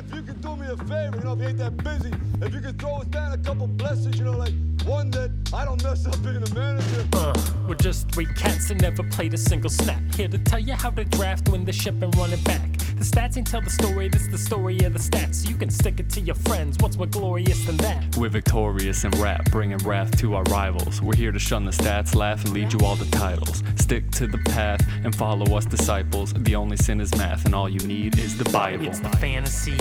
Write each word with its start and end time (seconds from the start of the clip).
if 0.00 0.14
you 0.14 0.22
could 0.22 0.40
do 0.40 0.56
me 0.56 0.66
a 0.66 0.76
favor, 0.76 1.16
you 1.18 1.24
know, 1.24 1.32
if 1.34 1.40
you 1.40 1.48
ain't 1.48 1.58
that 1.58 1.76
busy, 1.84 2.10
if 2.40 2.54
you 2.54 2.60
could 2.60 2.78
throw 2.78 2.96
us 2.96 3.06
down 3.06 3.32
a 3.32 3.38
couple 3.38 3.66
blessings, 3.66 4.18
you 4.18 4.24
know, 4.24 4.32
like 4.32 4.52
one 4.84 5.10
that 5.10 5.30
I 5.52 5.64
don't 5.64 5.82
mess 5.82 6.06
up 6.06 6.22
being 6.22 6.42
a 6.42 6.54
manager. 6.54 7.06
Uh, 7.12 7.34
we're 7.68 7.74
just 7.74 8.10
three 8.10 8.26
cats 8.26 8.68
that 8.68 8.80
never 8.80 9.02
played 9.02 9.34
a 9.34 9.38
single 9.38 9.70
snap. 9.70 10.00
Here 10.14 10.28
to 10.28 10.38
tell 10.38 10.58
you 10.58 10.74
how 10.74 10.90
to 10.90 11.04
draft, 11.04 11.48
win 11.48 11.64
the 11.64 11.72
ship, 11.72 12.00
and 12.02 12.16
run 12.16 12.32
it 12.32 12.42
back. 12.44 12.69
The 13.00 13.06
stats 13.06 13.38
ain't 13.38 13.46
tell 13.46 13.62
the 13.62 13.70
story, 13.70 14.08
this 14.10 14.26
the 14.26 14.36
story 14.36 14.78
of 14.80 14.92
the 14.92 14.98
stats. 14.98 15.48
You 15.48 15.56
can 15.56 15.70
stick 15.70 16.00
it 16.00 16.10
to 16.10 16.20
your 16.20 16.34
friends, 16.34 16.76
what's 16.80 16.98
more 16.98 17.06
glorious 17.06 17.64
than 17.64 17.78
that? 17.78 18.14
We're 18.18 18.28
victorious 18.28 19.04
in 19.04 19.10
rap, 19.12 19.50
bringing 19.50 19.78
wrath 19.78 20.18
to 20.18 20.34
our 20.34 20.42
rivals. 20.44 21.00
We're 21.00 21.16
here 21.16 21.32
to 21.32 21.38
shun 21.38 21.64
the 21.64 21.70
stats, 21.70 22.14
laugh, 22.14 22.44
and 22.44 22.52
lead 22.52 22.74
you 22.74 22.80
all 22.80 22.96
the 22.96 23.10
titles. 23.16 23.62
Stick 23.76 24.10
to 24.10 24.26
the 24.26 24.36
path 24.36 24.86
and 25.02 25.16
follow 25.16 25.56
us, 25.56 25.64
disciples. 25.64 26.34
The 26.34 26.54
only 26.54 26.76
sin 26.76 27.00
is 27.00 27.10
math, 27.16 27.46
and 27.46 27.54
all 27.54 27.70
you 27.70 27.80
need 27.86 28.18
is 28.18 28.36
the 28.36 28.44
Bible. 28.50 28.86
It's 28.86 29.00
the 29.00 29.08
fantasy 29.16 29.78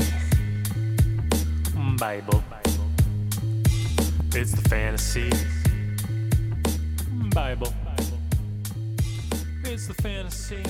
Bible. 1.97 2.41
It's 4.33 4.53
the 4.53 4.69
fantasy 4.69 5.29
Bible. 7.33 7.73
It's 9.65 9.87
the 9.87 9.93
fantasy 9.95 10.63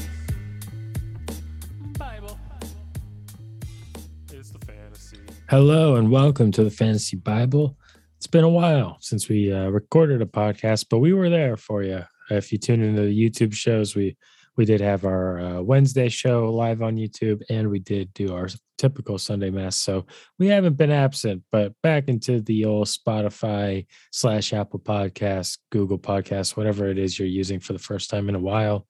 Hello 5.49 5.95
and 5.95 6.11
welcome 6.11 6.51
to 6.51 6.63
the 6.63 6.69
Fantasy 6.69 7.17
Bible. 7.17 7.75
It's 8.17 8.27
been 8.27 8.43
a 8.43 8.49
while 8.49 8.99
since 9.01 9.27
we 9.27 9.51
uh, 9.51 9.69
recorded 9.69 10.21
a 10.21 10.27
podcast, 10.27 10.85
but 10.91 10.99
we 10.99 11.11
were 11.11 11.27
there 11.27 11.57
for 11.57 11.81
you. 11.81 12.03
If 12.29 12.51
you 12.51 12.59
tune 12.59 12.83
into 12.83 13.01
the 13.01 13.29
YouTube 13.29 13.55
shows, 13.55 13.95
we 13.95 14.15
we 14.57 14.65
did 14.65 14.79
have 14.79 15.05
our 15.05 15.39
uh, 15.39 15.61
Wednesday 15.61 16.07
show 16.07 16.53
live 16.53 16.83
on 16.83 16.97
YouTube, 16.97 17.41
and 17.49 17.67
we 17.71 17.79
did 17.79 18.13
do 18.13 18.31
our 18.35 18.47
typical 18.77 19.17
Sunday 19.17 19.49
mass. 19.49 19.77
So 19.77 20.05
we 20.37 20.45
haven't 20.45 20.77
been 20.77 20.91
absent, 20.91 21.41
but 21.51 21.73
back 21.81 22.09
into 22.09 22.41
the 22.41 22.65
old 22.65 22.85
Spotify 22.85 23.87
slash 24.11 24.53
Apple 24.53 24.81
Podcast, 24.81 25.57
Google 25.71 25.97
Podcast, 25.97 26.57
whatever 26.57 26.89
it 26.89 26.99
is 26.99 27.17
you're 27.17 27.27
using 27.27 27.59
for 27.59 27.73
the 27.73 27.79
first 27.79 28.11
time 28.11 28.29
in 28.29 28.35
a 28.35 28.39
while. 28.39 28.85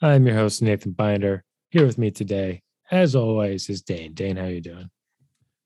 I'm 0.00 0.28
your 0.28 0.36
host 0.36 0.62
Nathan 0.62 0.92
Binder. 0.92 1.42
Here 1.70 1.84
with 1.84 1.98
me 1.98 2.12
today, 2.12 2.62
as 2.88 3.16
always, 3.16 3.68
is 3.68 3.82
Dane. 3.82 4.14
Dane, 4.14 4.36
how 4.36 4.46
you 4.46 4.60
doing? 4.60 4.90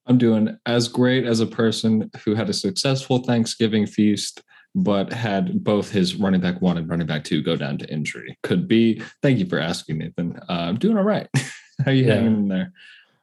I'm 0.08 0.18
doing 0.18 0.56
as 0.66 0.88
great 0.88 1.24
as 1.24 1.40
a 1.40 1.46
person 1.46 2.10
who 2.24 2.34
had 2.34 2.48
a 2.48 2.54
successful 2.54 3.18
Thanksgiving 3.18 3.86
feast 3.86 4.42
but 4.74 5.12
had 5.12 5.64
both 5.64 5.90
his 5.90 6.16
running 6.16 6.40
back 6.40 6.60
one 6.60 6.78
and 6.78 6.88
running 6.88 7.06
back 7.06 7.24
two 7.24 7.42
go 7.42 7.56
down 7.56 7.78
to 7.78 7.92
injury. 7.92 8.38
Could 8.42 8.68
be. 8.68 9.02
Thank 9.22 9.38
you 9.38 9.46
for 9.46 9.58
asking, 9.58 9.98
Nathan. 9.98 10.38
Uh, 10.48 10.52
I'm 10.52 10.78
doing 10.78 10.96
all 10.96 11.04
right. 11.04 11.28
How 11.36 11.90
are 11.90 11.92
you 11.92 12.04
yeah. 12.04 12.14
hanging 12.14 12.34
in 12.34 12.48
there? 12.48 12.72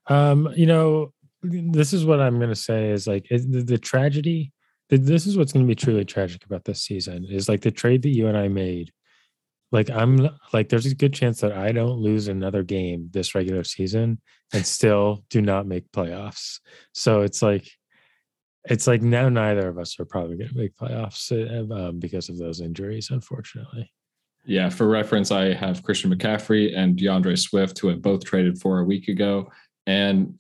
Um, 0.08 0.50
you 0.56 0.66
know, 0.66 1.14
this 1.44 1.94
is 1.94 2.06
what 2.06 2.20
I'm 2.20 2.38
going 2.38 2.50
to 2.50 2.56
say 2.56 2.90
is 2.90 3.08
like 3.08 3.28
the, 3.30 3.38
the 3.38 3.78
tragedy. 3.78 4.52
This 4.90 5.26
is 5.26 5.38
what's 5.38 5.52
going 5.52 5.66
to 5.66 5.68
be 5.68 5.76
truly 5.76 6.06
tragic 6.06 6.46
about 6.46 6.64
this 6.64 6.82
season 6.82 7.26
is 7.30 7.50
like 7.50 7.62
the 7.62 7.72
trade 7.72 8.04
that 8.04 8.10
you 8.10 8.28
and 8.28 8.38
I 8.38 8.48
made. 8.48 8.92
Like 9.72 9.90
I'm 9.90 10.30
like, 10.54 10.70
there's 10.70 10.86
a 10.86 10.96
good 10.96 11.14
chance 11.14 11.42
that 11.42 11.52
I 11.52 11.72
don't 11.72 12.00
lose 12.00 12.28
another 12.28 12.64
game 12.64 13.10
this 13.12 13.36
regular 13.36 13.64
season 13.64 14.20
and 14.54 14.66
still 14.66 15.24
do 15.30 15.42
not 15.42 15.66
make 15.66 15.92
playoffs. 15.92 16.60
So 16.94 17.22
it's 17.22 17.42
like 17.42 17.68
it's 18.68 18.88
like 18.88 19.02
now 19.02 19.30
neither 19.30 19.68
of 19.68 19.78
us 19.78 20.00
are 20.00 20.06
probably 20.06 20.38
going 20.38 20.50
to 20.50 20.58
make 20.58 20.76
playoffs 20.76 21.32
uh, 21.32 21.74
um, 21.74 22.00
because 22.00 22.30
of 22.30 22.38
those 22.38 22.62
injuries, 22.62 23.10
unfortunately. 23.12 23.92
Yeah, 24.46 24.70
for 24.70 24.88
reference, 24.88 25.32
I 25.32 25.54
have 25.54 25.84
Christian 25.84 26.14
McCaffrey 26.14 26.78
and 26.78 26.96
D'Andre 26.96 27.36
Swift, 27.36 27.80
who 27.80 27.88
have 27.88 28.02
both 28.02 28.24
traded 28.24 28.60
for 28.60 28.80
a 28.80 28.84
week 28.84 29.08
ago. 29.08 29.52
And 29.88 30.40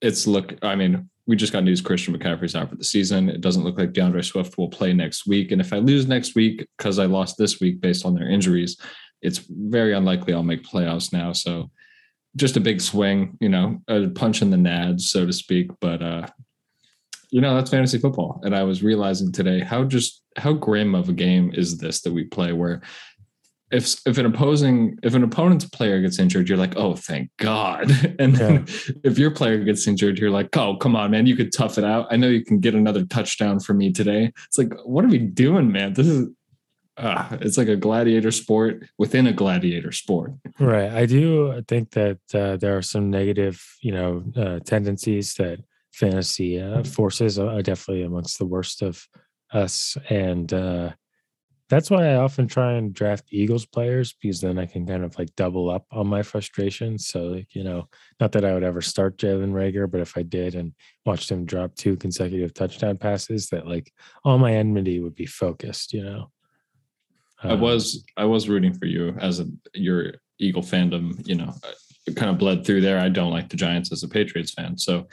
it's 0.00 0.26
look, 0.26 0.54
I 0.62 0.74
mean, 0.74 1.08
we 1.30 1.36
just 1.36 1.52
got 1.52 1.62
news 1.62 1.80
Christian 1.80 2.18
McCaffrey's 2.18 2.56
out 2.56 2.70
for 2.70 2.74
the 2.74 2.82
season. 2.82 3.28
It 3.28 3.40
doesn't 3.40 3.62
look 3.62 3.78
like 3.78 3.92
D'Andre 3.92 4.20
Swift 4.20 4.58
will 4.58 4.68
play 4.68 4.92
next 4.92 5.28
week. 5.28 5.52
And 5.52 5.60
if 5.60 5.72
I 5.72 5.78
lose 5.78 6.08
next 6.08 6.34
week 6.34 6.66
because 6.76 6.98
I 6.98 7.04
lost 7.04 7.38
this 7.38 7.60
week 7.60 7.80
based 7.80 8.04
on 8.04 8.16
their 8.16 8.28
injuries, 8.28 8.76
it's 9.22 9.38
very 9.48 9.92
unlikely 9.94 10.34
I'll 10.34 10.42
make 10.42 10.64
playoffs 10.64 11.12
now. 11.12 11.30
So 11.30 11.70
just 12.34 12.56
a 12.56 12.60
big 12.60 12.80
swing, 12.80 13.38
you 13.40 13.48
know, 13.48 13.80
a 13.86 14.08
punch 14.08 14.42
in 14.42 14.50
the 14.50 14.56
nads, 14.56 15.02
so 15.02 15.24
to 15.24 15.32
speak. 15.32 15.70
But 15.80 16.02
uh, 16.02 16.26
you 17.30 17.40
know 17.40 17.54
that's 17.54 17.70
fantasy 17.70 17.96
football 17.98 18.40
and 18.42 18.56
i 18.56 18.62
was 18.64 18.82
realizing 18.82 19.30
today 19.30 19.60
how 19.60 19.84
just 19.84 20.22
how 20.36 20.52
grim 20.52 20.96
of 20.96 21.08
a 21.08 21.12
game 21.12 21.52
is 21.54 21.78
this 21.78 22.00
that 22.00 22.12
we 22.12 22.24
play 22.24 22.52
where 22.52 22.82
if 23.70 24.00
if 24.06 24.18
an 24.18 24.26
opposing 24.26 24.98
if 25.02 25.14
an 25.14 25.22
opponent's 25.22 25.64
player 25.64 26.00
gets 26.00 26.18
injured 26.18 26.48
you're 26.48 26.58
like 26.58 26.76
oh 26.76 26.94
thank 26.94 27.30
god. 27.38 27.90
And 28.18 28.36
then 28.36 28.66
yeah. 28.66 28.94
if 29.04 29.18
your 29.18 29.30
player 29.30 29.62
gets 29.64 29.86
injured 29.86 30.18
you're 30.18 30.30
like 30.30 30.56
oh 30.56 30.76
come 30.76 30.96
on 30.96 31.10
man 31.10 31.26
you 31.26 31.36
could 31.36 31.52
tough 31.52 31.78
it 31.78 31.84
out. 31.84 32.06
I 32.10 32.16
know 32.16 32.28
you 32.28 32.44
can 32.44 32.60
get 32.60 32.74
another 32.74 33.04
touchdown 33.04 33.60
for 33.60 33.74
me 33.74 33.92
today. 33.92 34.32
It's 34.46 34.58
like 34.58 34.72
what 34.84 35.04
are 35.04 35.08
we 35.08 35.18
doing 35.18 35.70
man? 35.72 35.94
This 35.94 36.06
is 36.06 36.28
uh, 36.96 37.38
it's 37.40 37.56
like 37.56 37.68
a 37.68 37.76
gladiator 37.76 38.30
sport 38.30 38.86
within 38.98 39.26
a 39.26 39.32
gladiator 39.32 39.90
sport. 39.90 40.32
Right. 40.58 40.90
I 40.90 41.06
do 41.06 41.62
think 41.66 41.92
that 41.92 42.18
uh, 42.34 42.56
there 42.58 42.76
are 42.76 42.82
some 42.82 43.10
negative 43.10 43.62
you 43.80 43.92
know 43.92 44.24
uh, 44.36 44.58
tendencies 44.60 45.34
that 45.34 45.60
fantasy 45.92 46.60
uh, 46.60 46.82
forces 46.84 47.38
are 47.38 47.62
definitely 47.62 48.04
amongst 48.04 48.38
the 48.38 48.46
worst 48.46 48.82
of 48.82 49.06
us. 49.52 49.96
And 50.08 50.52
uh, 50.52 50.90
that's 51.70 51.90
why 51.90 52.06
i 52.06 52.16
often 52.16 52.46
try 52.46 52.72
and 52.72 52.92
draft 52.92 53.24
eagles 53.30 53.64
players 53.64 54.12
because 54.20 54.40
then 54.40 54.58
i 54.58 54.66
can 54.66 54.86
kind 54.86 55.04
of 55.04 55.16
like 55.18 55.34
double 55.36 55.70
up 55.70 55.86
on 55.90 56.06
my 56.06 56.22
frustration 56.22 56.98
so 56.98 57.22
like 57.22 57.54
you 57.54 57.64
know 57.64 57.88
not 58.20 58.32
that 58.32 58.44
i 58.44 58.52
would 58.52 58.64
ever 58.64 58.82
start 58.82 59.16
jalen 59.16 59.52
reagor 59.52 59.90
but 59.90 60.00
if 60.00 60.16
i 60.18 60.22
did 60.22 60.54
and 60.54 60.72
watched 61.06 61.30
him 61.30 61.46
drop 61.46 61.74
two 61.76 61.96
consecutive 61.96 62.52
touchdown 62.52 62.96
passes 62.96 63.48
that 63.48 63.66
like 63.66 63.90
all 64.24 64.38
my 64.38 64.54
enmity 64.54 65.00
would 65.00 65.14
be 65.14 65.26
focused 65.26 65.94
you 65.94 66.04
know? 66.04 66.30
Um, 67.42 67.50
i 67.52 67.54
was 67.54 68.04
i 68.18 68.24
was 68.26 68.48
rooting 68.48 68.74
for 68.74 68.84
you 68.84 69.16
as 69.18 69.40
a 69.40 69.46
your 69.72 70.14
eagle 70.38 70.62
fandom 70.62 71.26
you 71.26 71.36
know 71.36 71.54
kind 72.14 72.30
of 72.30 72.38
bled 72.38 72.64
through 72.64 72.80
there. 72.80 72.98
I 72.98 73.08
don't 73.08 73.30
like 73.30 73.48
the 73.48 73.56
giants 73.56 73.92
as 73.92 74.02
a 74.02 74.08
patriots 74.08 74.52
fan. 74.52 74.78
So 74.78 75.06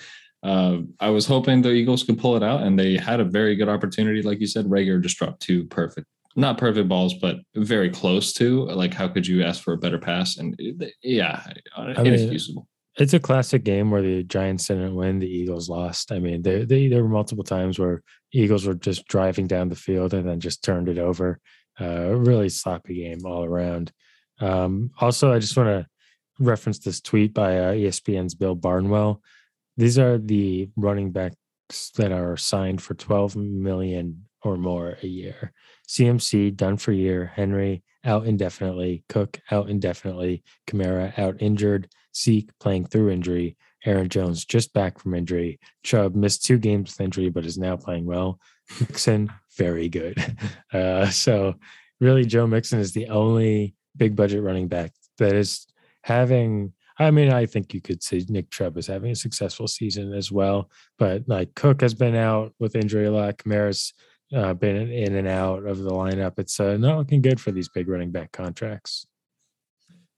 uh, 0.44 0.78
I 1.00 1.09
was 1.09 1.25
hoping 1.25 1.62
the 1.62 1.72
Eagles 1.72 2.03
could 2.03 2.19
pull 2.19 2.35
it 2.35 2.44
out, 2.44 2.63
and 2.63 2.78
they 2.78 2.97
had 2.97 3.19
a 3.19 3.25
very 3.25 3.56
good 3.56 3.69
opportunity. 3.69 4.22
Like 4.22 4.40
you 4.40 4.47
said, 4.47 4.66
Reagor 4.66 5.01
just 5.01 5.17
dropped 5.17 5.41
two 5.41 5.66
perfect, 5.66 6.07
not 6.38 6.59
perfect 6.59 6.88
balls, 6.88 7.16
but 7.16 7.38
very 7.56 7.90
close 7.90 8.31
to. 8.34 8.66
Like, 8.66 8.94
how 8.94 9.08
could 9.08 9.25
you 9.25 9.44
ask 9.44 9.62
for 9.62 9.74
a 9.74 9.78
better 9.78 9.98
pass? 9.98 10.38
And 10.38 10.56
yeah, 11.02 11.42
I 11.75 11.92
inexcusable. 12.00 12.62
Mean, 12.62 12.68
it's 13.03 13.14
a 13.14 13.20
classic 13.20 13.64
game 13.64 13.90
where 13.90 14.03
the 14.03 14.24
Giants 14.24 14.68
didn't 14.68 14.96
win, 14.96 15.20
the 15.20 15.28
Eagles 15.28 15.68
lost. 15.68 16.12
I 16.12 16.20
mean, 16.20 16.44
they, 16.44 16.64
they, 16.64 16.88
there 16.88 17.03
were 17.03 17.09
multiple 17.09 17.44
times 17.44 17.80
where 17.80 18.03
Eagles 18.31 18.66
were 18.66 18.76
just 18.76 19.08
driving 19.08 19.47
down 19.47 19.70
the 19.70 19.76
field 19.76 20.14
and 20.14 20.30
then 20.30 20.40
just 20.40 20.64
turned 20.64 20.90
it 20.90 21.00
over. 21.00 21.40
Uh, 21.81 22.16
really 22.16 22.50
sloppy 22.50 23.03
game 23.03 23.26
all 23.26 23.44
around. 23.44 23.92
Um, 24.40 24.92
also, 25.00 25.34
I 25.34 25.40
just 25.40 25.58
want 25.58 25.70
to 25.70 25.88
reference 26.40 26.80
this 26.80 27.02
tweet 27.02 27.34
by 27.34 27.58
uh, 27.58 27.74
ESPN's 27.74 28.36
Bill 28.36 28.56
Barnwell. 28.56 29.22
These 29.76 29.97
are 29.97 30.20
the 30.20 30.70
running 30.76 31.12
backs 31.12 31.36
that 31.96 32.12
are 32.12 32.38
signed 32.38 32.81
for 32.81 32.94
12 32.94 33.36
million 33.36 34.27
or 34.44 34.58
more 34.58 34.98
a 35.02 35.08
year. 35.08 35.53
CMC 35.88 36.56
done 36.56 36.78
for 36.78 36.92
year, 36.92 37.31
Henry 37.36 37.84
out 38.03 38.25
indefinitely, 38.25 39.03
Cook 39.09 39.40
out 39.52 39.70
indefinitely, 39.70 40.44
Kamara 40.68 41.18
out 41.18 41.42
injured, 41.42 41.90
Zeke 42.16 42.52
playing 42.59 42.86
through 42.86 43.09
injury, 43.09 43.58
Aaron 43.86 44.09
Jones 44.09 44.46
just 44.46 44.74
back 44.74 45.00
from 45.00 45.14
injury, 45.14 45.59
Chubb 45.84 46.16
missed 46.16 46.46
two 46.46 46.58
games 46.58 46.92
with 46.92 47.02
injury 47.02 47.30
but 47.30 47.46
is 47.46 47.58
now 47.58 47.76
playing 47.78 48.06
well. 48.06 48.40
Mixon 48.80 49.31
very 49.58 49.90
good. 49.90 50.18
Uh, 50.74 51.09
so 51.09 51.56
really, 52.02 52.26
Joe 52.26 52.46
Mixon 52.46 52.80
is 52.80 52.92
the 52.92 53.08
only 53.08 53.74
big 53.96 54.18
budget 54.18 54.44
running 54.44 54.68
back 54.68 54.92
that 55.18 55.34
is 55.34 55.66
having 56.03 56.74
I 57.00 57.12
mean, 57.12 57.31
I 57.31 57.46
think 57.46 57.74
you 57.74 57.81
could 57.81 58.02
say 58.02 58.26
Nick 58.28 58.50
Chubb 58.50 58.78
is 58.78 58.88
having 58.88 59.11
a 59.11 59.16
successful 59.16 59.67
season 59.67 60.14
as 60.14 60.32
well. 60.32 60.72
But 60.97 61.23
like 61.28 61.53
Cook 61.53 61.82
has 61.82 61.94
been 61.94 62.16
out 62.16 62.53
with 62.59 62.76
injury 62.76 63.06
a 63.06 63.11
lot. 63.11 63.38
Kamara's 63.38 63.94
uh, 64.35 64.53
been 64.53 64.91
in 64.91 65.16
and 65.16 65.28
out 65.28 65.66
of 65.66 65.79
the 65.79 65.91
lineup. 65.91 66.38
It's 66.38 66.59
uh, 66.59 66.78
not 66.78 66.97
looking 66.97 67.22
good 67.22 67.40
for 67.40 67.52
these 67.52 67.70
big 67.70 67.88
running 67.88 68.12
back 68.12 68.32
contracts. 68.32 69.08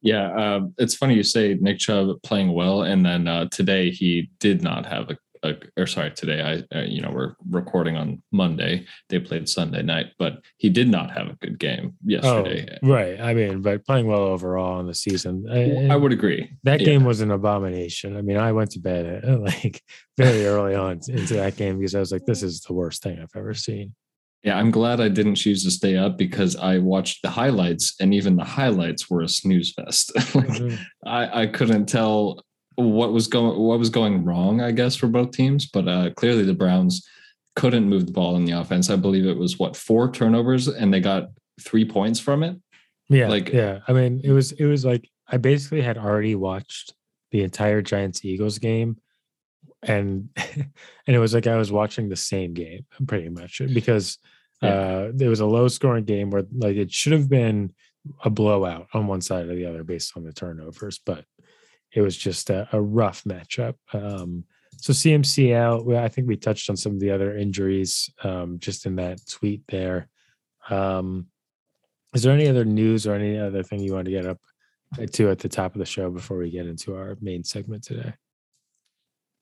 Yeah, 0.01 0.29
uh, 0.31 0.61
it's 0.77 0.95
funny 0.95 1.15
you 1.15 1.23
say 1.23 1.57
Nick 1.59 1.79
Chubb 1.79 2.21
playing 2.23 2.53
well, 2.53 2.83
and 2.83 3.05
then 3.05 3.27
uh, 3.27 3.47
today 3.51 3.91
he 3.91 4.29
did 4.39 4.61
not 4.61 4.85
have 4.85 5.09
a 5.09 5.17
uh, 5.43 5.53
or 5.77 5.87
sorry, 5.87 6.11
today 6.11 6.63
I, 6.71 6.77
uh, 6.77 6.83
you 6.83 7.01
know, 7.01 7.11
we're 7.11 7.35
recording 7.49 7.95
on 7.95 8.21
Monday. 8.31 8.85
They 9.09 9.19
played 9.19 9.47
Sunday 9.47 9.81
night, 9.81 10.07
but 10.17 10.41
he 10.57 10.69
did 10.69 10.89
not 10.89 11.11
have 11.11 11.27
a 11.27 11.35
good 11.35 11.59
game 11.59 11.95
yesterday. 12.03 12.77
Oh, 12.83 12.87
right. 12.87 13.19
I 13.19 13.33
mean, 13.33 13.61
but 13.61 13.85
playing 13.85 14.07
well 14.07 14.23
overall 14.23 14.79
in 14.79 14.87
the 14.87 14.93
season. 14.93 15.45
I, 15.49 15.93
I 15.93 15.95
would 15.95 16.11
agree. 16.11 16.51
That 16.63 16.81
yeah. 16.81 16.85
game 16.85 17.05
was 17.05 17.21
an 17.21 17.31
abomination. 17.31 18.17
I 18.17 18.21
mean, 18.21 18.37
I 18.37 18.51
went 18.51 18.71
to 18.71 18.79
bed 18.79 19.23
at, 19.23 19.39
like 19.39 19.81
very 20.17 20.45
early 20.45 20.75
on 20.75 20.99
into 21.07 21.35
that 21.35 21.55
game 21.55 21.77
because 21.77 21.95
I 21.95 21.99
was 21.99 22.11
like, 22.11 22.25
this 22.25 22.43
is 22.43 22.61
the 22.61 22.73
worst 22.73 23.01
thing 23.01 23.19
I've 23.19 23.35
ever 23.35 23.53
seen. 23.53 23.95
Yeah, 24.43 24.57
I'm 24.57 24.71
glad 24.71 25.01
I 25.01 25.09
didn't 25.09 25.35
choose 25.35 25.65
to 25.65 25.71
stay 25.71 25.97
up 25.97 26.17
because 26.17 26.55
I 26.55 26.77
watched 26.77 27.23
the 27.23 27.29
highlights 27.29 27.95
and 27.99 28.13
even 28.13 28.37
the 28.37 28.45
highlights 28.45 29.09
were 29.09 29.21
a 29.21 29.27
snooze 29.27 29.73
fest. 29.73 30.15
like 30.15 30.47
mm-hmm. 30.47 30.75
I, 31.05 31.41
I 31.41 31.47
couldn't 31.47 31.87
tell 31.87 32.41
what 32.81 33.11
was 33.13 33.27
going 33.27 33.57
what 33.59 33.79
was 33.79 33.89
going 33.89 34.23
wrong, 34.25 34.61
I 34.61 34.71
guess, 34.71 34.95
for 34.95 35.07
both 35.07 35.31
teams. 35.31 35.65
But 35.67 35.87
uh, 35.87 36.09
clearly, 36.11 36.43
the 36.43 36.53
Browns 36.53 37.07
couldn't 37.55 37.89
move 37.89 38.05
the 38.05 38.11
ball 38.11 38.35
in 38.35 38.45
the 38.45 38.53
offense. 38.53 38.89
I 38.89 38.95
believe 38.95 39.25
it 39.25 39.37
was 39.37 39.59
what 39.59 39.75
four 39.75 40.11
turnovers, 40.11 40.67
and 40.67 40.93
they 40.93 40.99
got 40.99 41.29
three 41.61 41.85
points 41.85 42.19
from 42.19 42.43
it. 42.43 42.57
Yeah, 43.09 43.27
Like- 43.27 43.51
yeah. 43.51 43.79
I 43.87 43.93
mean, 43.93 44.21
it 44.23 44.31
was 44.31 44.51
it 44.53 44.65
was 44.65 44.85
like 44.85 45.09
I 45.27 45.37
basically 45.37 45.81
had 45.81 45.97
already 45.97 46.35
watched 46.35 46.93
the 47.31 47.43
entire 47.43 47.81
Giants 47.81 48.23
Eagles 48.23 48.59
game, 48.59 48.97
and 49.83 50.29
and 50.37 51.15
it 51.15 51.19
was 51.19 51.33
like 51.33 51.47
I 51.47 51.57
was 51.57 51.71
watching 51.71 52.09
the 52.09 52.15
same 52.15 52.53
game 52.53 52.85
pretty 53.07 53.29
much 53.29 53.61
because 53.73 54.17
uh 54.61 55.07
there 55.13 55.29
was 55.29 55.39
a 55.39 55.45
low 55.45 55.67
scoring 55.69 56.03
game 56.03 56.29
where 56.31 56.43
like 56.53 56.75
it 56.75 56.91
should 56.91 57.13
have 57.13 57.29
been 57.29 57.73
a 58.25 58.29
blowout 58.29 58.87
on 58.93 59.07
one 59.07 59.21
side 59.21 59.47
or 59.47 59.55
the 59.55 59.65
other 59.65 59.83
based 59.83 60.13
on 60.17 60.23
the 60.23 60.33
turnovers, 60.33 60.99
but 61.05 61.23
it 61.93 62.01
was 62.01 62.15
just 62.15 62.49
a, 62.49 62.67
a 62.71 62.81
rough 62.81 63.23
matchup. 63.23 63.75
Um, 63.93 64.43
so 64.77 64.93
CMC 64.93 65.55
out. 65.55 65.91
I 65.93 66.07
think 66.07 66.27
we 66.27 66.37
touched 66.37 66.69
on 66.69 66.77
some 66.77 66.93
of 66.93 66.99
the 66.99 67.11
other 67.11 67.35
injuries 67.35 68.09
um, 68.23 68.59
just 68.59 68.85
in 68.85 68.95
that 68.97 69.19
tweet 69.27 69.63
there. 69.67 70.07
Um, 70.69 71.27
is 72.13 72.23
there 72.23 72.33
any 72.33 72.47
other 72.47 72.65
news 72.65 73.05
or 73.05 73.13
any 73.13 73.37
other 73.37 73.63
thing 73.63 73.81
you 73.81 73.93
want 73.93 74.05
to 74.05 74.11
get 74.11 74.25
up 74.25 74.39
to 75.11 75.29
at 75.29 75.39
the 75.39 75.49
top 75.49 75.75
of 75.75 75.79
the 75.79 75.85
show 75.85 76.09
before 76.09 76.37
we 76.37 76.49
get 76.49 76.65
into 76.65 76.95
our 76.95 77.17
main 77.21 77.43
segment 77.43 77.83
today? 77.83 78.13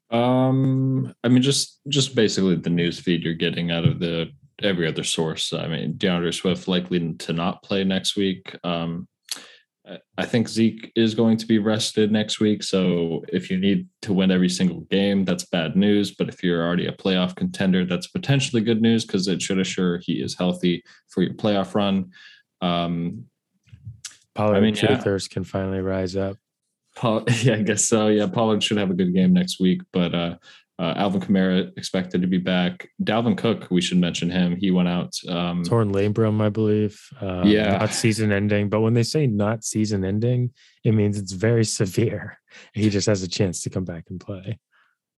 Um, 0.10 1.14
I 1.24 1.28
mean, 1.28 1.42
just 1.42 1.80
just 1.88 2.16
basically 2.16 2.56
the 2.56 2.70
news 2.70 3.00
feed 3.00 3.24
you're 3.24 3.34
getting 3.34 3.72
out 3.72 3.86
of 3.86 4.00
the 4.00 4.32
every 4.64 4.88
other 4.88 5.04
source. 5.04 5.54
I 5.54 5.68
mean, 5.68 5.98
D'Andre 5.98 6.32
Swift 6.32 6.68
likely 6.68 7.14
to 7.14 7.34
not 7.34 7.62
play 7.62 7.84
next 7.84 8.16
week. 8.16 8.56
Um, 8.64 9.08
I- 9.90 10.00
I 10.18 10.26
think 10.26 10.50
Zeke 10.50 10.92
is 10.96 11.16
going 11.16 11.38
to 11.38 11.46
be 11.46 11.60
rested 11.60 12.12
next 12.12 12.40
week. 12.40 12.64
So 12.64 13.24
if 13.32 13.50
you 13.50 13.58
need 13.58 13.88
to 14.02 14.14
win 14.14 14.32
every 14.32 14.50
single 14.50 14.82
game, 14.82 15.24
that's 15.26 15.46
bad 15.46 15.76
news. 15.76 16.14
But 16.16 16.30
if 16.30 16.44
you're 16.44 16.66
already 16.66 16.88
a 16.88 16.92
playoff 16.92 17.36
contender, 17.36 17.86
that's 17.86 18.08
potentially 18.08 18.62
good 18.62 18.82
news 18.82 19.06
because 19.06 19.28
it 19.28 19.42
should 19.42 19.60
assure 19.60 20.00
he 20.00 20.22
is 20.22 20.36
healthy 20.36 20.84
for 21.08 21.22
your 21.22 21.34
playoff 21.36 21.76
run. 21.76 22.12
Um, 22.62 23.26
Pollard 24.36 24.62
mean, 24.62 24.76
yeah. 24.76 25.18
can 25.30 25.44
finally 25.44 25.80
rise 25.80 26.16
up. 26.16 26.38
Paul, 26.96 27.24
yeah, 27.44 27.56
I 27.56 27.62
guess 27.62 27.86
so. 27.86 28.08
Yeah, 28.08 28.28
Pollard 28.28 28.64
should 28.64 28.78
have 28.78 28.92
a 28.92 28.96
good 28.96 29.14
game 29.14 29.34
next 29.34 29.60
week, 29.60 29.82
but 29.94 30.14
uh, 30.14 30.36
uh, 30.80 30.94
Alvin 30.96 31.22
Kamara 31.22 31.72
expected 31.78 32.22
to 32.22 32.28
be 32.28 32.38
back. 32.38 32.88
Dalvin 33.04 33.38
Cook, 33.38 33.68
we 33.72 33.82
should 33.82 33.98
mention 33.98 34.30
him. 34.30 34.56
He 34.56 34.70
went 34.72 34.88
out. 34.88 35.14
Um, 35.28 35.64
Torn 35.64 35.92
labrum, 35.92 36.42
I 36.42 36.50
believe. 36.50 37.00
Uh, 37.22 37.44
Yeah. 37.46 37.78
Not 37.78 37.94
season 37.94 38.32
ending. 38.32 38.70
But 38.70 38.82
when 38.82 38.94
they 38.94 39.04
say 39.04 39.26
not 39.28 39.64
season 39.64 40.06
ending, 40.06 40.52
it 40.84 40.92
means 40.94 41.18
it's 41.18 41.32
very 41.34 41.66
severe. 41.82 42.40
He 42.74 42.90
just 42.90 43.08
has 43.08 43.24
a 43.24 43.28
chance 43.28 43.62
to 43.64 43.70
come 43.70 43.86
back 43.86 44.06
and 44.10 44.20
play. 44.20 44.60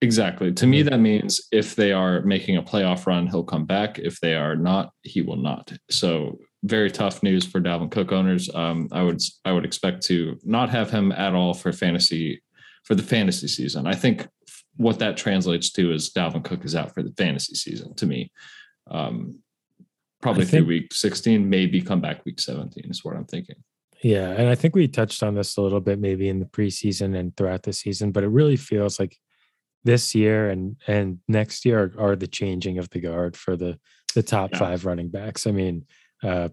exactly. 0.01 0.53
To 0.53 0.65
me, 0.67 0.81
that 0.83 0.99
means 0.99 1.41
if 1.51 1.75
they 1.75 1.91
are 1.91 2.21
making 2.21 2.55
a 2.57 2.63
playoff 2.63 3.05
run, 3.05 3.27
he'll 3.27 3.43
come 3.43 3.65
back. 3.65 3.99
If 3.99 4.19
they 4.21 4.35
are 4.35 4.55
not, 4.55 4.91
he 5.03 5.21
will 5.21 5.35
not. 5.37 5.73
So 5.89 6.39
very 6.63 6.89
tough 6.91 7.21
news 7.23 7.45
for 7.45 7.59
Dalvin 7.59 7.91
Cook 7.91 8.11
owners. 8.13 8.49
Um, 8.53 8.87
I 8.91 9.03
would 9.03 9.21
I 9.45 9.51
would 9.51 9.65
expect 9.65 10.03
to 10.07 10.37
not 10.43 10.69
have 10.69 10.89
him 10.89 11.11
at 11.11 11.33
all 11.33 11.53
for 11.53 11.71
fantasy 11.73 12.41
for 12.85 12.95
the 12.95 13.03
fantasy 13.03 13.47
season. 13.47 13.85
I 13.87 13.93
think 13.93 14.27
what 14.79 14.99
that 14.99 15.17
translates 15.17 15.69
to 15.73 15.91
is 15.91 16.09
Dalvin 16.09 16.43
Cook 16.43 16.63
is 16.63 16.73
out 16.73 16.93
for 16.93 17.03
the 17.03 17.11
fantasy 17.17 17.53
season. 17.53 17.93
To 17.95 18.05
me, 18.05 18.31
um, 18.89 19.39
probably 20.21 20.43
I 20.43 20.45
through 20.45 20.65
week 20.65 20.93
sixteen, 20.93 21.49
maybe 21.49 21.81
come 21.81 21.99
back 21.99 22.23
week 22.25 22.39
seventeen 22.39 22.89
is 22.89 23.03
what 23.03 23.17
I'm 23.17 23.25
thinking. 23.25 23.57
Yeah, 24.01 24.29
and 24.29 24.47
I 24.47 24.55
think 24.55 24.75
we 24.75 24.87
touched 24.87 25.21
on 25.23 25.35
this 25.35 25.57
a 25.57 25.61
little 25.61 25.81
bit 25.81 25.99
maybe 25.99 26.29
in 26.29 26.39
the 26.39 26.45
preseason 26.45 27.17
and 27.17 27.35
throughout 27.35 27.63
the 27.63 27.73
season, 27.73 28.13
but 28.13 28.23
it 28.23 28.29
really 28.29 28.55
feels 28.55 28.97
like 29.01 29.17
this 29.83 30.15
year 30.15 30.49
and 30.49 30.77
and 30.87 31.19
next 31.27 31.65
year 31.65 31.91
are, 31.97 32.11
are 32.11 32.15
the 32.15 32.27
changing 32.27 32.77
of 32.79 32.89
the 32.91 33.01
guard 33.01 33.35
for 33.35 33.57
the 33.57 33.77
the 34.15 34.23
top 34.23 34.51
Yeah. 34.53 34.59
five 34.59 34.85
running 34.85 35.09
backs. 35.09 35.45
I 35.45 35.51
mean, 35.51 35.85
uh, 36.23 36.49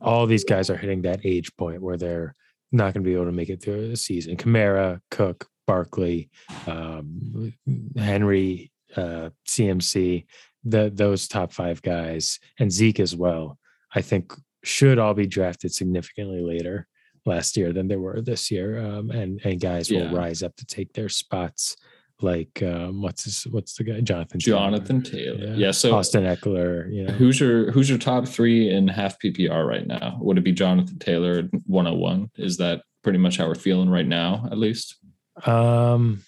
all 0.00 0.26
these 0.26 0.44
guys 0.44 0.70
are 0.70 0.76
hitting 0.76 1.02
that 1.02 1.26
age 1.26 1.50
point 1.56 1.82
where 1.82 1.96
they're 1.96 2.36
not 2.70 2.94
going 2.94 3.04
to 3.04 3.10
be 3.10 3.14
able 3.14 3.26
to 3.26 3.32
make 3.32 3.50
it 3.50 3.62
through 3.62 3.88
the 3.88 3.96
season. 3.96 4.36
Kamara, 4.36 5.00
Cook, 5.10 5.48
Barkley, 5.66 6.30
um, 6.66 7.52
Henry, 7.96 8.70
uh, 8.96 9.30
CMC, 9.48 10.26
the, 10.64 10.90
those 10.94 11.28
top 11.28 11.52
five 11.52 11.82
guys, 11.82 12.38
and 12.58 12.70
Zeke 12.72 13.00
as 13.00 13.14
well. 13.16 13.58
I 13.94 14.02
think 14.02 14.32
should 14.62 14.98
all 14.98 15.14
be 15.14 15.26
drafted 15.26 15.72
significantly 15.72 16.40
later 16.42 16.88
last 17.26 17.56
year 17.56 17.72
than 17.72 17.88
they 17.88 17.96
were 17.96 18.20
this 18.20 18.50
year, 18.50 18.84
um, 18.84 19.10
and 19.10 19.40
and 19.44 19.60
guys 19.60 19.90
Yeah. 19.90 20.10
will 20.10 20.16
rise 20.16 20.42
up 20.42 20.56
to 20.56 20.66
take 20.66 20.92
their 20.92 21.08
spots. 21.08 21.76
Like 22.22 22.62
um, 22.62 23.02
what's 23.02 23.24
his, 23.24 23.42
what's 23.50 23.74
the 23.76 23.84
guy 23.84 24.00
Jonathan 24.00 24.38
Taylor, 24.40 24.58
Jonathan 24.58 25.02
Taylor. 25.02 25.46
Yeah. 25.48 25.54
Yeah. 25.56 25.70
so 25.72 25.94
Austin 25.94 26.22
Ekeler, 26.24 26.92
you 26.92 27.04
know, 27.04 27.12
who's 27.12 27.40
your 27.40 27.70
who's 27.72 27.88
your 27.90 27.98
top 27.98 28.26
three 28.28 28.70
in 28.70 28.86
half 28.88 29.18
PPR 29.18 29.66
right 29.66 29.86
now? 29.86 30.16
Would 30.20 30.38
it 30.38 30.44
be 30.44 30.52
Jonathan 30.52 30.98
Taylor 30.98 31.42
101? 31.66 32.30
Is 32.38 32.56
that 32.58 32.82
pretty 33.02 33.18
much 33.18 33.36
how 33.36 33.46
we're 33.48 33.54
feeling 33.56 33.90
right 33.90 34.06
now, 34.06 34.46
at 34.50 34.58
least? 34.58 34.96
Um, 35.44 36.22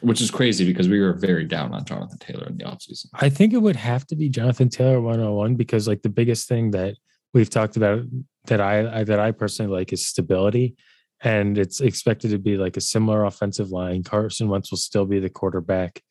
Which 0.00 0.20
is 0.20 0.30
crazy 0.30 0.66
because 0.66 0.88
we 0.88 1.00
were 1.00 1.12
very 1.12 1.44
down 1.44 1.72
on 1.72 1.84
Jonathan 1.84 2.18
Taylor 2.18 2.46
in 2.46 2.56
the 2.56 2.64
offseason. 2.64 3.06
I 3.14 3.28
think 3.28 3.52
it 3.52 3.62
would 3.62 3.76
have 3.76 4.06
to 4.08 4.16
be 4.16 4.28
Jonathan 4.28 4.68
Taylor 4.68 5.00
101 5.00 5.54
because 5.54 5.86
like 5.86 6.02
the 6.02 6.08
biggest 6.08 6.48
thing 6.48 6.72
that 6.72 6.96
we've 7.32 7.50
talked 7.50 7.76
about 7.76 8.02
that 8.46 8.60
I, 8.60 9.00
I 9.00 9.04
that 9.04 9.20
I 9.20 9.30
personally 9.30 9.72
like 9.72 9.92
is 9.92 10.06
stability. 10.06 10.76
And 11.22 11.56
it's 11.56 11.80
expected 11.80 12.32
to 12.32 12.38
be 12.38 12.56
like 12.56 12.76
a 12.76 12.82
similar 12.82 13.24
offensive 13.24 13.70
line. 13.70 14.02
Carson 14.02 14.48
Wentz 14.48 14.70
will 14.70 14.78
still 14.78 15.06
be 15.06 15.20
the 15.20 15.30
quarterback. 15.30 16.02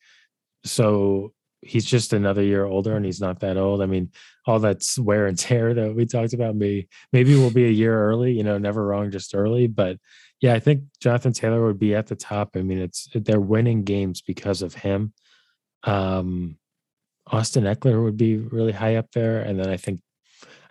So 0.64 1.32
he's 1.60 1.84
just 1.84 2.12
another 2.12 2.42
year 2.42 2.64
older 2.64 2.96
and 2.96 3.04
he's 3.04 3.20
not 3.20 3.40
that 3.40 3.56
old. 3.56 3.80
I 3.80 3.86
mean, 3.86 4.10
all 4.46 4.58
that's 4.58 4.98
wear 4.98 5.26
and 5.26 5.38
tear 5.38 5.72
that 5.74 5.94
we 5.94 6.06
talked 6.06 6.34
about, 6.34 6.56
maybe 6.56 6.88
maybe 7.12 7.34
we'll 7.34 7.50
be 7.50 7.66
a 7.66 7.70
year 7.70 7.98
early, 8.08 8.32
you 8.32 8.42
know, 8.42 8.58
never 8.58 8.84
wrong, 8.84 9.10
just 9.10 9.34
early. 9.34 9.66
But 9.66 9.98
yeah, 10.40 10.54
I 10.54 10.60
think 10.60 10.84
Jonathan 11.00 11.32
Taylor 11.32 11.64
would 11.66 11.78
be 11.78 11.94
at 11.94 12.06
the 12.06 12.16
top. 12.16 12.50
I 12.56 12.62
mean, 12.62 12.78
it's 12.78 13.08
they're 13.14 13.40
winning 13.40 13.84
games 13.84 14.20
because 14.20 14.62
of 14.62 14.74
him. 14.74 15.12
Um 15.84 16.58
Austin 17.26 17.64
Ekeler 17.64 18.02
would 18.04 18.16
be 18.16 18.36
really 18.36 18.72
high 18.72 18.96
up 18.96 19.10
there. 19.12 19.40
And 19.40 19.58
then 19.58 19.68
I 19.70 19.76
think 19.76 20.00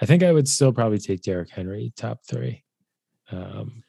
I 0.01 0.05
think 0.05 0.23
I 0.23 0.31
would 0.31 0.47
still 0.47 0.71
probably 0.71 0.99
take 0.99 1.21
Derrick 1.23 1.49
Henry 1.49 1.93
top 1.95 2.19
three. 2.27 2.63
Um 3.31 3.83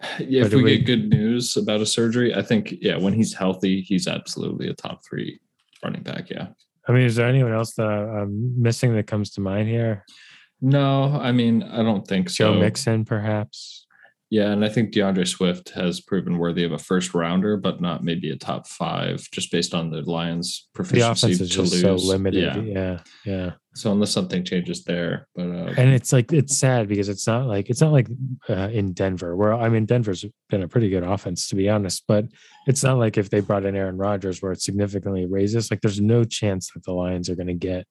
Yeah, 0.18 0.44
if 0.44 0.54
we, 0.54 0.62
we- 0.62 0.76
get 0.78 0.86
good 0.86 1.10
news 1.10 1.56
about 1.56 1.80
a 1.80 1.86
surgery, 1.86 2.34
I 2.34 2.42
think 2.42 2.74
yeah, 2.80 2.96
when 2.96 3.12
he's 3.12 3.34
healthy, 3.34 3.80
he's 3.82 4.06
absolutely 4.06 4.68
a 4.68 4.74
top 4.74 5.04
three 5.04 5.40
running 5.82 6.02
back. 6.02 6.30
Yeah. 6.30 6.48
I 6.88 6.92
mean, 6.92 7.04
is 7.04 7.16
there 7.16 7.28
anyone 7.28 7.52
else 7.52 7.74
that 7.74 7.86
I'm 7.86 8.60
missing 8.60 8.94
that 8.94 9.06
comes 9.06 9.30
to 9.32 9.40
mind 9.40 9.68
here? 9.68 10.04
No, 10.60 11.18
I 11.20 11.30
mean, 11.32 11.62
I 11.62 11.82
don't 11.82 12.06
think 12.06 12.28
Joe 12.28 12.54
so. 12.54 12.58
Mixon, 12.60 13.04
perhaps. 13.04 13.86
Yeah, 14.30 14.52
and 14.52 14.64
I 14.64 14.68
think 14.68 14.92
D'Andre 14.92 15.24
Swift 15.24 15.70
has 15.70 16.00
proven 16.00 16.38
worthy 16.38 16.62
of 16.62 16.70
a 16.70 16.78
first 16.78 17.14
rounder, 17.14 17.56
but 17.56 17.80
not 17.80 18.04
maybe 18.04 18.30
a 18.30 18.36
top 18.36 18.68
five, 18.68 19.26
just 19.32 19.50
based 19.50 19.74
on 19.74 19.90
the 19.90 20.02
Lions' 20.02 20.68
The 20.72 20.76
proficiency 20.84 21.32
is 21.32 21.50
to 21.50 21.62
lose. 21.62 21.80
so 21.80 21.96
limited. 21.96 22.64
Yeah. 22.64 22.72
Yeah, 22.80 22.98
yeah. 23.24 23.50
So 23.74 23.90
unless 23.90 24.12
something 24.12 24.44
changes 24.44 24.84
there, 24.84 25.26
but 25.34 25.46
uh, 25.46 25.74
And 25.76 25.90
it's 25.90 26.12
like 26.12 26.32
it's 26.32 26.56
sad 26.56 26.86
because 26.86 27.08
it's 27.08 27.26
not 27.26 27.46
like 27.46 27.70
it's 27.70 27.80
not 27.80 27.90
like 27.90 28.06
uh, 28.48 28.68
in 28.72 28.92
Denver 28.92 29.34
where 29.34 29.52
I 29.52 29.68
mean 29.68 29.84
Denver's 29.84 30.24
been 30.48 30.62
a 30.62 30.68
pretty 30.68 30.90
good 30.90 31.04
offense 31.04 31.48
to 31.48 31.56
be 31.56 31.68
honest, 31.68 32.04
but 32.06 32.26
it's 32.68 32.84
not 32.84 32.98
like 32.98 33.18
if 33.18 33.30
they 33.30 33.40
brought 33.40 33.64
in 33.64 33.74
Aaron 33.74 33.96
Rodgers 33.96 34.40
where 34.40 34.52
it 34.52 34.62
significantly 34.62 35.26
raises. 35.26 35.72
Like 35.72 35.80
there's 35.80 36.00
no 36.00 36.22
chance 36.22 36.70
that 36.72 36.84
the 36.84 36.92
Lions 36.92 37.28
are 37.28 37.36
going 37.36 37.48
to 37.48 37.54
get 37.54 37.84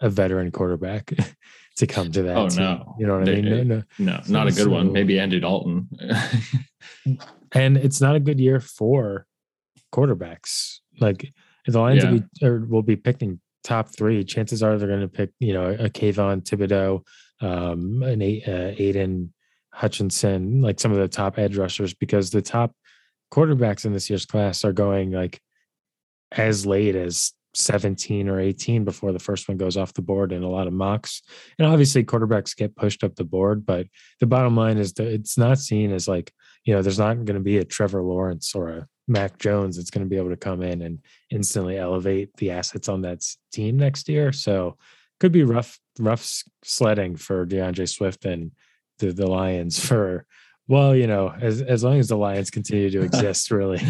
a 0.00 0.08
veteran 0.08 0.50
quarterback 0.50 1.12
to 1.78 1.86
come 1.86 2.10
to 2.12 2.22
that. 2.22 2.36
Oh, 2.36 2.48
team. 2.48 2.58
no. 2.60 2.94
you 2.98 3.06
know 3.06 3.16
what 3.18 3.24
They- 3.26 3.38
I 3.38 3.42
mean? 3.42 3.68
No, 3.68 3.76
no. 3.76 3.82
no, 3.98 4.20
not 4.28 4.46
a 4.46 4.50
good 4.50 4.64
So- 4.64 4.70
one. 4.70 4.92
Maybe 4.92 5.18
Andy 5.18 5.40
Dalton. 5.40 5.88
and 7.52 7.76
it's 7.76 8.00
not 8.00 8.14
a 8.16 8.20
good 8.20 8.38
year 8.40 8.60
for 8.60 9.26
quarterbacks. 9.92 10.78
Like 11.00 11.24
if 11.66 11.72
the 11.72 11.80
Lions 11.80 12.04
Yeah. 12.04 12.10
will, 12.10 12.20
be, 12.20 12.46
or 12.46 12.60
will 12.66 12.82
be 12.82 12.96
picking 12.96 13.40
top 13.64 13.88
three, 13.94 14.24
chances 14.24 14.62
are 14.62 14.76
they're 14.78 14.88
going 14.88 15.00
to 15.00 15.08
pick, 15.08 15.30
you 15.40 15.52
know, 15.52 15.66
a 15.70 15.88
Kayvon 15.88 16.42
Thibodeaux, 16.42 17.02
um, 17.40 18.02
an 18.02 18.20
uh, 18.22 18.74
Aidan 18.76 19.32
Hutchinson, 19.72 20.60
like 20.62 20.80
some 20.80 20.92
of 20.92 20.98
the 20.98 21.08
top 21.08 21.38
edge 21.38 21.56
rushers, 21.56 21.94
because 21.94 22.30
the 22.30 22.42
top 22.42 22.72
quarterbacks 23.32 23.84
in 23.84 23.92
this 23.92 24.10
year's 24.10 24.26
class 24.26 24.64
are 24.64 24.72
going 24.72 25.12
like 25.12 25.40
as 26.32 26.66
late 26.66 26.96
as 26.96 27.32
17 27.54 28.28
or 28.28 28.40
18 28.40 28.84
before 28.84 29.12
the 29.12 29.18
first 29.18 29.48
one 29.48 29.56
goes 29.56 29.76
off 29.76 29.94
the 29.94 30.02
board 30.02 30.32
in 30.32 30.42
a 30.42 30.48
lot 30.48 30.66
of 30.66 30.72
mocks. 30.72 31.22
And 31.58 31.66
obviously 31.66 32.04
quarterbacks 32.04 32.56
get 32.56 32.76
pushed 32.76 33.02
up 33.02 33.16
the 33.16 33.24
board, 33.24 33.64
but 33.64 33.86
the 34.20 34.26
bottom 34.26 34.56
line 34.56 34.78
is 34.78 34.92
that 34.94 35.06
it's 35.06 35.38
not 35.38 35.58
seen 35.58 35.92
as 35.92 36.08
like, 36.08 36.32
you 36.64 36.74
know, 36.74 36.82
there's 36.82 36.98
not 36.98 37.14
going 37.14 37.34
to 37.34 37.40
be 37.40 37.58
a 37.58 37.64
Trevor 37.64 38.02
Lawrence 38.02 38.54
or 38.54 38.68
a 38.68 38.86
Mac 39.06 39.38
Jones 39.38 39.76
that's 39.76 39.90
going 39.90 40.04
to 40.04 40.10
be 40.10 40.18
able 40.18 40.30
to 40.30 40.36
come 40.36 40.62
in 40.62 40.82
and 40.82 41.00
instantly 41.30 41.78
elevate 41.78 42.36
the 42.36 42.50
assets 42.50 42.88
on 42.88 43.02
that 43.02 43.24
team 43.52 43.78
next 43.78 44.08
year. 44.08 44.32
So 44.32 44.76
could 45.18 45.32
be 45.32 45.44
rough, 45.44 45.78
rough 45.98 46.44
sledding 46.62 47.16
for 47.16 47.46
D'Andre 47.46 47.86
Swift 47.86 48.24
and 48.24 48.52
the, 48.98 49.12
the 49.12 49.26
Lions 49.26 49.78
for 49.84 50.26
Well, 50.68 50.94
you 50.94 51.06
know, 51.06 51.32
as 51.40 51.62
as 51.62 51.82
long 51.82 51.98
as 51.98 52.08
the 52.08 52.16
Lions 52.16 52.50
continue 52.50 52.90
to 52.90 53.00
exist, 53.02 53.50
really. 53.50 53.80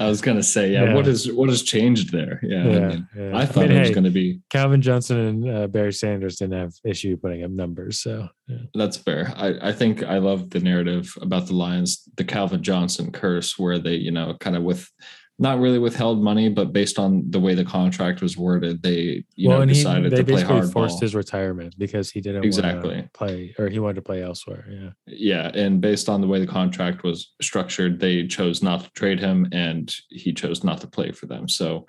I 0.00 0.08
was 0.08 0.20
gonna 0.20 0.42
say, 0.42 0.72
yeah, 0.72 0.84
Yeah. 0.84 0.94
what 0.94 1.06
is 1.06 1.32
what 1.32 1.48
has 1.48 1.62
changed 1.62 2.10
there? 2.12 2.40
Yeah, 2.42 2.60
I, 2.60 2.64
mean, 2.64 3.08
yeah. 3.16 3.38
I 3.38 3.46
thought 3.46 3.68
mean, 3.68 3.76
it 3.76 3.80
was 3.80 3.88
hey, 3.88 3.94
gonna 3.94 4.10
be. 4.10 4.40
Calvin 4.50 4.82
Johnson 4.82 5.18
and 5.18 5.50
uh, 5.50 5.66
Barry 5.68 5.92
Sanders 5.92 6.36
didn't 6.36 6.58
have 6.58 6.72
issue 6.84 7.16
putting 7.16 7.44
up 7.44 7.52
numbers, 7.52 8.00
so 8.00 8.28
yeah. 8.48 8.58
That's 8.74 8.96
fair. 8.96 9.32
I, 9.36 9.68
I 9.68 9.72
think 9.72 10.02
I 10.02 10.18
love 10.18 10.50
the 10.50 10.60
narrative 10.60 11.16
about 11.20 11.46
the 11.46 11.54
Lions, 11.54 12.02
the 12.16 12.24
Calvin 12.24 12.62
Johnson 12.62 13.12
curse, 13.12 13.56
where 13.58 13.78
they, 13.78 13.94
you 13.94 14.10
know, 14.10 14.36
kind 14.40 14.56
of 14.56 14.64
with 14.64 14.90
not 15.38 15.58
really 15.58 15.78
withheld 15.80 16.22
money, 16.22 16.48
but 16.48 16.72
based 16.72 16.98
on 16.98 17.28
the 17.30 17.40
way 17.40 17.54
the 17.54 17.64
contract 17.64 18.22
was 18.22 18.36
worded, 18.36 18.82
they, 18.82 19.24
you 19.34 19.48
know, 19.48 19.62
and 19.62 19.70
he, 19.70 19.76
decided 19.76 20.12
they 20.12 20.18
to 20.18 20.24
play 20.24 20.42
hardball. 20.44 20.72
forced 20.72 21.00
his 21.00 21.14
retirement 21.14 21.74
because 21.76 22.08
he 22.10 22.20
didn't 22.20 22.44
Exactly. 22.44 23.08
play 23.12 23.52
or 23.58 23.68
he 23.68 23.80
wanted 23.80 23.96
to 23.96 24.02
play 24.02 24.22
elsewhere. 24.22 24.64
Yeah. 24.70 24.90
yeah, 25.06 25.48
and 25.48 25.80
based 25.80 26.08
on 26.08 26.20
the 26.20 26.28
way 26.28 26.38
the 26.38 26.46
contract 26.46 27.02
was 27.02 27.32
structured, 27.42 27.98
they 27.98 28.26
chose 28.28 28.62
not 28.62 28.84
to 28.84 28.90
trade 28.92 29.18
him, 29.18 29.48
and 29.50 29.92
he 30.08 30.32
chose 30.32 30.62
not 30.62 30.80
to 30.82 30.86
play 30.86 31.10
for 31.10 31.26
them. 31.26 31.48
So, 31.48 31.84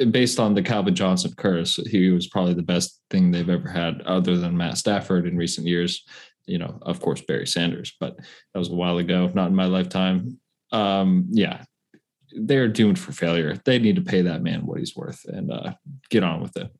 uh, 0.00 0.06
based 0.06 0.40
on 0.40 0.54
the 0.54 0.62
Calvin 0.62 0.94
Johnson 0.96 1.32
curse, 1.36 1.76
he 1.88 2.10
was 2.10 2.26
probably 2.26 2.54
the 2.54 2.62
best 2.62 3.00
thing 3.10 3.30
they've 3.30 3.48
ever 3.48 3.68
had, 3.68 4.02
other 4.02 4.36
than 4.36 4.56
Matt 4.56 4.76
Stafford 4.76 5.26
in 5.26 5.36
recent 5.36 5.68
years. 5.68 6.02
You 6.46 6.58
know, 6.58 6.78
of 6.82 7.00
course, 7.00 7.20
Barry 7.20 7.46
Sanders, 7.46 7.92
but 8.00 8.16
that 8.16 8.58
was 8.58 8.70
a 8.70 8.74
while 8.74 8.98
ago, 8.98 9.30
not 9.34 9.48
in 9.48 9.54
my 9.54 9.66
lifetime. 9.66 10.40
Um, 10.72 11.26
yeah, 11.30 11.62
they're 12.32 12.68
doomed 12.68 12.98
for 12.98 13.12
failure. 13.12 13.56
They 13.64 13.78
need 13.78 13.96
to 13.96 14.02
pay 14.02 14.22
that 14.22 14.42
man 14.42 14.66
what 14.66 14.78
he's 14.78 14.96
worth 14.96 15.24
and 15.26 15.50
uh, 15.50 15.74
get 16.10 16.22
on 16.22 16.40
with 16.40 16.56
it. 16.56 16.70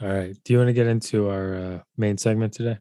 All 0.00 0.08
right. 0.08 0.36
Do 0.44 0.52
you 0.52 0.58
want 0.58 0.68
to 0.68 0.74
get 0.74 0.86
into 0.86 1.28
our 1.28 1.54
uh, 1.54 1.78
main 1.96 2.18
segment 2.18 2.52
today? 2.52 2.78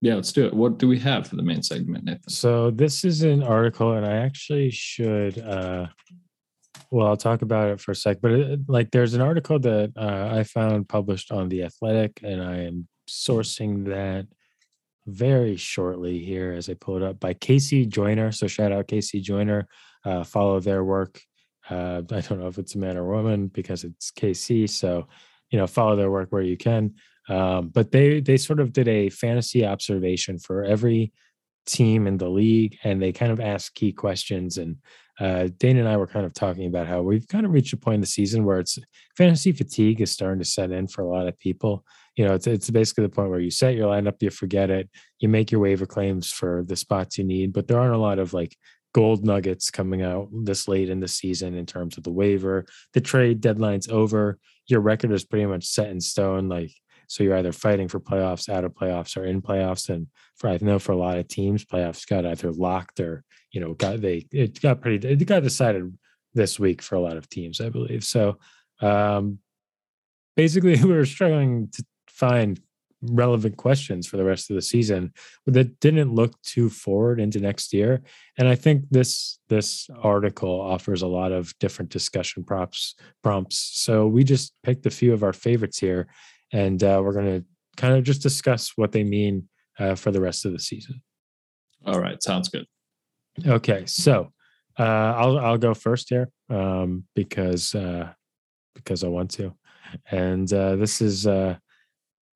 Yeah, 0.00 0.14
let's 0.14 0.32
do 0.32 0.46
it. 0.46 0.54
What 0.54 0.78
do 0.78 0.88
we 0.88 0.98
have 1.00 1.26
for 1.26 1.36
the 1.36 1.42
main 1.42 1.62
segment, 1.62 2.04
Nathan? 2.04 2.28
So 2.28 2.70
this 2.70 3.04
is 3.04 3.22
an 3.22 3.42
article, 3.42 3.92
and 3.92 4.06
I 4.06 4.16
actually 4.16 4.70
should. 4.70 5.38
uh 5.38 5.88
Well, 6.90 7.06
I'll 7.06 7.16
talk 7.16 7.42
about 7.42 7.70
it 7.70 7.80
for 7.80 7.92
a 7.92 7.94
sec. 7.94 8.20
But 8.20 8.32
it, 8.32 8.60
like, 8.66 8.90
there's 8.90 9.14
an 9.14 9.20
article 9.20 9.58
that 9.58 9.92
uh, 9.96 10.30
I 10.32 10.44
found 10.44 10.88
published 10.88 11.30
on 11.30 11.48
the 11.48 11.64
Athletic, 11.64 12.20
and 12.22 12.42
I 12.42 12.62
am 12.62 12.88
sourcing 13.08 13.86
that 13.86 14.26
very 15.10 15.56
shortly 15.56 16.18
here 16.24 16.52
as 16.52 16.68
I 16.68 16.74
pull 16.74 16.96
it 16.96 17.02
up 17.02 17.20
by 17.20 17.34
KC 17.34 17.88
Joyner. 17.88 18.32
So 18.32 18.46
shout 18.46 18.72
out 18.72 18.88
KC 18.88 19.22
Joyner. 19.22 19.68
Uh, 20.04 20.24
follow 20.24 20.60
their 20.60 20.84
work. 20.84 21.20
Uh, 21.68 22.02
I 22.10 22.20
don't 22.20 22.40
know 22.40 22.48
if 22.48 22.58
it's 22.58 22.74
a 22.74 22.78
man 22.78 22.96
or 22.96 23.06
woman 23.06 23.48
because 23.48 23.84
it's 23.84 24.10
KC. 24.10 24.68
So 24.68 25.06
you 25.50 25.58
know, 25.58 25.66
follow 25.66 25.96
their 25.96 26.10
work 26.10 26.30
where 26.30 26.42
you 26.42 26.56
can. 26.56 26.94
Um, 27.28 27.68
but 27.68 27.92
they 27.92 28.20
they 28.20 28.36
sort 28.36 28.60
of 28.60 28.72
did 28.72 28.88
a 28.88 29.10
fantasy 29.10 29.64
observation 29.64 30.38
for 30.38 30.64
every 30.64 31.12
team 31.66 32.06
in 32.06 32.16
the 32.16 32.28
league, 32.28 32.78
and 32.82 33.00
they 33.00 33.12
kind 33.12 33.30
of 33.30 33.40
asked 33.40 33.74
key 33.74 33.92
questions. 33.92 34.58
And 34.58 34.76
uh, 35.18 35.48
Dane 35.58 35.76
and 35.76 35.88
I 35.88 35.96
were 35.96 36.06
kind 36.06 36.26
of 36.26 36.32
talking 36.32 36.66
about 36.66 36.86
how 36.86 37.02
we've 37.02 37.28
kind 37.28 37.44
of 37.44 37.52
reached 37.52 37.72
a 37.72 37.76
point 37.76 37.96
in 37.96 38.00
the 38.00 38.06
season 38.06 38.44
where 38.44 38.58
it's 38.58 38.78
fantasy 39.16 39.52
fatigue 39.52 40.00
is 40.00 40.10
starting 40.10 40.40
to 40.40 40.44
set 40.44 40.70
in 40.70 40.88
for 40.88 41.02
a 41.02 41.08
lot 41.08 41.28
of 41.28 41.38
people. 41.38 41.84
You 42.20 42.26
know, 42.26 42.34
it's 42.34 42.46
it's 42.46 42.68
basically 42.68 43.04
the 43.04 43.08
point 43.08 43.30
where 43.30 43.40
you 43.40 43.50
set 43.50 43.74
your 43.74 43.88
lineup, 43.88 44.20
you 44.20 44.28
forget 44.28 44.68
it, 44.68 44.90
you 45.20 45.28
make 45.30 45.50
your 45.50 45.62
waiver 45.62 45.86
claims 45.86 46.30
for 46.30 46.62
the 46.66 46.76
spots 46.76 47.16
you 47.16 47.24
need, 47.24 47.54
but 47.54 47.66
there 47.66 47.80
aren't 47.80 47.94
a 47.94 47.98
lot 47.98 48.18
of 48.18 48.34
like 48.34 48.54
gold 48.92 49.24
nuggets 49.24 49.70
coming 49.70 50.02
out 50.02 50.28
this 50.44 50.68
late 50.68 50.90
in 50.90 51.00
the 51.00 51.08
season 51.08 51.54
in 51.54 51.64
terms 51.64 51.96
of 51.96 52.04
the 52.04 52.12
waiver. 52.12 52.66
The 52.92 53.00
trade 53.00 53.40
deadline's 53.40 53.88
over. 53.88 54.38
Your 54.66 54.80
record 54.80 55.12
is 55.12 55.24
pretty 55.24 55.46
much 55.46 55.64
set 55.64 55.88
in 55.88 55.98
stone. 55.98 56.46
Like 56.50 56.72
so 57.06 57.24
you're 57.24 57.38
either 57.38 57.52
fighting 57.52 57.88
for 57.88 58.00
playoffs, 58.00 58.50
out 58.50 58.64
of 58.64 58.74
playoffs, 58.74 59.16
or 59.16 59.24
in 59.24 59.40
playoffs. 59.40 59.88
And 59.88 60.06
for 60.36 60.50
I 60.50 60.58
know 60.60 60.78
for 60.78 60.92
a 60.92 60.98
lot 60.98 61.16
of 61.16 61.26
teams, 61.26 61.64
playoffs 61.64 62.06
got 62.06 62.26
either 62.26 62.52
locked 62.52 63.00
or 63.00 63.24
you 63.50 63.62
know 63.62 63.72
got 63.72 64.02
they 64.02 64.26
it 64.30 64.60
got 64.60 64.82
pretty 64.82 65.08
it 65.08 65.24
got 65.24 65.42
decided 65.42 65.96
this 66.34 66.60
week 66.60 66.82
for 66.82 66.96
a 66.96 67.00
lot 67.00 67.16
of 67.16 67.30
teams, 67.30 67.62
I 67.62 67.70
believe. 67.70 68.04
So 68.04 68.36
um 68.82 69.38
basically 70.36 70.76
we 70.84 70.92
were 70.96 71.06
struggling 71.06 71.70
to 71.72 71.84
find 72.20 72.60
relevant 73.02 73.56
questions 73.56 74.06
for 74.06 74.18
the 74.18 74.24
rest 74.24 74.50
of 74.50 74.56
the 74.56 74.62
season 74.62 75.10
that 75.46 75.80
didn't 75.80 76.14
look 76.14 76.40
too 76.42 76.68
forward 76.68 77.18
into 77.18 77.40
next 77.40 77.72
year. 77.72 78.02
And 78.38 78.46
i 78.46 78.54
think 78.54 78.84
this 78.90 79.38
this 79.48 79.88
article 80.02 80.60
offers 80.60 81.02
a 81.02 81.06
lot 81.06 81.32
of 81.32 81.58
different 81.58 81.90
discussion 81.90 82.44
prompts 82.44 82.94
prompts. 83.22 83.58
So 83.86 84.06
we 84.06 84.22
just 84.22 84.52
picked 84.62 84.86
a 84.86 84.90
few 84.90 85.12
of 85.14 85.22
our 85.22 85.32
favorites 85.32 85.78
here 85.78 86.08
and 86.52 86.82
uh, 86.82 87.00
we're 87.02 87.14
going 87.20 87.40
to 87.40 87.46
kind 87.76 87.94
of 87.94 88.04
just 88.04 88.22
discuss 88.22 88.72
what 88.76 88.92
they 88.92 89.04
mean 89.04 89.48
uh, 89.78 89.94
for 89.94 90.10
the 90.10 90.20
rest 90.20 90.44
of 90.44 90.52
the 90.52 90.58
season. 90.58 91.00
All 91.86 92.00
right, 92.00 92.22
sounds 92.22 92.48
good. 92.50 92.66
okay 93.46 93.82
so 93.86 94.14
uh, 94.78 95.10
i'll 95.20 95.38
i'll 95.38 95.62
go 95.68 95.72
first 95.74 96.10
here 96.10 96.26
um, 96.50 97.04
because 97.14 97.74
uh, 97.74 98.12
because 98.74 99.04
i 99.04 99.08
want 99.08 99.30
to. 99.30 99.54
And 100.10 100.52
uh, 100.52 100.76
this 100.76 101.00
is 101.00 101.26
uh, 101.26 101.56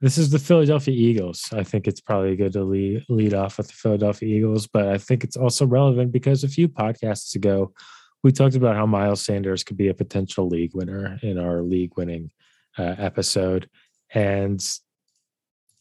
this 0.04 0.18
is 0.18 0.28
the 0.28 0.38
Philadelphia 0.38 0.94
Eagles. 0.94 1.48
I 1.50 1.62
think 1.62 1.88
it's 1.88 2.02
probably 2.02 2.36
good 2.36 2.52
to 2.52 2.62
lead, 2.62 3.06
lead 3.08 3.32
off 3.32 3.56
with 3.56 3.68
the 3.68 3.72
Philadelphia 3.72 4.36
Eagles, 4.36 4.66
but 4.66 4.88
I 4.88 4.98
think 4.98 5.24
it's 5.24 5.36
also 5.36 5.64
relevant 5.64 6.12
because 6.12 6.44
a 6.44 6.48
few 6.48 6.68
podcasts 6.68 7.34
ago, 7.34 7.72
we 8.22 8.30
talked 8.30 8.54
about 8.54 8.76
how 8.76 8.84
Miles 8.84 9.22
Sanders 9.22 9.64
could 9.64 9.78
be 9.78 9.88
a 9.88 9.94
potential 9.94 10.46
league 10.46 10.74
winner 10.74 11.18
in 11.22 11.38
our 11.38 11.62
league 11.62 11.96
winning 11.96 12.30
uh, 12.76 12.96
episode. 12.98 13.70
And 14.12 14.62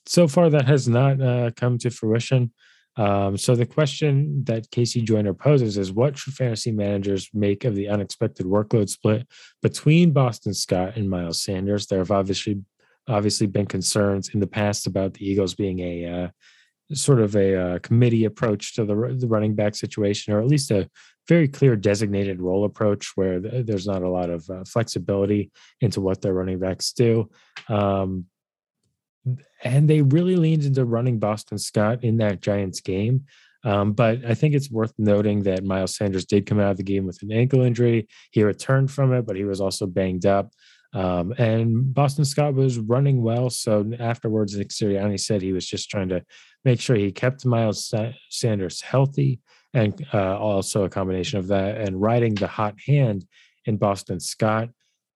so 0.06 0.30
far, 0.30 0.50
that 0.51 0.68
has 0.70 0.88
not 0.88 1.22
uh, 1.22 1.51
come 1.58 1.77
to 1.80 1.89
fruition. 1.89 2.53
Um, 2.96 3.36
so 3.36 3.56
the 3.56 3.65
question 3.65 4.46
that 4.46 4.70
KC 4.70 5.03
Joyner 5.03 5.34
poses 5.34 5.77
is 5.77 5.92
what 5.92 6.18
should 6.18 6.34
fantasy 6.34 6.72
managers 6.72 7.30
make 7.34 7.65
of 7.65 7.75
the 7.75 7.89
unexpected 7.89 8.46
workload 8.46 8.88
split 8.88 9.27
between 9.62 10.12
Boston 10.12 10.53
Scott 10.53 10.96
and 10.96 11.10
Miles 11.10 11.44
Sanders? 11.44 11.88
There 11.88 12.00
have 12.00 12.12
obviously 12.12 12.62
obviously 13.07 13.48
been 13.48 13.65
concerns 13.65 14.29
in 14.29 14.39
the 14.39 14.48
past 14.48 14.88
about 14.88 15.13
the 15.13 15.29
Eagles 15.29 15.55
being 15.55 15.79
a 15.79 16.05
uh, 16.05 16.27
sort 16.95 17.19
of 17.19 17.36
a 17.36 17.55
uh, 17.55 17.79
committee 17.79 18.25
approach 18.25 18.75
to 18.75 18.86
the, 18.86 18.95
the 19.19 19.27
running 19.27 19.55
back 19.55 19.75
situation, 19.75 20.33
or 20.33 20.39
at 20.39 20.48
least 20.48 20.72
a 20.72 20.89
very 21.27 21.48
clear 21.48 21.75
designated 21.75 22.41
role 22.41 22.65
approach 22.65 23.12
where 23.15 23.39
th- 23.39 23.65
there's 23.65 23.88
not 23.88 24.03
a 24.03 24.10
lot 24.10 24.29
of 24.29 24.50
uh, 24.50 24.63
flexibility 24.65 25.51
into 25.81 26.01
what 26.01 26.22
their 26.22 26.33
running 26.33 26.60
backs 26.60 26.91
do. 26.91 27.29
Um, 27.69 28.25
and 29.63 29.89
they 29.89 30.01
really 30.01 30.36
leaned 30.36 30.65
into 30.65 30.83
running 30.83 31.19
Boston 31.19 31.57
Scott 31.57 32.03
in 32.03 32.17
that 32.17 32.41
Giants 32.41 32.81
game. 32.81 33.25
Um, 33.63 33.93
but 33.93 34.25
I 34.25 34.33
think 34.33 34.53
it's 34.53 34.69
worth 34.69 34.93
noting 34.98 35.43
that 35.43 35.63
Miles 35.63 35.95
Sanders 35.95 36.25
did 36.25 36.45
come 36.45 36.60
out 36.60 36.72
of 36.72 36.77
the 36.77 36.83
game 36.83 37.05
with 37.05 37.22
an 37.24 37.31
ankle 37.31 37.62
injury. 37.62 38.10
He 38.31 38.43
returned 38.43 38.91
from 38.91 39.13
it, 39.13 39.25
but 39.25 39.38
he 39.38 39.45
was 39.45 39.62
also 39.62 39.86
banged 39.86 40.25
up. 40.25 40.51
Um, 40.93 41.33
and 41.38 41.93
Boston 41.93 42.25
Scott 42.25 42.53
was 42.53 42.77
running 42.77 43.23
well. 43.23 43.50
So 43.50 43.91
afterwards, 44.00 44.55
Nick 44.55 44.69
Sirianni 44.69 45.19
said 45.19 45.41
he 45.41 45.53
was 45.53 45.65
just 45.65 45.89
trying 45.89 46.09
to 46.09 46.23
make 46.63 46.79
sure 46.79 46.95
he 46.95 47.12
kept 47.12 47.45
Miles 47.45 47.93
Sanders 48.29 48.81
healthy 48.81 49.39
and 49.73 50.05
uh, 50.13 50.38
also 50.38 50.83
a 50.83 50.89
combination 50.89 51.39
of 51.39 51.47
that 51.47 51.77
and 51.77 52.00
riding 52.01 52.35
the 52.35 52.47
hot 52.47 52.75
hand 52.85 53.25
in 53.65 53.77
Boston 53.77 54.19
Scott. 54.19 54.69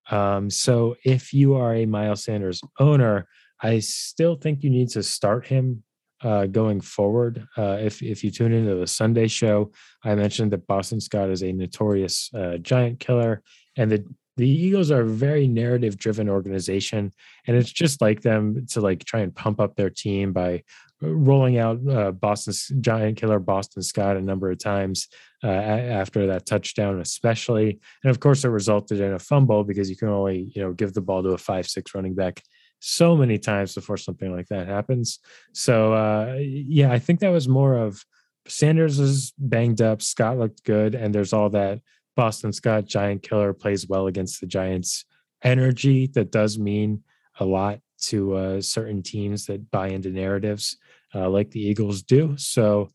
Um, 0.10 0.50
so 0.50 0.96
if 1.04 1.34
you 1.34 1.56
are 1.56 1.76
a 1.76 1.86
Miles 1.86 2.24
Sanders 2.24 2.62
owner, 2.80 3.28
I 3.62 3.80
still 3.80 4.36
think 4.36 4.64
you 4.64 4.70
need 4.70 4.90
to 4.90 5.04
start 5.04 5.46
him 5.46 5.84
uh, 6.24 6.46
going 6.48 6.82
forward. 6.82 7.46
Uh, 7.58 7.78
if 7.80 8.02
if 8.02 8.24
you 8.24 8.32
tune 8.32 8.54
into 8.54 8.76
the 8.76 8.88
Sunday 8.88 9.28
show, 9.28 9.72
I 10.04 10.16
mentioned 10.16 10.52
that 10.52 10.66
Boston 10.66 11.00
Scott 11.00 11.30
is 11.30 11.44
a 11.44 11.52
notorious 11.52 12.32
uh, 12.34 12.58
giant 12.58 13.00
killer, 13.00 13.44
and 13.76 13.92
the 13.92 14.06
the 14.38 14.48
Eagles 14.48 14.92
are 14.92 15.02
a 15.02 15.08
very 15.08 15.48
narrative 15.48 15.98
driven 15.98 16.30
organization, 16.30 17.12
and 17.46 17.58
it's 17.58 17.72
just 17.72 18.02
like 18.02 18.22
them 18.22 18.66
to 18.72 18.82
like 18.82 19.04
try 19.04 19.22
and 19.22 19.36
pump 19.36 19.60
up 19.60 19.76
their 19.76 19.90
team 19.90 20.32
by 20.32 20.64
rolling 21.02 21.58
out 21.58 21.80
uh, 21.88 22.12
Boston's 22.12 22.72
giant 22.80 23.18
killer 23.18 23.40
Boston 23.40 23.84
Scott 23.84 24.18
a 24.18 24.22
number 24.22 24.50
of 24.50 24.60
times 24.60 25.08
uh, 25.44 25.48
after 25.48 26.28
that 26.28 26.46
touchdown, 26.46 27.00
especially, 27.02 27.80
and 28.04 28.12
of 28.12 28.20
course 28.20 28.46
it 28.46 28.50
resulted 28.50 29.02
in 29.02 29.14
a 29.14 29.20
fumble 29.20 29.64
because 29.64 29.90
you 29.90 29.98
can 29.98 30.10
only 30.10 30.52
you 30.56 30.62
know 30.62 30.74
give 30.74 30.94
the 30.94 31.02
ball 31.02 31.24
to 31.24 31.30
a 31.30 31.38
five 31.38 31.68
six 31.68 31.94
running 31.94 32.16
back 32.16 32.42
so 32.80 33.18
many 33.18 33.40
times 33.40 33.74
before 33.74 33.98
something 33.98 34.32
like 34.32 34.48
that 34.48 34.68
happens. 34.68 35.20
So 35.54 35.94
uh, 35.94 36.38
yeah, 36.40 36.92
I 36.92 37.00
think 37.00 37.20
that 37.20 37.30
was 37.30 37.48
more 37.48 37.76
of 37.76 38.04
Sanders 38.48 39.00
was 39.00 39.34
banged 39.38 39.82
up, 39.82 40.02
Scott 40.02 40.38
looked 40.38 40.64
good, 40.64 40.96
and 40.96 41.14
there's 41.14 41.34
all 41.34 41.50
that 41.50 41.82
Boston 42.18 42.52
Scott 42.52 42.86
giant 42.86 43.22
killer 43.22 43.54
plays 43.54 43.88
well 43.88 44.08
against 44.08 44.42
the 44.42 44.48
Giants 44.48 45.06
energy 45.44 46.08
that 46.08 46.32
does 46.32 46.58
mean 46.58 47.04
a 47.40 47.46
lot 47.46 47.80
to 48.00 48.36
uh, 48.36 48.62
certain 48.62 49.04
teams 49.04 49.46
that 49.46 49.70
buy 49.70 49.90
into 49.90 50.10
narratives 50.10 50.78
uh, 51.14 51.30
like 51.30 51.52
the 51.52 51.62
Eagles 51.62 52.02
do. 52.02 52.36
So 52.36 52.90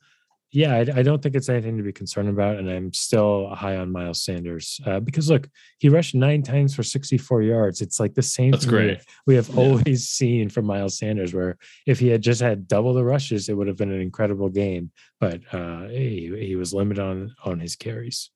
yeah, 0.50 0.74
I, 0.74 0.98
I, 0.98 1.02
don't 1.02 1.22
think 1.22 1.34
it's 1.34 1.48
anything 1.48 1.78
to 1.78 1.82
be 1.82 1.92
concerned 1.92 2.28
about, 2.28 2.58
and 2.58 2.68
I'm 2.68 2.92
still 2.92 3.48
high 3.54 3.76
on 3.76 3.90
Miles 3.90 4.22
Sanders 4.22 4.80
uh, 4.84 5.00
because 5.00 5.30
look, 5.30 5.48
he 5.78 5.88
rushed 5.88 6.14
nine 6.14 6.42
times 6.42 6.74
for 6.74 6.82
64 6.82 7.42
yards. 7.42 7.80
It's 7.80 7.98
like 7.98 8.14
the 8.14 8.22
same. 8.22 8.50
That's 8.50 8.66
great. 8.66 9.00
We, 9.24 9.36
have 9.36 9.48
yeah. 9.48 9.56
always 9.56 10.08
seen 10.08 10.50
from 10.50 10.66
Miles 10.66 10.98
Sanders, 10.98 11.32
where 11.32 11.56
if 11.86 12.00
he 12.00 12.08
had 12.08 12.22
just 12.22 12.42
had 12.42 12.68
double 12.68 12.92
the 12.92 13.04
rushes, 13.04 13.48
it 13.48 13.54
would 13.54 13.68
have 13.68 13.78
been 13.78 13.92
an 13.92 14.02
incredible 14.02 14.50
game. 14.50 14.90
But 15.20 15.40
uh, 15.54 15.88
he, 15.88 16.34
he 16.38 16.56
was 16.56 16.74
limited 16.74 17.02
on 17.02 17.34
on 17.44 17.58
his 17.58 17.76
carries. 17.76 18.30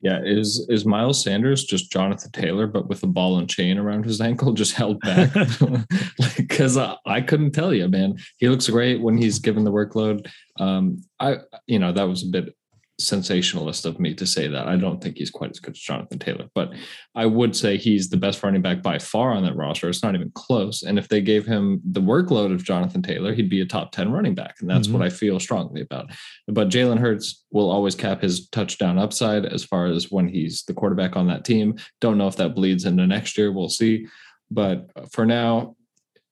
Yeah, 0.00 0.20
is 0.22 0.64
is 0.68 0.84
Miles 0.84 1.24
Sanders 1.24 1.64
just 1.64 1.90
Jonathan 1.90 2.30
Taylor, 2.30 2.68
but 2.68 2.88
with 2.88 3.02
a 3.02 3.08
ball 3.08 3.38
and 3.38 3.50
chain 3.50 3.78
around 3.78 4.04
his 4.04 4.20
ankle, 4.20 4.52
just 4.52 4.74
held 4.74 5.00
back? 5.00 5.30
Because 6.36 6.76
I, 6.76 6.96
I 7.06 7.20
couldn't 7.20 7.52
tell 7.52 7.74
you, 7.74 7.86
man. 7.88 8.18
He 8.38 8.48
looks 8.48 8.68
great 8.68 9.00
when 9.00 9.16
he's 9.16 9.38
given 9.38 9.64
the 9.64 9.72
workload. 9.72 10.28
Um, 10.58 11.02
I, 11.20 11.38
you 11.66 11.78
know, 11.78 11.92
that 11.92 12.08
was 12.08 12.24
a 12.24 12.30
bit 12.30 12.54
sensationalist 12.98 13.86
of 13.86 14.00
me 14.00 14.12
to 14.14 14.26
say 14.26 14.48
that. 14.48 14.66
I 14.66 14.76
don't 14.76 15.00
think 15.02 15.18
he's 15.18 15.30
quite 15.30 15.50
as 15.50 15.60
good 15.60 15.74
as 15.74 15.78
Jonathan 15.78 16.18
Taylor, 16.18 16.46
but 16.54 16.72
I 17.14 17.26
would 17.26 17.54
say 17.54 17.76
he's 17.76 18.08
the 18.08 18.16
best 18.16 18.42
running 18.42 18.60
back 18.60 18.82
by 18.82 18.98
far 18.98 19.32
on 19.32 19.44
that 19.44 19.56
roster. 19.56 19.88
It's 19.88 20.02
not 20.02 20.14
even 20.14 20.32
close. 20.34 20.82
And 20.82 20.98
if 20.98 21.08
they 21.08 21.20
gave 21.20 21.46
him 21.46 21.80
the 21.84 22.00
workload 22.00 22.52
of 22.52 22.64
Jonathan 22.64 23.02
Taylor, 23.02 23.34
he'd 23.34 23.48
be 23.48 23.60
a 23.60 23.66
top 23.66 23.92
10 23.92 24.10
running 24.10 24.34
back. 24.34 24.56
And 24.60 24.68
that's 24.68 24.88
mm-hmm. 24.88 24.98
what 24.98 25.06
I 25.06 25.10
feel 25.10 25.38
strongly 25.38 25.80
about. 25.80 26.10
But 26.48 26.70
Jalen 26.70 26.98
Hurts 26.98 27.44
will 27.52 27.70
always 27.70 27.94
cap 27.94 28.22
his 28.22 28.48
touchdown 28.48 28.98
upside 28.98 29.46
as 29.46 29.64
far 29.64 29.86
as 29.86 30.10
when 30.10 30.26
he's 30.26 30.64
the 30.64 30.74
quarterback 30.74 31.16
on 31.16 31.28
that 31.28 31.44
team. 31.44 31.76
Don't 32.00 32.18
know 32.18 32.28
if 32.28 32.36
that 32.36 32.54
bleeds 32.54 32.84
into 32.84 33.06
next 33.06 33.38
year. 33.38 33.52
We'll 33.52 33.68
see. 33.68 34.06
But 34.50 34.90
for 35.12 35.24
now, 35.24 35.76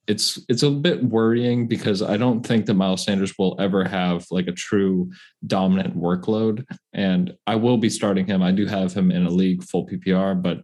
it's 0.06 0.38
it's 0.48 0.62
a 0.62 0.70
bit 0.70 1.02
worrying 1.02 1.66
because 1.66 2.00
I 2.00 2.16
don't 2.16 2.46
think 2.46 2.66
that 2.66 2.74
Miles 2.74 3.04
Sanders 3.04 3.34
will 3.38 3.56
ever 3.58 3.84
have 3.84 4.26
like 4.30 4.46
a 4.46 4.52
true 4.52 5.10
dominant 5.46 5.96
workload. 5.96 6.64
And 6.92 7.34
I 7.46 7.56
will 7.56 7.76
be 7.76 7.90
starting 7.90 8.26
him. 8.26 8.42
I 8.42 8.52
do 8.52 8.66
have 8.66 8.92
him 8.92 9.10
in 9.10 9.26
a 9.26 9.30
league 9.30 9.64
full 9.64 9.86
PPR, 9.86 10.40
but 10.40 10.62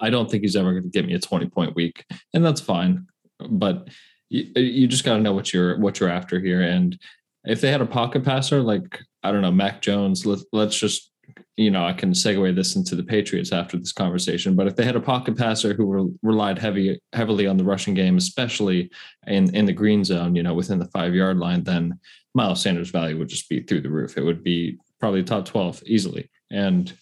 I 0.00 0.10
don't 0.10 0.30
think 0.30 0.42
he's 0.42 0.56
ever 0.56 0.72
going 0.72 0.82
to 0.82 0.88
get 0.88 1.06
me 1.06 1.14
a 1.14 1.20
20 1.20 1.48
point 1.50 1.76
week. 1.76 2.04
And 2.34 2.44
that's 2.44 2.60
fine. 2.60 3.06
But 3.38 3.88
you, 4.28 4.50
you 4.56 4.86
just 4.88 5.04
got 5.04 5.14
to 5.14 5.22
know 5.22 5.32
what 5.32 5.52
you're 5.52 5.78
what 5.78 6.00
you're 6.00 6.08
after 6.08 6.40
here. 6.40 6.62
And 6.62 6.98
if 7.44 7.60
they 7.60 7.70
had 7.70 7.80
a 7.80 7.86
pocket 7.86 8.24
passer 8.24 8.60
like 8.60 9.00
I 9.22 9.30
don't 9.30 9.42
know 9.42 9.52
Mac 9.52 9.82
Jones, 9.82 10.26
let, 10.26 10.40
let's 10.52 10.76
just 10.76 11.11
you 11.56 11.70
know, 11.70 11.84
I 11.84 11.92
can 11.92 12.12
segue 12.12 12.54
this 12.54 12.76
into 12.76 12.96
the 12.96 13.02
Patriots 13.02 13.52
after 13.52 13.76
this 13.76 13.92
conversation. 13.92 14.56
But 14.56 14.66
if 14.66 14.76
they 14.76 14.84
had 14.84 14.96
a 14.96 15.00
pocket 15.00 15.36
passer 15.36 15.74
who 15.74 15.86
re- 15.86 16.12
relied 16.22 16.58
heavy 16.58 16.98
heavily 17.12 17.46
on 17.46 17.58
the 17.58 17.64
rushing 17.64 17.94
game, 17.94 18.16
especially 18.16 18.90
in 19.26 19.54
in 19.54 19.66
the 19.66 19.72
green 19.72 20.04
zone, 20.04 20.34
you 20.34 20.42
know, 20.42 20.54
within 20.54 20.78
the 20.78 20.86
five 20.86 21.14
yard 21.14 21.38
line, 21.38 21.62
then 21.62 21.98
Miles 22.34 22.62
Sanders' 22.62 22.90
value 22.90 23.18
would 23.18 23.28
just 23.28 23.48
be 23.48 23.60
through 23.60 23.82
the 23.82 23.90
roof. 23.90 24.16
It 24.16 24.24
would 24.24 24.42
be 24.42 24.78
probably 24.98 25.22
top 25.22 25.44
twelve 25.44 25.82
easily, 25.84 26.30
and 26.50 26.92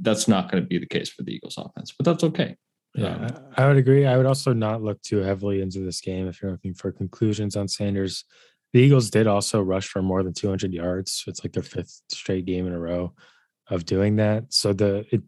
that's 0.00 0.26
not 0.26 0.50
going 0.50 0.62
to 0.62 0.68
be 0.68 0.78
the 0.78 0.86
case 0.86 1.08
for 1.08 1.22
the 1.22 1.32
Eagles' 1.32 1.58
offense. 1.58 1.94
But 1.96 2.06
that's 2.06 2.24
okay. 2.24 2.56
Yeah, 2.96 3.14
um, 3.14 3.44
I 3.56 3.68
would 3.68 3.76
agree. 3.76 4.04
I 4.04 4.16
would 4.16 4.26
also 4.26 4.52
not 4.52 4.82
look 4.82 5.00
too 5.02 5.18
heavily 5.18 5.60
into 5.60 5.80
this 5.80 6.00
game 6.00 6.26
if 6.26 6.42
you're 6.42 6.50
looking 6.50 6.74
for 6.74 6.90
conclusions 6.90 7.54
on 7.54 7.68
Sanders. 7.68 8.24
The 8.72 8.80
Eagles 8.80 9.10
did 9.10 9.26
also 9.26 9.62
rush 9.62 9.86
for 9.86 10.02
more 10.02 10.22
than 10.22 10.32
200 10.32 10.72
yards. 10.72 11.22
It's 11.26 11.44
like 11.44 11.52
their 11.52 11.62
fifth 11.62 12.02
straight 12.08 12.46
game 12.46 12.66
in 12.66 12.72
a 12.72 12.78
row 12.78 13.14
of 13.70 13.84
doing 13.84 14.16
that. 14.16 14.52
So 14.52 14.72
the 14.72 15.06
it, 15.10 15.22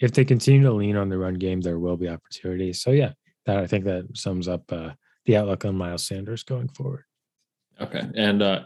if 0.00 0.12
they 0.12 0.24
continue 0.24 0.62
to 0.62 0.72
lean 0.72 0.96
on 0.96 1.08
the 1.08 1.18
run 1.18 1.34
game, 1.34 1.60
there 1.60 1.78
will 1.78 1.96
be 1.96 2.08
opportunities. 2.08 2.82
So 2.82 2.90
yeah, 2.90 3.12
that 3.46 3.58
I 3.58 3.66
think 3.66 3.84
that 3.84 4.08
sums 4.14 4.48
up 4.48 4.70
uh, 4.72 4.90
the 5.26 5.36
outlook 5.36 5.64
on 5.64 5.76
Miles 5.76 6.06
Sanders 6.06 6.42
going 6.42 6.68
forward. 6.68 7.04
Okay, 7.80 8.02
and 8.14 8.42
uh, 8.42 8.62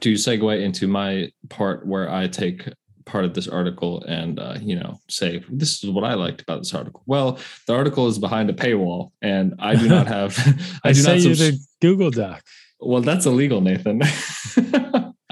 to 0.00 0.14
segue 0.14 0.62
into 0.62 0.88
my 0.88 1.30
part 1.48 1.86
where 1.86 2.10
I 2.10 2.28
take 2.28 2.68
part 3.04 3.24
of 3.24 3.34
this 3.34 3.48
article 3.48 4.02
and 4.06 4.38
uh, 4.38 4.56
you 4.60 4.76
know 4.76 5.00
say 5.08 5.44
this 5.48 5.82
is 5.82 5.90
what 5.90 6.04
I 6.04 6.14
liked 6.14 6.40
about 6.40 6.60
this 6.60 6.74
article. 6.74 7.02
Well, 7.06 7.38
the 7.66 7.74
article 7.74 8.06
is 8.08 8.18
behind 8.18 8.50
a 8.50 8.52
paywall, 8.52 9.10
and 9.20 9.54
I 9.58 9.76
do 9.76 9.88
not 9.88 10.06
have. 10.16 10.36
I, 10.84 10.90
I 10.90 10.92
do 10.92 11.02
not 11.02 11.20
subs- 11.20 11.38
the 11.38 11.58
Google 11.80 12.10
Doc. 12.10 12.42
Well, 12.80 13.02
that's 13.02 13.26
illegal, 13.26 13.60
Nathan. 13.60 14.02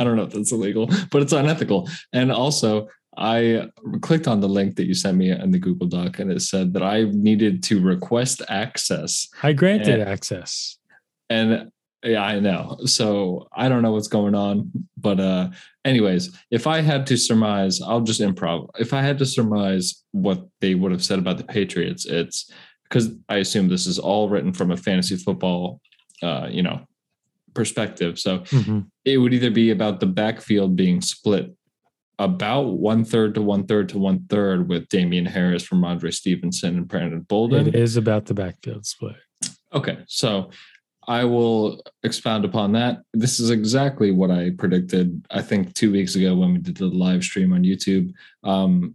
I 0.01 0.05
don't 0.05 0.17
know 0.17 0.23
if 0.23 0.33
that's 0.33 0.53
illegal, 0.53 0.89
but 1.11 1.21
it's 1.21 1.33
unethical. 1.33 1.89
And 2.13 2.33
also, 2.33 2.89
I 3.21 3.69
clicked 4.01 4.27
on 4.27 4.41
the 4.41 4.49
link 4.49 4.77
that 4.77 4.87
you 4.87 4.95
sent 4.95 5.19
me 5.19 5.31
in 5.31 5.51
the 5.51 5.59
Google 5.59 5.87
Doc 5.87 6.19
and 6.19 6.33
it 6.33 6.41
said 6.41 6.73
that 6.73 6.83
I 6.83 7.05
needed 7.05 7.63
to 7.65 7.81
request 7.81 8.41
access. 8.49 9.29
I 9.43 9.53
granted 9.53 10.01
and, 10.01 10.09
access. 10.09 10.79
And 11.29 11.71
yeah, 12.03 12.23
I 12.23 12.41
know. 12.41 12.79
So 12.87 13.47
I 13.55 13.69
don't 13.69 13.83
know 13.83 13.93
what's 13.93 14.09
going 14.09 14.35
on. 14.35 14.71
But 14.97 15.21
uh 15.21 15.51
anyways, 15.85 16.35
if 16.51 16.67
I 16.67 16.81
had 16.81 17.07
to 17.09 17.19
surmise, 17.19 17.83
I'll 17.83 18.01
just 18.01 18.23
improv. 18.23 18.69
If 18.79 18.95
I 18.95 19.03
had 19.03 19.19
to 19.19 19.27
surmise 19.27 20.03
what 20.13 20.49
they 20.63 20.75
would 20.75 20.91
have 20.91 21.05
said 21.05 21.19
about 21.19 21.37
the 21.37 21.45
Patriots, 21.45 22.07
it's 22.07 22.51
because 22.85 23.11
I 23.29 23.37
assume 23.37 23.69
this 23.69 23.87
is 23.87 23.99
all 23.99 24.31
written 24.31 24.55
from 24.55 24.71
a 24.71 24.79
fantasy 24.79 25.17
football 25.17 25.81
uh, 26.23 26.49
you 26.51 26.63
know, 26.63 26.87
perspective. 27.55 28.19
So 28.19 28.41
mm-hmm. 28.41 28.81
it 29.05 29.19
would 29.19 29.35
either 29.35 29.51
be 29.51 29.71
about 29.71 30.01
the 30.01 30.07
backfield 30.07 30.77
being 30.77 31.01
split 31.01 31.55
about 32.21 32.79
one 32.79 33.03
third 33.03 33.35
to 33.35 33.43
one 33.43 33.67
third 33.67 33.89
to 33.89 33.99
one 33.99 34.27
third 34.29 34.69
with 34.69 34.89
Damien 34.91 35.25
Harris 35.25 35.69
Rhamondre 35.69 36.13
Stevenson 36.13 36.77
and 36.77 36.87
Brandon 36.87 37.21
Bolden. 37.21 37.67
It 37.67 37.75
is 37.75 37.97
about 37.97 38.27
the 38.27 38.35
backfield 38.35 38.85
split. 38.85 39.17
Okay. 39.73 39.99
So 40.07 40.51
I 41.09 41.25
will 41.25 41.83
expound 42.03 42.45
upon 42.45 42.73
that. 42.73 42.99
This 43.15 43.41
is 43.41 43.49
exactly 43.49 44.11
what 44.11 44.31
I 44.31 44.51
predicted, 44.51 45.27
I 45.31 45.41
think, 45.41 45.75
two 45.75 45.91
weeks 45.91 46.15
ago 46.15 46.37
when 46.37 46.53
we 46.53 46.59
did 46.59 46.77
the 46.77 46.87
live 46.87 47.25
stream 47.25 47.55
on 47.55 47.65
YouTube. 47.65 48.13
Um, 48.45 48.95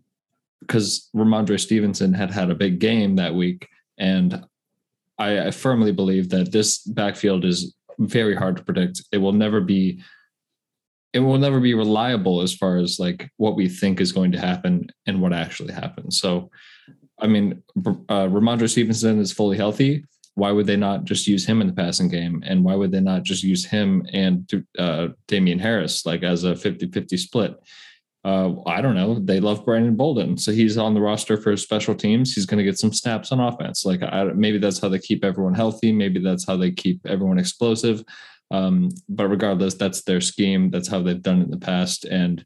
because 0.61 1.09
Rhamondre 1.15 1.59
Stevenson 1.59 2.13
had 2.13 2.31
had 2.31 2.49
a 2.49 2.55
big 2.55 2.79
game 2.79 3.15
that 3.15 3.35
week. 3.35 3.67
And 3.97 4.45
I, 5.17 5.47
I 5.47 5.51
firmly 5.51 5.91
believe 5.91 6.29
that 6.29 6.51
this 6.51 6.79
backfield 6.79 7.45
is 7.45 7.75
very 7.99 8.35
hard 8.35 8.57
to 8.57 8.63
predict. 8.63 9.03
It 9.11 9.17
will 9.17 9.31
never 9.31 9.61
be 9.61 10.01
it 11.15 11.19
will 11.19 11.37
never 11.37 11.61
be 11.61 11.73
reliable 11.73 12.41
as 12.41 12.53
far 12.53 12.75
as 12.75 12.99
like 12.99 13.31
what 13.37 13.55
we 13.55 13.69
think 13.69 14.01
is 14.01 14.11
going 14.11 14.33
to 14.33 14.39
happen 14.39 14.85
and 15.07 15.21
what 15.21 15.31
actually 15.31 15.73
happens. 15.73 16.19
So, 16.19 16.51
I 17.21 17.27
mean, 17.27 17.63
uh, 17.77 18.27
Rhamondre 18.27 18.69
Stevenson 18.69 19.19
is 19.19 19.31
fully 19.31 19.55
healthy. 19.55 20.03
Why 20.33 20.51
would 20.51 20.67
they 20.67 20.75
not 20.75 21.05
just 21.05 21.25
use 21.25 21.45
him 21.45 21.61
in 21.61 21.67
the 21.67 21.73
passing 21.73 22.09
game? 22.09 22.43
And 22.45 22.65
why 22.65 22.75
would 22.75 22.91
they 22.91 22.99
not 22.99 23.23
just 23.23 23.43
use 23.43 23.63
him 23.63 24.05
and 24.11 24.65
uh, 24.77 25.07
Damien 25.27 25.57
Harris 25.57 26.05
like 26.05 26.23
as 26.23 26.43
a 26.43 26.53
50 26.53 26.91
50 26.91 27.15
split? 27.15 27.55
Uh, 28.25 28.61
I 28.65 28.81
don't 28.81 28.95
know. 28.95 29.19
They 29.19 29.39
love 29.39 29.63
Brandon 29.63 29.95
Bolden. 29.95 30.37
So 30.37 30.51
he's 30.51 30.77
on 30.77 30.95
the 30.95 30.99
roster 30.99 31.37
for 31.37 31.55
special 31.55 31.95
teams. 31.95 32.33
He's 32.33 32.45
going 32.45 32.57
to 32.57 32.63
get 32.65 32.77
some 32.77 32.91
snaps 32.91 33.31
on 33.31 33.39
offense. 33.39 33.85
Like 33.85 34.03
I, 34.03 34.25
maybe 34.35 34.57
that's 34.57 34.79
how 34.79 34.89
they 34.89 34.99
keep 34.99 35.23
everyone 35.23 35.53
healthy. 35.53 35.93
Maybe 35.93 36.19
that's 36.19 36.45
how 36.45 36.57
they 36.57 36.71
keep 36.71 36.99
everyone 37.05 37.39
explosive. 37.39 38.03
Um, 38.51 38.89
but 39.09 39.27
regardless, 39.27 39.73
that's 39.75 40.03
their 40.03 40.21
scheme. 40.21 40.69
That's 40.69 40.87
how 40.87 41.01
they've 41.01 41.21
done 41.21 41.41
it 41.41 41.45
in 41.45 41.51
the 41.51 41.57
past. 41.57 42.05
And 42.05 42.45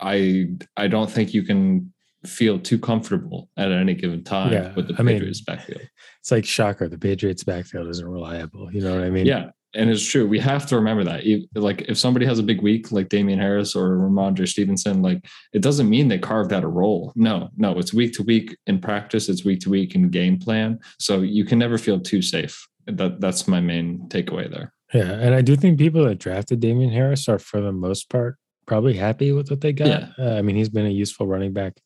I 0.00 0.50
I 0.76 0.88
don't 0.88 1.10
think 1.10 1.34
you 1.34 1.42
can 1.42 1.92
feel 2.26 2.58
too 2.58 2.78
comfortable 2.78 3.48
at 3.56 3.70
any 3.70 3.94
given 3.94 4.24
time 4.24 4.52
yeah, 4.52 4.74
with 4.74 4.88
the 4.88 4.94
I 4.94 5.04
Patriots 5.04 5.42
mean, 5.46 5.56
backfield. 5.56 5.82
It's 6.20 6.30
like 6.30 6.44
shocker. 6.44 6.88
The 6.88 6.98
Patriots 6.98 7.44
backfield 7.44 7.88
isn't 7.88 8.06
reliable. 8.06 8.72
You 8.72 8.80
know 8.80 8.94
what 8.94 9.04
I 9.04 9.10
mean? 9.10 9.26
Yeah. 9.26 9.50
And 9.74 9.90
it's 9.90 10.04
true. 10.04 10.26
We 10.26 10.38
have 10.38 10.66
to 10.66 10.76
remember 10.76 11.04
that. 11.04 11.24
Like 11.54 11.82
if 11.82 11.98
somebody 11.98 12.24
has 12.24 12.38
a 12.38 12.42
big 12.42 12.62
week, 12.62 12.90
like 12.90 13.10
Damien 13.10 13.38
Harris 13.38 13.76
or 13.76 13.98
Rhamondre 13.98 14.48
Stevenson, 14.48 15.02
like 15.02 15.26
it 15.52 15.60
doesn't 15.60 15.90
mean 15.90 16.08
they 16.08 16.18
carved 16.18 16.54
out 16.54 16.64
a 16.64 16.68
role. 16.68 17.12
No, 17.14 17.50
no, 17.56 17.78
it's 17.78 17.92
week 17.92 18.14
to 18.14 18.22
week 18.22 18.56
in 18.66 18.80
practice. 18.80 19.28
It's 19.28 19.44
week 19.44 19.60
to 19.60 19.70
week 19.70 19.94
in 19.94 20.08
game 20.08 20.38
plan. 20.38 20.78
So 20.98 21.20
you 21.20 21.44
can 21.44 21.58
never 21.58 21.76
feel 21.76 22.00
too 22.00 22.22
safe. 22.22 22.66
That 22.86 23.20
that's 23.20 23.46
my 23.46 23.60
main 23.60 24.08
takeaway 24.08 24.50
there. 24.50 24.72
Yeah, 24.92 25.12
and 25.12 25.34
I 25.34 25.42
do 25.42 25.54
think 25.54 25.78
people 25.78 26.04
that 26.04 26.18
drafted 26.18 26.60
Damien 26.60 26.90
Harris 26.90 27.28
are, 27.28 27.38
for 27.38 27.60
the 27.60 27.72
most 27.72 28.08
part, 28.08 28.36
probably 28.66 28.94
happy 28.94 29.32
with 29.32 29.50
what 29.50 29.60
they 29.60 29.72
got. 29.72 29.86
Yeah. 29.86 30.08
Uh, 30.18 30.34
I 30.36 30.42
mean, 30.42 30.56
he's 30.56 30.68
been 30.68 30.86
a 30.86 30.90
useful 30.90 31.26
running 31.26 31.52
back 31.52 31.80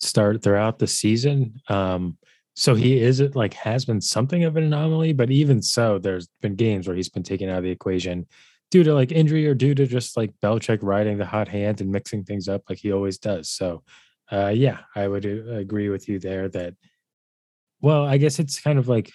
start 0.00 0.42
throughout 0.42 0.78
the 0.78 0.86
season. 0.86 1.60
Um, 1.68 2.18
so 2.54 2.74
he 2.74 2.98
is 3.00 3.20
it 3.20 3.34
like 3.34 3.54
has 3.54 3.84
been 3.84 4.00
something 4.00 4.44
of 4.44 4.56
an 4.56 4.64
anomaly, 4.64 5.12
but 5.12 5.30
even 5.30 5.62
so, 5.62 5.98
there's 5.98 6.28
been 6.40 6.54
games 6.54 6.86
where 6.86 6.96
he's 6.96 7.08
been 7.08 7.22
taken 7.22 7.48
out 7.48 7.58
of 7.58 7.64
the 7.64 7.70
equation 7.70 8.26
due 8.70 8.84
to 8.84 8.94
like 8.94 9.10
injury 9.10 9.46
or 9.46 9.54
due 9.54 9.74
to 9.74 9.86
just 9.86 10.16
like 10.16 10.32
Belichick 10.42 10.78
riding 10.82 11.18
the 11.18 11.26
hot 11.26 11.48
hand 11.48 11.80
and 11.80 11.90
mixing 11.90 12.24
things 12.24 12.48
up 12.48 12.62
like 12.68 12.78
he 12.78 12.92
always 12.92 13.18
does. 13.18 13.50
So, 13.50 13.82
uh, 14.30 14.52
yeah, 14.54 14.80
I 14.94 15.08
would 15.08 15.26
uh, 15.26 15.54
agree 15.54 15.88
with 15.88 16.08
you 16.08 16.18
there 16.18 16.48
that. 16.50 16.74
Well, 17.80 18.06
I 18.06 18.16
guess 18.16 18.38
it's 18.38 18.60
kind 18.60 18.78
of 18.78 18.88
like 18.88 19.10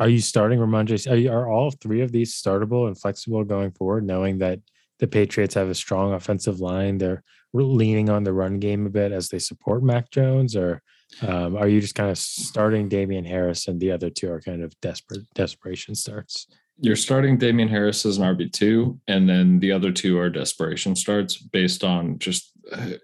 are 0.00 0.08
you 0.08 0.20
starting 0.20 0.58
Rhamondre? 0.58 1.10
Are, 1.10 1.16
you, 1.16 1.30
are 1.30 1.48
all 1.48 1.70
three 1.70 2.00
of 2.00 2.10
these 2.10 2.34
startable 2.34 2.86
and 2.86 2.98
flexible 2.98 3.44
going 3.44 3.70
forward, 3.72 4.04
knowing 4.04 4.38
that 4.38 4.58
the 4.98 5.06
Patriots 5.06 5.54
have 5.54 5.68
a 5.68 5.74
strong 5.74 6.14
offensive 6.14 6.58
line? 6.58 6.98
They're 6.98 7.22
leaning 7.52 8.08
on 8.08 8.24
the 8.24 8.32
run 8.32 8.58
game 8.58 8.86
a 8.86 8.90
bit 8.90 9.12
as 9.12 9.28
they 9.28 9.38
support 9.38 9.84
Mac 9.84 10.10
Jones, 10.10 10.56
or 10.56 10.82
um, 11.22 11.56
are 11.56 11.68
you 11.68 11.80
just 11.80 11.94
kind 11.94 12.10
of 12.10 12.18
starting 12.18 12.88
Damien 12.88 13.24
Harris 13.24 13.68
and 13.68 13.78
the 13.78 13.92
other 13.92 14.10
two 14.10 14.32
are 14.32 14.40
kind 14.40 14.62
of 14.62 14.78
desperate 14.80 15.22
desperation 15.34 15.94
starts? 15.94 16.46
you're 16.82 16.96
starting 16.96 17.36
Damien 17.36 17.68
Harris 17.68 18.06
as 18.06 18.16
an 18.16 18.24
RB2, 18.24 18.98
and 19.06 19.28
then 19.28 19.60
the 19.60 19.70
other 19.70 19.92
two 19.92 20.18
are 20.18 20.30
desperation 20.30 20.96
starts 20.96 21.36
based 21.36 21.84
on 21.84 22.18
just, 22.18 22.49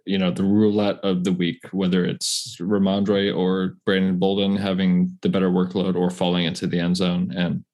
you 0.04 0.18
know, 0.18 0.30
the 0.30 0.44
roulette 0.44 0.98
of 1.02 1.24
the 1.24 1.32
week, 1.32 1.60
whether 1.72 2.04
it's 2.04 2.56
Rhamondre 2.60 3.36
or 3.36 3.76
Brandon 3.84 4.18
Bolden 4.18 4.56
having 4.56 5.16
the 5.22 5.28
better 5.28 5.50
workload 5.50 5.96
or 5.96 6.10
falling 6.10 6.44
into 6.44 6.66
the 6.66 6.78
end 6.78 6.96
zone. 6.96 7.32
And 7.36 7.64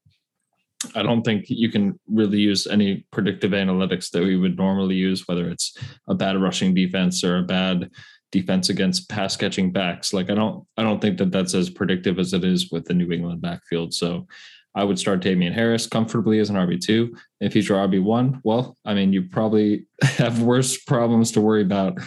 I 0.94 1.02
don't 1.02 1.22
think 1.22 1.44
you 1.48 1.70
can 1.70 1.98
really 2.08 2.38
use 2.38 2.66
any 2.66 3.06
predictive 3.10 3.52
analytics 3.52 4.10
that 4.10 4.22
we 4.22 4.36
would 4.36 4.56
normally 4.56 4.96
use, 4.96 5.26
whether 5.28 5.48
it's 5.48 5.76
a 6.08 6.14
bad 6.14 6.40
rushing 6.40 6.74
defense 6.74 7.22
or 7.22 7.38
a 7.38 7.42
bad 7.42 7.90
defense 8.32 8.68
against 8.68 9.08
pass 9.08 9.36
catching 9.36 9.72
backs. 9.72 10.12
Like 10.12 10.30
I 10.30 10.34
don't, 10.34 10.66
I 10.76 10.82
don't 10.82 11.00
think 11.00 11.18
that 11.18 11.30
that's 11.30 11.54
as 11.54 11.70
predictive 11.70 12.18
as 12.18 12.32
it 12.32 12.44
is 12.44 12.70
with 12.72 12.86
the 12.86 12.94
New 12.94 13.12
England 13.12 13.42
backfield. 13.42 13.94
So 13.94 14.26
I 14.74 14.84
would 14.84 14.98
start 14.98 15.20
Damien 15.20 15.52
Harris 15.52 15.86
comfortably 15.86 16.38
as 16.38 16.50
an 16.50 16.56
RB2. 16.56 17.10
If 17.40 17.52
he's 17.52 17.68
your 17.68 17.86
RB1, 17.86 18.40
well, 18.42 18.76
I 18.84 18.94
mean, 18.94 19.12
you 19.12 19.22
probably 19.22 19.86
have 20.02 20.42
worse 20.42 20.78
problems 20.82 21.30
to 21.32 21.40
worry 21.40 21.62
about 21.62 21.98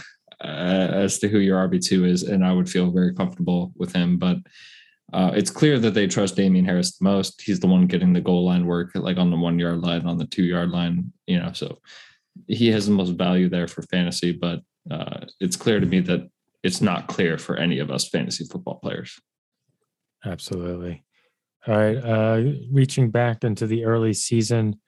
uh, 0.43 0.47
as 0.47 1.19
to 1.19 1.27
who 1.27 1.39
your 1.39 1.67
RB2 1.67 2.07
is. 2.07 2.23
And 2.23 2.45
I 2.45 2.51
would 2.51 2.69
feel 2.69 2.91
very 2.91 3.13
comfortable 3.13 3.71
with 3.75 3.93
him. 3.93 4.17
But 4.17 4.37
uh, 5.13 5.31
it's 5.35 5.51
clear 5.51 5.79
that 5.79 5.93
they 5.93 6.07
trust 6.07 6.35
Damien 6.35 6.65
Harris 6.65 6.97
the 6.97 7.03
most. 7.03 7.41
He's 7.41 7.59
the 7.59 7.67
one 7.67 7.85
getting 7.85 8.13
the 8.13 8.21
goal 8.21 8.45
line 8.45 8.65
work, 8.65 8.91
like 8.95 9.17
on 9.17 9.29
the 9.29 9.37
one 9.37 9.59
yard 9.59 9.81
line, 9.81 10.05
on 10.05 10.17
the 10.17 10.25
two 10.25 10.43
yard 10.43 10.71
line, 10.71 11.13
you 11.27 11.39
know, 11.39 11.51
so 11.53 11.79
he 12.47 12.69
has 12.71 12.87
the 12.87 12.91
most 12.91 13.11
value 13.11 13.47
there 13.47 13.67
for 13.67 13.83
fantasy. 13.83 14.31
But 14.31 14.61
uh, 14.89 15.21
it's 15.39 15.55
clear 15.55 15.79
to 15.79 15.85
me 15.85 15.99
that 16.01 16.29
it's 16.63 16.81
not 16.81 17.07
clear 17.07 17.37
for 17.37 17.57
any 17.57 17.79
of 17.79 17.91
us 17.91 18.09
fantasy 18.09 18.45
football 18.45 18.79
players. 18.79 19.19
Absolutely. 20.25 21.04
All 21.67 21.75
right. 21.75 21.97
Uh, 21.97 22.43
reaching 22.71 23.09
back 23.09 23.43
into 23.43 23.65
the 23.65 23.85
early 23.85 24.13
season, 24.13 24.79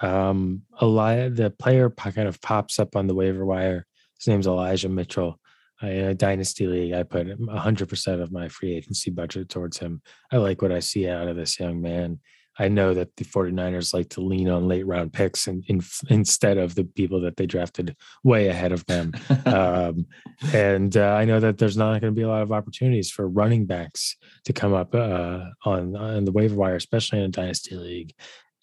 um, 0.00 0.62
Eli- 0.82 1.28
the 1.28 1.50
player 1.50 1.90
kind 1.90 2.28
of 2.28 2.40
pops 2.40 2.78
up 2.78 2.96
on 2.96 3.06
the 3.06 3.14
waiver 3.14 3.44
wire. 3.44 3.86
His 4.18 4.28
name's 4.28 4.46
Elijah 4.46 4.88
Mitchell. 4.88 5.38
I, 5.80 5.90
in 5.90 6.04
a 6.06 6.14
dynasty 6.14 6.66
league, 6.66 6.94
I 6.94 7.02
put 7.02 7.26
100% 7.26 8.22
of 8.22 8.32
my 8.32 8.48
free 8.48 8.74
agency 8.74 9.10
budget 9.10 9.48
towards 9.48 9.78
him. 9.78 10.00
I 10.30 10.36
like 10.38 10.62
what 10.62 10.72
I 10.72 10.78
see 10.78 11.08
out 11.08 11.28
of 11.28 11.36
this 11.36 11.58
young 11.60 11.82
man. 11.82 12.20
I 12.58 12.68
know 12.68 12.94
that 12.94 13.16
the 13.16 13.24
49ers 13.24 13.94
like 13.94 14.10
to 14.10 14.20
lean 14.20 14.48
on 14.48 14.68
late 14.68 14.86
round 14.86 15.12
picks 15.12 15.46
and 15.46 15.64
in, 15.68 15.80
instead 16.08 16.58
of 16.58 16.74
the 16.74 16.84
people 16.84 17.20
that 17.22 17.36
they 17.36 17.46
drafted 17.46 17.96
way 18.24 18.48
ahead 18.48 18.72
of 18.72 18.84
them. 18.86 19.12
um, 19.46 20.06
and 20.52 20.96
uh, 20.96 21.14
I 21.14 21.24
know 21.24 21.40
that 21.40 21.58
there's 21.58 21.76
not 21.76 22.00
going 22.00 22.12
to 22.12 22.18
be 22.18 22.22
a 22.22 22.28
lot 22.28 22.42
of 22.42 22.52
opportunities 22.52 23.10
for 23.10 23.28
running 23.28 23.66
backs 23.66 24.16
to 24.44 24.52
come 24.52 24.74
up 24.74 24.94
uh, 24.94 25.44
on 25.64 25.96
on 25.96 26.24
the 26.24 26.32
waiver 26.32 26.54
wire, 26.54 26.76
especially 26.76 27.18
in 27.18 27.24
a 27.24 27.28
dynasty 27.28 27.74
league. 27.74 28.12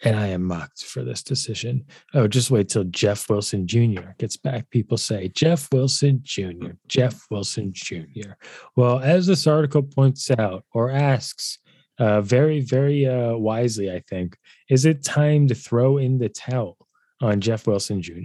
And 0.02 0.15
I 0.15 0.28
am 0.28 0.43
mocked 0.43 0.84
for 0.84 1.04
this 1.04 1.23
decision. 1.23 1.86
Oh, 2.13 2.25
just 2.25 2.52
wait 2.52 2.69
till 2.69 2.86
Jeff 2.86 3.30
Wilson 3.30 3.67
Jr. 3.67 4.12
gets 4.17 4.38
back. 4.38 4.69
People 4.69 4.97
say 4.97 5.28
Jeff 5.36 5.67
Wilson 5.73 6.21
Jr., 6.23 6.71
Jeff 6.88 7.25
Wilson 7.30 7.71
Jr. 7.73 8.32
Well, 8.78 8.99
as 8.99 9.28
this 9.28 9.45
article 9.45 9.84
points 9.84 10.32
out 10.32 10.63
or 10.73 10.89
asks, 10.89 11.60
uh, 11.99 12.21
very, 12.21 12.62
very 12.62 13.05
uh, 13.05 13.35
wisely, 13.35 13.91
I 13.91 14.01
think. 14.09 14.38
Is 14.69 14.85
it 14.85 15.03
time 15.03 15.47
to 15.47 15.55
throw 15.55 15.97
in 15.97 16.17
the 16.17 16.29
towel 16.29 16.77
on 17.21 17.41
Jeff 17.41 17.67
Wilson 17.67 18.01
Jr.? 18.01 18.23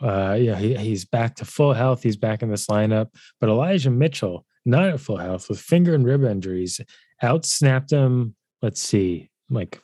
Uh, 0.00 0.34
yeah, 0.34 0.56
he, 0.56 0.76
he's 0.76 1.04
back 1.04 1.36
to 1.36 1.44
full 1.44 1.72
health. 1.72 2.02
He's 2.02 2.16
back 2.16 2.42
in 2.42 2.50
this 2.50 2.66
lineup. 2.66 3.08
But 3.40 3.50
Elijah 3.50 3.90
Mitchell, 3.90 4.44
not 4.64 4.84
at 4.84 5.00
full 5.00 5.16
health 5.16 5.48
with 5.48 5.60
finger 5.60 5.94
and 5.94 6.04
rib 6.04 6.24
injuries, 6.24 6.80
outsnapped 7.22 7.90
him. 7.90 8.34
Let's 8.62 8.80
see, 8.80 9.30
like, 9.50 9.80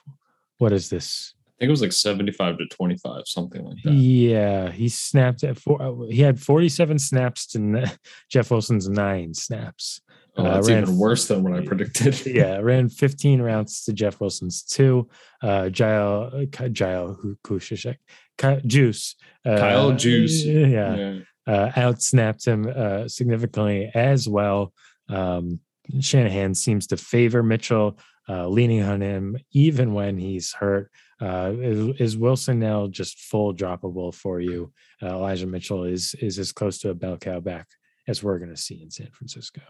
what 0.59 0.73
is 0.73 0.91
this? 0.91 1.35
I 1.47 1.61
think 1.61 1.69
it 1.69 1.71
was 1.71 1.83
like 1.83 1.93
75 1.93 2.59
to 2.59 2.67
25, 2.67 3.23
something 3.27 3.65
like 3.65 3.77
that. 3.85 3.93
Yeah, 3.93 4.73
he 4.73 4.89
snapped 4.89 5.45
at 5.45 5.57
four. 5.57 5.81
Uh, 5.81 6.09
he 6.11 6.21
had 6.21 6.41
47 6.41 6.99
snaps 6.99 7.47
to 7.49 7.93
Jeff 8.31 8.51
Wilson's 8.51 8.89
nine 8.89 9.35
snaps. 9.35 10.01
Oh, 10.37 10.43
that's 10.43 10.69
uh, 10.69 10.73
even 10.73 10.99
worse 10.99 11.29
than 11.29 11.45
what 11.45 11.55
I 11.55 11.65
predicted. 11.65 12.27
yeah, 12.35 12.59
ran 12.59 12.89
15 12.89 13.41
rounds 13.41 13.85
to 13.85 13.93
Jeff 13.93 14.21
Wilson's 14.21 14.63
two. 14.63 15.09
Uh, 15.43 15.71
Jael, 15.73 16.47
Jael 16.75 17.19
Kushishek, 17.45 17.97
Juice, 18.67 19.15
uh, 19.47 19.59
Kyle 19.59 19.93
Juice, 19.93 20.45
yeah, 20.45 20.97
yeah. 20.97 21.19
Uh, 21.47 21.71
outsnapped 21.73 22.47
him 22.47 22.67
uh, 22.75 23.07
significantly 23.07 23.91
as 23.95 24.29
well. 24.29 24.73
Um, 25.09 25.61
Shanahan 26.01 26.55
seems 26.55 26.87
to 26.89 26.97
favor 26.97 27.43
Mitchell, 27.43 27.99
uh, 28.29 28.49
leaning 28.49 28.83
on 28.83 29.01
him 29.01 29.37
even 29.53 29.93
when 29.93 30.17
he's 30.17 30.53
hurt. 30.53 30.91
Uh, 31.21 31.53
is, 31.59 32.01
is, 32.01 32.17
Wilson 32.17 32.59
now 32.59 32.89
just 32.89 33.21
full 33.21 33.55
droppable 33.55 34.13
for 34.13 34.41
you? 34.41 34.73
Uh, 35.03 35.09
Elijah 35.09 35.47
Mitchell 35.47 35.85
is 35.85 36.15
is 36.15 36.39
as 36.39 36.51
close 36.51 36.79
to 36.79 36.91
a 36.91 36.95
bell 36.95 37.17
cow 37.17 37.41
back 37.41 37.69
as 38.09 38.23
we're 38.23 38.39
going 38.39 38.51
to 38.51 38.61
see 38.61 38.83
in 38.83 38.91
San 38.91 39.11
Francisco. 39.13 39.61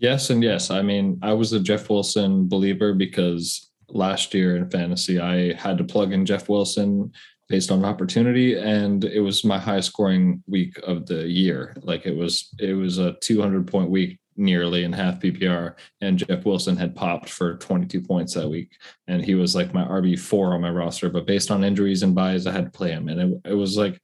Yes, 0.00 0.30
and 0.30 0.42
yes. 0.42 0.70
I 0.70 0.80
mean, 0.80 1.18
I 1.22 1.34
was 1.34 1.52
a 1.52 1.60
Jeff 1.60 1.90
Wilson 1.90 2.48
believer 2.48 2.94
because 2.94 3.70
last 3.90 4.32
year 4.32 4.56
in 4.56 4.70
fantasy, 4.70 5.20
I 5.20 5.52
had 5.52 5.76
to 5.76 5.84
plug 5.84 6.12
in 6.12 6.24
Jeff 6.24 6.48
Wilson 6.48 7.12
based 7.50 7.70
on 7.70 7.84
opportunity, 7.84 8.58
and 8.58 9.04
it 9.04 9.20
was 9.20 9.44
my 9.44 9.58
highest 9.58 9.88
scoring 9.88 10.42
week 10.46 10.78
of 10.84 11.04
the 11.06 11.28
year. 11.28 11.76
Like 11.82 12.06
it 12.06 12.16
was, 12.16 12.48
it 12.58 12.72
was 12.72 12.96
a 12.96 13.12
200 13.20 13.66
point 13.66 13.90
week 13.90 14.18
nearly 14.36 14.84
in 14.84 14.92
half 14.94 15.20
PPR, 15.20 15.74
and 16.00 16.18
Jeff 16.18 16.46
Wilson 16.46 16.78
had 16.78 16.96
popped 16.96 17.28
for 17.28 17.58
22 17.58 18.00
points 18.00 18.32
that 18.34 18.48
week, 18.48 18.70
and 19.06 19.22
he 19.22 19.34
was 19.34 19.54
like 19.54 19.74
my 19.74 19.84
RB 19.84 20.18
four 20.18 20.54
on 20.54 20.62
my 20.62 20.70
roster. 20.70 21.10
But 21.10 21.26
based 21.26 21.50
on 21.50 21.62
injuries 21.62 22.02
and 22.02 22.14
byes, 22.14 22.46
I 22.46 22.52
had 22.52 22.64
to 22.64 22.70
play 22.70 22.90
him, 22.90 23.10
and 23.10 23.20
it, 23.20 23.50
it 23.50 23.54
was 23.54 23.76
like 23.76 24.00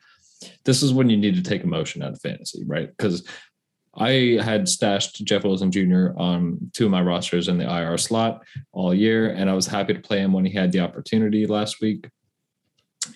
this 0.67 0.83
is 0.83 0.93
when 0.93 1.09
you 1.09 1.17
need 1.17 1.37
to 1.37 1.43
take 1.43 1.65
emotion 1.65 2.03
out 2.03 2.13
of 2.13 2.21
fantasy, 2.21 2.65
right? 2.67 2.91
Because 2.95 3.27
I 3.97 4.39
had 4.43 4.69
stashed 4.69 5.25
Jeff 5.25 5.45
Wilson 5.45 5.71
Jr. 5.71 6.09
on 6.17 6.71
two 6.75 6.85
of 6.85 6.91
my 6.91 7.01
rosters 7.01 7.49
in 7.49 7.57
the 7.57 7.65
IR 7.65 7.97
slot 7.97 8.45
all 8.73 8.93
year, 8.93 9.31
and 9.31 9.49
I 9.49 9.55
was 9.55 9.67
happy 9.67 9.95
to 9.95 10.01
play 10.01 10.19
him 10.19 10.33
when 10.33 10.45
he 10.45 10.53
had 10.53 10.71
the 10.71 10.81
opportunity 10.81 11.47
last 11.47 11.81
week. 11.81 12.09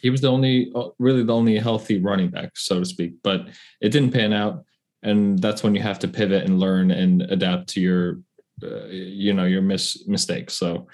He 0.00 0.08
was 0.08 0.22
the 0.22 0.30
only, 0.30 0.72
uh, 0.74 0.88
really 0.98 1.22
the 1.22 1.34
only 1.34 1.58
healthy 1.58 2.00
running 2.00 2.30
back, 2.30 2.56
so 2.56 2.78
to 2.78 2.86
speak, 2.86 3.14
but 3.22 3.48
it 3.80 3.90
didn't 3.90 4.12
pan 4.12 4.32
out, 4.32 4.64
and 5.02 5.38
that's 5.38 5.62
when 5.62 5.74
you 5.74 5.82
have 5.82 5.98
to 5.98 6.08
pivot 6.08 6.44
and 6.44 6.58
learn 6.58 6.90
and 6.90 7.22
adapt 7.22 7.68
to 7.70 7.80
your, 7.80 8.20
uh, 8.62 8.86
you 8.86 9.34
know, 9.34 9.44
your 9.44 9.62
mis- 9.62 10.06
mistakes. 10.06 10.54
So, 10.54 10.86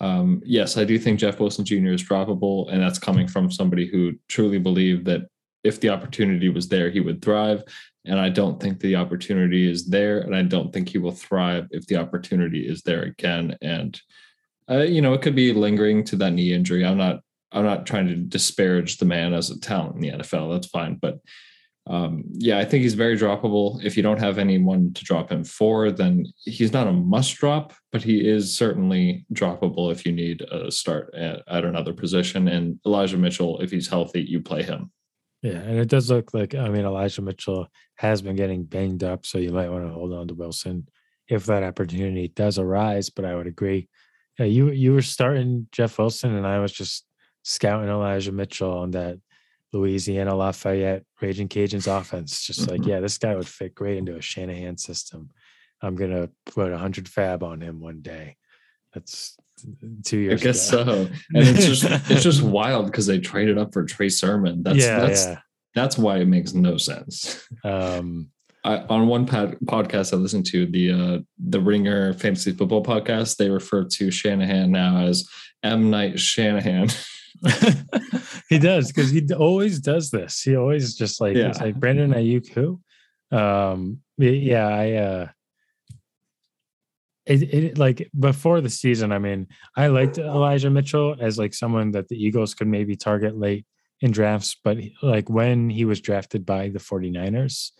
um, 0.00 0.42
yes, 0.44 0.76
I 0.78 0.84
do 0.84 0.98
think 0.98 1.18
Jeff 1.18 1.40
Wilson 1.40 1.64
Jr. 1.64 1.88
is 1.88 2.02
droppable, 2.02 2.72
and 2.72 2.80
that's 2.80 2.98
coming 2.98 3.28
from 3.28 3.50
somebody 3.50 3.86
who 3.86 4.14
truly 4.28 4.58
believed 4.58 5.04
that 5.06 5.28
if 5.64 5.80
the 5.80 5.90
opportunity 5.90 6.48
was 6.48 6.68
there, 6.68 6.90
he 6.90 7.00
would 7.00 7.20
thrive. 7.20 7.64
And 8.06 8.20
I 8.20 8.28
don't 8.28 8.60
think 8.60 8.80
the 8.80 8.96
opportunity 8.96 9.70
is 9.70 9.86
there. 9.86 10.20
And 10.20 10.34
I 10.34 10.42
don't 10.42 10.72
think 10.72 10.88
he 10.88 10.98
will 10.98 11.12
thrive 11.12 11.68
if 11.70 11.86
the 11.86 11.96
opportunity 11.96 12.66
is 12.66 12.82
there 12.82 13.02
again. 13.02 13.56
And, 13.60 14.00
uh, 14.70 14.82
you 14.82 15.00
know, 15.00 15.12
it 15.12 15.22
could 15.22 15.34
be 15.34 15.52
lingering 15.52 16.04
to 16.04 16.16
that 16.16 16.32
knee 16.32 16.52
injury. 16.52 16.84
I'm 16.84 16.98
not, 16.98 17.20
I'm 17.52 17.64
not 17.64 17.86
trying 17.86 18.08
to 18.08 18.16
disparage 18.16 18.98
the 18.98 19.04
man 19.04 19.34
as 19.34 19.50
a 19.50 19.60
talent 19.60 19.96
in 19.96 20.00
the 20.00 20.10
NFL. 20.10 20.52
That's 20.52 20.68
fine. 20.68 20.94
But 20.94 21.18
um, 21.88 22.24
yeah, 22.32 22.58
I 22.58 22.64
think 22.64 22.82
he's 22.82 22.94
very 22.94 23.16
droppable. 23.16 23.82
If 23.84 23.96
you 23.96 24.02
don't 24.02 24.18
have 24.18 24.38
anyone 24.38 24.92
to 24.94 25.04
drop 25.04 25.30
him 25.30 25.44
for, 25.44 25.92
then 25.92 26.26
he's 26.44 26.72
not 26.72 26.88
a 26.88 26.92
must 26.92 27.36
drop, 27.36 27.74
but 27.92 28.02
he 28.02 28.28
is 28.28 28.56
certainly 28.56 29.24
droppable 29.32 29.92
if 29.92 30.04
you 30.04 30.10
need 30.10 30.42
a 30.42 30.70
start 30.70 31.14
at, 31.14 31.42
at 31.48 31.64
another 31.64 31.92
position. 31.92 32.48
And 32.48 32.80
Elijah 32.84 33.18
Mitchell, 33.18 33.60
if 33.60 33.70
he's 33.70 33.88
healthy, 33.88 34.22
you 34.22 34.40
play 34.40 34.64
him. 34.64 34.90
Yeah, 35.42 35.58
and 35.58 35.78
it 35.78 35.88
does 35.88 36.10
look 36.10 36.34
like 36.34 36.56
I 36.56 36.68
mean 36.68 36.84
Elijah 36.84 37.22
Mitchell 37.22 37.68
has 37.96 38.22
been 38.22 38.36
getting 38.36 38.64
banged 38.64 39.02
up, 39.02 39.26
so 39.26 39.38
you 39.38 39.50
might 39.50 39.70
want 39.70 39.86
to 39.86 39.92
hold 39.92 40.12
on 40.12 40.28
to 40.28 40.34
Wilson 40.34 40.88
if 41.28 41.46
that 41.46 41.62
opportunity 41.62 42.28
does 42.28 42.58
arise. 42.58 43.10
But 43.10 43.24
I 43.24 43.34
would 43.34 43.46
agree. 43.46 43.88
Yeah, 44.38 44.46
you 44.46 44.70
you 44.70 44.92
were 44.92 45.02
starting 45.02 45.68
Jeff 45.72 45.98
Wilson, 45.98 46.34
and 46.34 46.46
I 46.46 46.58
was 46.58 46.72
just 46.72 47.04
scouting 47.42 47.88
Elijah 47.88 48.32
Mitchell 48.32 48.72
on 48.72 48.90
that 48.92 49.18
Louisiana 49.72 50.34
Lafayette 50.34 51.04
Raging 51.20 51.48
Cajuns 51.48 51.86
offense. 51.86 52.44
Just 52.44 52.70
like, 52.70 52.80
mm-hmm. 52.80 52.90
yeah, 52.90 53.00
this 53.00 53.18
guy 53.18 53.34
would 53.34 53.48
fit 53.48 53.74
great 53.74 53.98
into 53.98 54.16
a 54.16 54.22
Shanahan 54.22 54.76
system. 54.76 55.30
I'm 55.82 55.96
gonna 55.96 56.28
put 56.46 56.72
a 56.72 56.78
hundred 56.78 57.08
fab 57.08 57.42
on 57.42 57.60
him 57.60 57.80
one 57.80 58.00
day. 58.00 58.36
That's 58.92 59.36
two 60.04 60.18
years. 60.18 60.40
I 60.40 60.44
guess 60.44 60.72
ago. 60.72 60.84
so. 60.84 61.00
And 61.34 61.48
it's 61.48 61.66
just 61.66 62.10
it's 62.10 62.22
just 62.22 62.42
wild 62.42 62.86
because 62.86 63.06
they 63.06 63.18
traded 63.18 63.58
up 63.58 63.72
for 63.72 63.84
Trey 63.84 64.08
Sermon. 64.08 64.62
That's 64.62 64.78
yeah, 64.78 65.00
that's 65.00 65.26
yeah. 65.26 65.38
That's 65.76 65.98
why 65.98 66.16
it 66.16 66.26
makes 66.26 66.54
no 66.54 66.78
sense. 66.78 67.46
Um, 67.62 68.30
I, 68.64 68.78
on 68.88 69.06
one 69.06 69.26
pod, 69.26 69.58
podcast 69.66 70.12
I 70.12 70.16
listened 70.16 70.46
to, 70.46 70.66
the 70.66 70.90
uh, 70.90 71.18
the 71.38 71.60
Ringer 71.60 72.14
Fantasy 72.14 72.50
Football 72.52 72.82
podcast, 72.82 73.36
they 73.36 73.50
refer 73.50 73.84
to 73.84 74.10
Shanahan 74.10 74.72
now 74.72 75.04
as 75.04 75.28
M 75.62 75.90
Night 75.90 76.18
Shanahan. 76.18 76.88
he 78.48 78.58
does 78.58 78.90
because 78.90 79.10
he 79.10 79.22
always 79.34 79.78
does 79.78 80.10
this. 80.10 80.42
He 80.42 80.56
always 80.56 80.96
just 80.96 81.20
like 81.20 81.36
yeah. 81.36 81.48
it's 81.48 81.60
like 81.60 81.76
Brandon 81.76 82.12
Aiyuk 82.12 82.48
who. 82.48 82.80
Um, 83.30 84.00
yeah, 84.16 84.66
I 84.66 84.92
uh, 84.92 85.28
it, 87.26 87.42
it 87.42 87.78
like 87.78 88.08
before 88.18 88.62
the 88.62 88.70
season, 88.70 89.12
I 89.12 89.18
mean, 89.18 89.48
I 89.76 89.88
liked 89.88 90.16
Elijah 90.16 90.70
Mitchell 90.70 91.16
as 91.20 91.38
like 91.38 91.52
someone 91.52 91.90
that 91.90 92.08
the 92.08 92.16
Eagles 92.16 92.54
could 92.54 92.68
maybe 92.68 92.96
target 92.96 93.36
late 93.36 93.66
in 94.00 94.10
drafts, 94.10 94.56
but 94.62 94.78
like 95.02 95.30
when 95.30 95.70
he 95.70 95.84
was 95.84 96.00
drafted 96.00 96.44
by 96.44 96.68
the 96.68 96.78
49ers, 96.78 97.70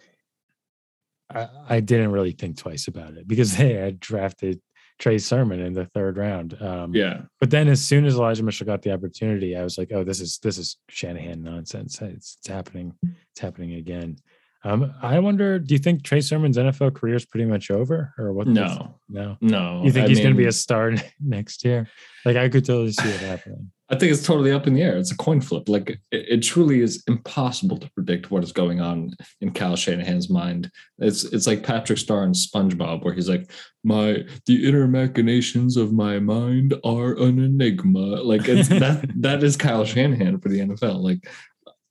I, 1.31 1.49
I 1.69 1.81
didn't 1.81 2.13
really 2.13 2.33
think 2.33 2.57
twice 2.57 2.89
about 2.89 3.15
it 3.15 3.29
because 3.29 3.57
they 3.57 3.75
had 3.75 4.01
drafted 4.01 4.61
Trey 4.99 5.19
Sermon 5.19 5.61
in 5.61 5.75
the 5.75 5.85
third 5.85 6.17
round. 6.17 6.61
Um, 6.61 6.95
Yeah. 6.95 7.23
But 7.39 7.51
then 7.51 7.69
as 7.69 7.85
soon 7.85 8.07
as 8.07 8.15
Elijah 8.15 8.43
Mitchell 8.43 8.67
got 8.67 8.83
the 8.83 8.93
opportunity, 8.93 9.57
I 9.57 9.63
was 9.63 9.77
like, 9.77 9.93
oh, 9.93 10.05
this 10.05 10.21
is 10.21 10.39
this 10.39 10.59
is 10.59 10.79
Shanahan 10.89 11.43
nonsense. 11.43 12.01
It's, 12.01 12.39
it's 12.39 12.49
happening. 12.49 12.95
It's 13.03 13.41
happening 13.41 13.75
again. 13.75 14.17
Um, 14.65 14.95
I 15.01 15.21
wonder, 15.21 15.61
do 15.61 15.75
you 15.75 15.79
think 15.79 16.03
Trey 16.03 16.21
Sermon's 16.21 16.57
NFL 16.57 16.95
career 16.95 17.15
is 17.15 17.25
pretty 17.25 17.45
much 17.45 17.71
over, 17.71 18.13
or 18.19 18.33
what? 18.33 18.49
No. 18.49 18.99
no. 19.09 19.37
No. 19.41 19.83
You 19.85 19.93
think 19.93 20.07
I 20.07 20.09
he's 20.09 20.19
going 20.19 20.35
to 20.35 20.37
be 20.37 20.47
a 20.47 20.53
star 20.53 20.95
next 21.21 21.65
year? 21.65 21.89
Like 22.25 22.37
I 22.37 22.49
could 22.49 22.65
totally 22.65 22.91
see 22.91 23.09
it 23.09 23.21
happening. 23.21 23.71
I 23.89 23.95
think 23.97 24.11
it's 24.11 24.27
totally 24.27 24.51
up 24.51 24.67
in 24.67 24.75
the 24.75 24.83
air. 24.83 24.97
It's 24.97 25.13
a 25.13 25.17
coin 25.17 25.41
flip. 25.41 25.69
Like 25.69 25.91
it, 25.91 26.01
it 26.11 26.43
truly 26.43 26.81
is 26.81 27.05
impossible 27.07 27.79
to 27.79 27.91
predict 27.93 28.33
what 28.33 28.43
is 28.43 28.51
going 28.51 28.81
on 28.81 29.13
in 29.41 29.53
Kyle 29.53 29.77
Shanahan's 29.77 30.29
mind. 30.29 30.71
It's 30.99 31.25
it's 31.25 31.47
like 31.47 31.63
Patrick 31.63 31.99
Star 31.99 32.25
and 32.25 32.35
SpongeBob, 32.35 33.05
where 33.05 33.15
he's 33.15 33.29
like, 33.29 33.49
"My 33.85 34.25
the 34.47 34.67
inner 34.67 34.89
machinations 34.89 35.77
of 35.77 35.93
my 35.93 36.19
mind 36.19 36.75
are 36.85 37.13
an 37.13 37.39
enigma." 37.39 38.23
Like 38.23 38.49
it's 38.49 38.69
that 38.81 39.09
that 39.23 39.45
is 39.45 39.57
Kyle 39.57 39.85
Shanahan 39.85 40.41
for 40.41 40.49
the 40.49 40.61
NFL. 40.61 41.01
Like 41.01 41.29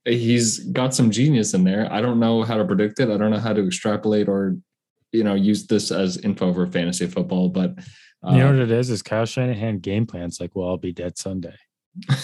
he's 0.04 0.60
got 0.72 0.94
some 0.94 1.12
genius 1.12 1.54
in 1.54 1.64
there. 1.64 1.92
I 1.92 2.02
don't 2.02 2.20
know 2.20 2.44
how 2.44 2.58
to 2.58 2.66
predict 2.66 3.00
it. 3.00 3.10
I 3.10 3.18
don't 3.18 3.32
know 3.32 3.40
how 3.40 3.54
to 3.54 3.66
extrapolate 3.66 4.28
or 4.28 4.58
you 5.14 5.24
know 5.24 5.36
use 5.36 5.66
this 5.66 5.92
as 5.92 6.18
info 6.18 6.54
for 6.54 6.68
fantasy 6.68 7.08
football, 7.08 7.50
but. 7.50 7.80
Uh, 8.26 8.32
You 8.32 8.40
know 8.40 8.48
what 8.48 8.60
it 8.60 8.72
is? 8.72 8.90
Is 8.90 9.04
Kyle 9.04 9.26
Shanahan 9.26 9.80
game 9.80 10.08
plans 10.08 10.40
like, 10.42 10.56
well, 10.56 10.68
I'll 10.70 10.78
be 10.78 10.92
dead 10.92 11.16
Sunday. 11.16 11.54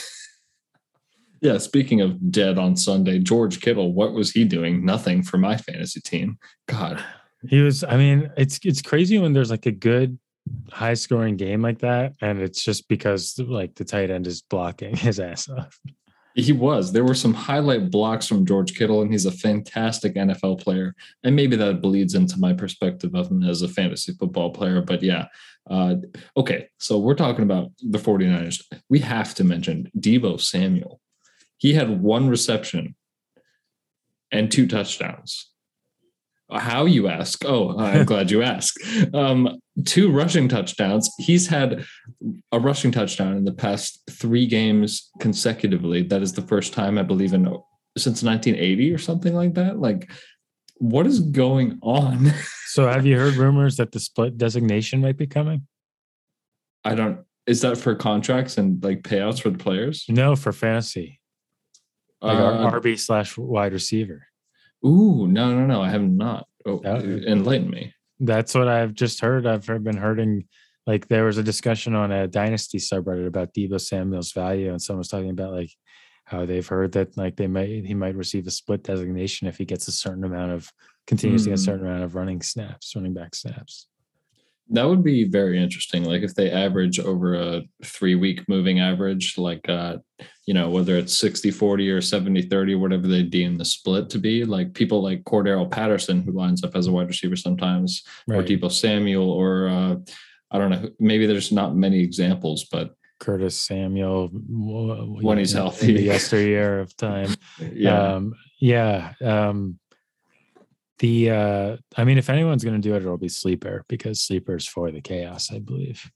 Yeah, 1.41 1.57
speaking 1.57 2.01
of 2.01 2.31
dead 2.31 2.59
on 2.59 2.75
Sunday, 2.77 3.17
George 3.17 3.61
Kittle, 3.61 3.93
what 3.93 4.13
was 4.13 4.31
he 4.31 4.45
doing? 4.45 4.85
Nothing 4.85 5.23
for 5.23 5.39
my 5.39 5.57
fantasy 5.57 5.99
team. 5.99 6.37
God. 6.67 7.03
He 7.49 7.61
was. 7.61 7.83
I 7.83 7.97
mean, 7.97 8.31
it's 8.37 8.59
it's 8.63 8.83
crazy 8.83 9.17
when 9.17 9.33
there's 9.33 9.49
like 9.49 9.65
a 9.65 9.71
good 9.71 10.19
high 10.71 10.93
scoring 10.93 11.37
game 11.37 11.63
like 11.63 11.79
that, 11.79 12.13
and 12.21 12.39
it's 12.39 12.63
just 12.63 12.87
because 12.87 13.39
like 13.39 13.73
the 13.73 13.83
tight 13.83 14.11
end 14.11 14.27
is 14.27 14.43
blocking 14.43 14.95
his 14.95 15.19
ass 15.19 15.49
off. 15.49 15.79
He 16.35 16.51
was. 16.51 16.91
There 16.91 17.03
were 17.03 17.15
some 17.15 17.33
highlight 17.33 17.91
blocks 17.91 18.27
from 18.27 18.45
George 18.45 18.77
Kittle, 18.77 19.01
and 19.01 19.11
he's 19.11 19.25
a 19.25 19.31
fantastic 19.31 20.15
NFL 20.15 20.61
player. 20.61 20.95
And 21.23 21.35
maybe 21.35 21.55
that 21.57 21.81
bleeds 21.81 22.15
into 22.15 22.39
my 22.39 22.53
perspective 22.53 23.13
of 23.15 23.29
him 23.29 23.43
as 23.43 23.61
a 23.61 23.67
fantasy 23.67 24.13
football 24.13 24.51
player. 24.51 24.81
But 24.81 25.03
yeah. 25.03 25.27
Uh, 25.69 25.95
okay. 26.37 26.67
So 26.79 26.97
we're 26.97 27.15
talking 27.15 27.43
about 27.43 27.71
the 27.81 27.99
49ers. 27.99 28.63
We 28.89 28.99
have 28.99 29.35
to 29.35 29.43
mention 29.43 29.91
Deebo 29.97 30.39
Samuel. 30.39 30.99
He 31.57 31.73
had 31.73 32.01
one 32.01 32.29
reception 32.29 32.95
and 34.31 34.51
two 34.51 34.67
touchdowns. 34.67 35.51
How 36.51 36.85
you 36.85 37.07
ask? 37.07 37.45
Oh, 37.45 37.77
I'm 37.77 38.05
glad 38.05 38.31
you 38.31 38.41
asked. 38.41 38.79
Um, 39.13 39.60
two 39.85 40.11
rushing 40.11 40.47
touchdowns. 40.47 41.09
He's 41.17 41.47
had 41.47 41.85
a 42.51 42.59
rushing 42.59 42.91
touchdown 42.91 43.37
in 43.37 43.45
the 43.45 43.53
past 43.53 44.01
three 44.09 44.45
games 44.45 45.09
consecutively. 45.19 46.03
That 46.03 46.21
is 46.21 46.33
the 46.33 46.41
first 46.41 46.73
time 46.73 46.97
I 46.97 47.03
believe 47.03 47.33
in 47.33 47.45
since 47.97 48.23
1980 48.23 48.93
or 48.93 48.97
something 48.97 49.33
like 49.33 49.53
that. 49.55 49.79
Like, 49.79 50.11
what 50.77 51.05
is 51.07 51.19
going 51.19 51.79
on? 51.81 52.33
So, 52.71 52.87
have 52.87 53.05
you 53.05 53.17
heard 53.17 53.35
rumors 53.35 53.75
that 53.77 53.91
the 53.91 53.99
split 53.99 54.37
designation 54.37 55.01
might 55.01 55.17
be 55.17 55.27
coming? 55.27 55.67
I 56.85 56.95
don't. 56.95 57.25
Is 57.45 57.59
that 57.61 57.77
for 57.77 57.95
contracts 57.95 58.57
and 58.57 58.81
like 58.81 59.01
payouts 59.03 59.41
for 59.41 59.49
the 59.49 59.57
players? 59.57 60.05
No, 60.07 60.37
for 60.37 60.53
fantasy, 60.53 61.19
like 62.21 62.37
Uh, 62.37 62.71
RB 62.71 62.97
slash 62.97 63.37
wide 63.37 63.73
receiver. 63.73 64.25
ooh, 64.85 65.27
no, 65.27 65.53
no, 65.53 65.65
no. 65.65 65.81
I 65.81 65.89
have 65.89 66.01
not. 66.03 66.47
Oh, 66.65 66.81
enlighten 66.83 67.69
me. 67.69 67.93
That's 68.23 68.53
what 68.53 68.67
I've 68.67 68.93
just 68.93 69.19
heard. 69.19 69.45
I've 69.47 69.65
heard- 69.65 69.83
been 69.83 69.97
hearing 69.97 70.45
like 70.87 71.07
there 71.07 71.25
was 71.25 71.37
a 71.37 71.43
discussion 71.43 71.93
on 71.95 72.11
a 72.11 72.27
dynasty 72.27 72.77
subreddit 72.77 73.27
about 73.27 73.53
Deebo 73.53 73.79
Samuel's 73.81 74.31
value, 74.31 74.69
and 74.71 74.81
someone 74.81 74.99
was 74.99 75.07
talking 75.09 75.29
about 75.31 75.53
like 75.53 75.71
how 76.25 76.45
they've 76.45 76.67
heard 76.67 76.91
that 76.93 77.17
like 77.17 77.35
they 77.35 77.47
might 77.47 77.67
he 77.85 77.93
might 77.93 78.15
receive 78.15 78.47
a 78.47 78.51
split 78.51 78.83
designation 78.83 79.47
if 79.47 79.57
he 79.57 79.65
gets 79.65 79.87
a 79.87 79.91
certain 79.91 80.23
amount 80.23 80.51
of 80.53 80.71
continues 81.07 81.43
to 81.43 81.49
get 81.49 81.59
a 81.59 81.61
Hmm. 81.61 81.65
certain 81.65 81.85
amount 81.87 82.03
of 82.03 82.15
running 82.15 82.41
snaps, 82.41 82.95
running 82.95 83.13
back 83.13 83.35
snaps. 83.35 83.87
That 84.69 84.87
would 84.87 85.03
be 85.03 85.25
very 85.25 85.61
interesting. 85.61 86.05
Like 86.05 86.21
if 86.21 86.33
they 86.35 86.49
average 86.49 86.97
over 86.99 87.35
a 87.35 87.61
three 87.83 88.15
week 88.15 88.47
moving 88.47 88.79
average, 88.79 89.37
like, 89.37 89.67
uh, 89.67 89.97
you 90.45 90.53
know, 90.53 90.69
whether 90.69 90.95
it's 90.97 91.17
60 91.17 91.51
40 91.51 91.89
or 91.89 91.99
70 92.01 92.43
30, 92.43 92.75
whatever 92.75 93.07
they 93.07 93.23
deem 93.23 93.57
the 93.57 93.65
split 93.65 94.09
to 94.11 94.17
be, 94.19 94.45
like 94.45 94.73
people 94.73 95.01
like 95.03 95.23
Cordarrelle 95.23 95.69
Patterson, 95.69 96.21
who 96.21 96.31
lines 96.31 96.63
up 96.63 96.75
as 96.75 96.87
a 96.87 96.91
wide 96.91 97.07
receiver 97.07 97.35
sometimes, 97.35 98.03
or 98.29 98.35
Right. 98.37 98.45
Deebo 98.47 98.71
Samuel, 98.71 99.29
or 99.29 99.67
uh, 99.67 99.95
I 100.51 100.57
don't 100.57 100.69
know, 100.69 100.89
maybe 100.99 101.25
there's 101.25 101.51
not 101.51 101.75
many 101.75 101.99
examples, 101.99 102.65
but 102.71 102.95
Curtis 103.19 103.59
Samuel 103.61 104.29
When 104.31 105.37
he's 105.37 105.53
healthy. 105.53 105.93
the 105.97 106.01
yesteryear 106.13 106.79
of 106.79 106.95
time. 106.97 107.35
yeah. 107.73 108.13
Um, 108.13 108.33
yeah. 108.59 109.13
Um, 109.21 109.77
the 111.01 111.29
uh, 111.31 111.77
I 111.97 112.03
mean, 112.05 112.17
if 112.17 112.29
anyone's 112.29 112.63
going 112.63 112.81
to 112.81 112.89
do 112.89 112.95
it, 112.95 113.01
it'll 113.03 113.17
be 113.17 113.27
Sleeper 113.27 113.83
because 113.89 114.21
Sleeper's 114.21 114.65
for 114.65 114.89
the 114.91 115.01
chaos, 115.01 115.51
I 115.51 115.59
believe. 115.59 116.09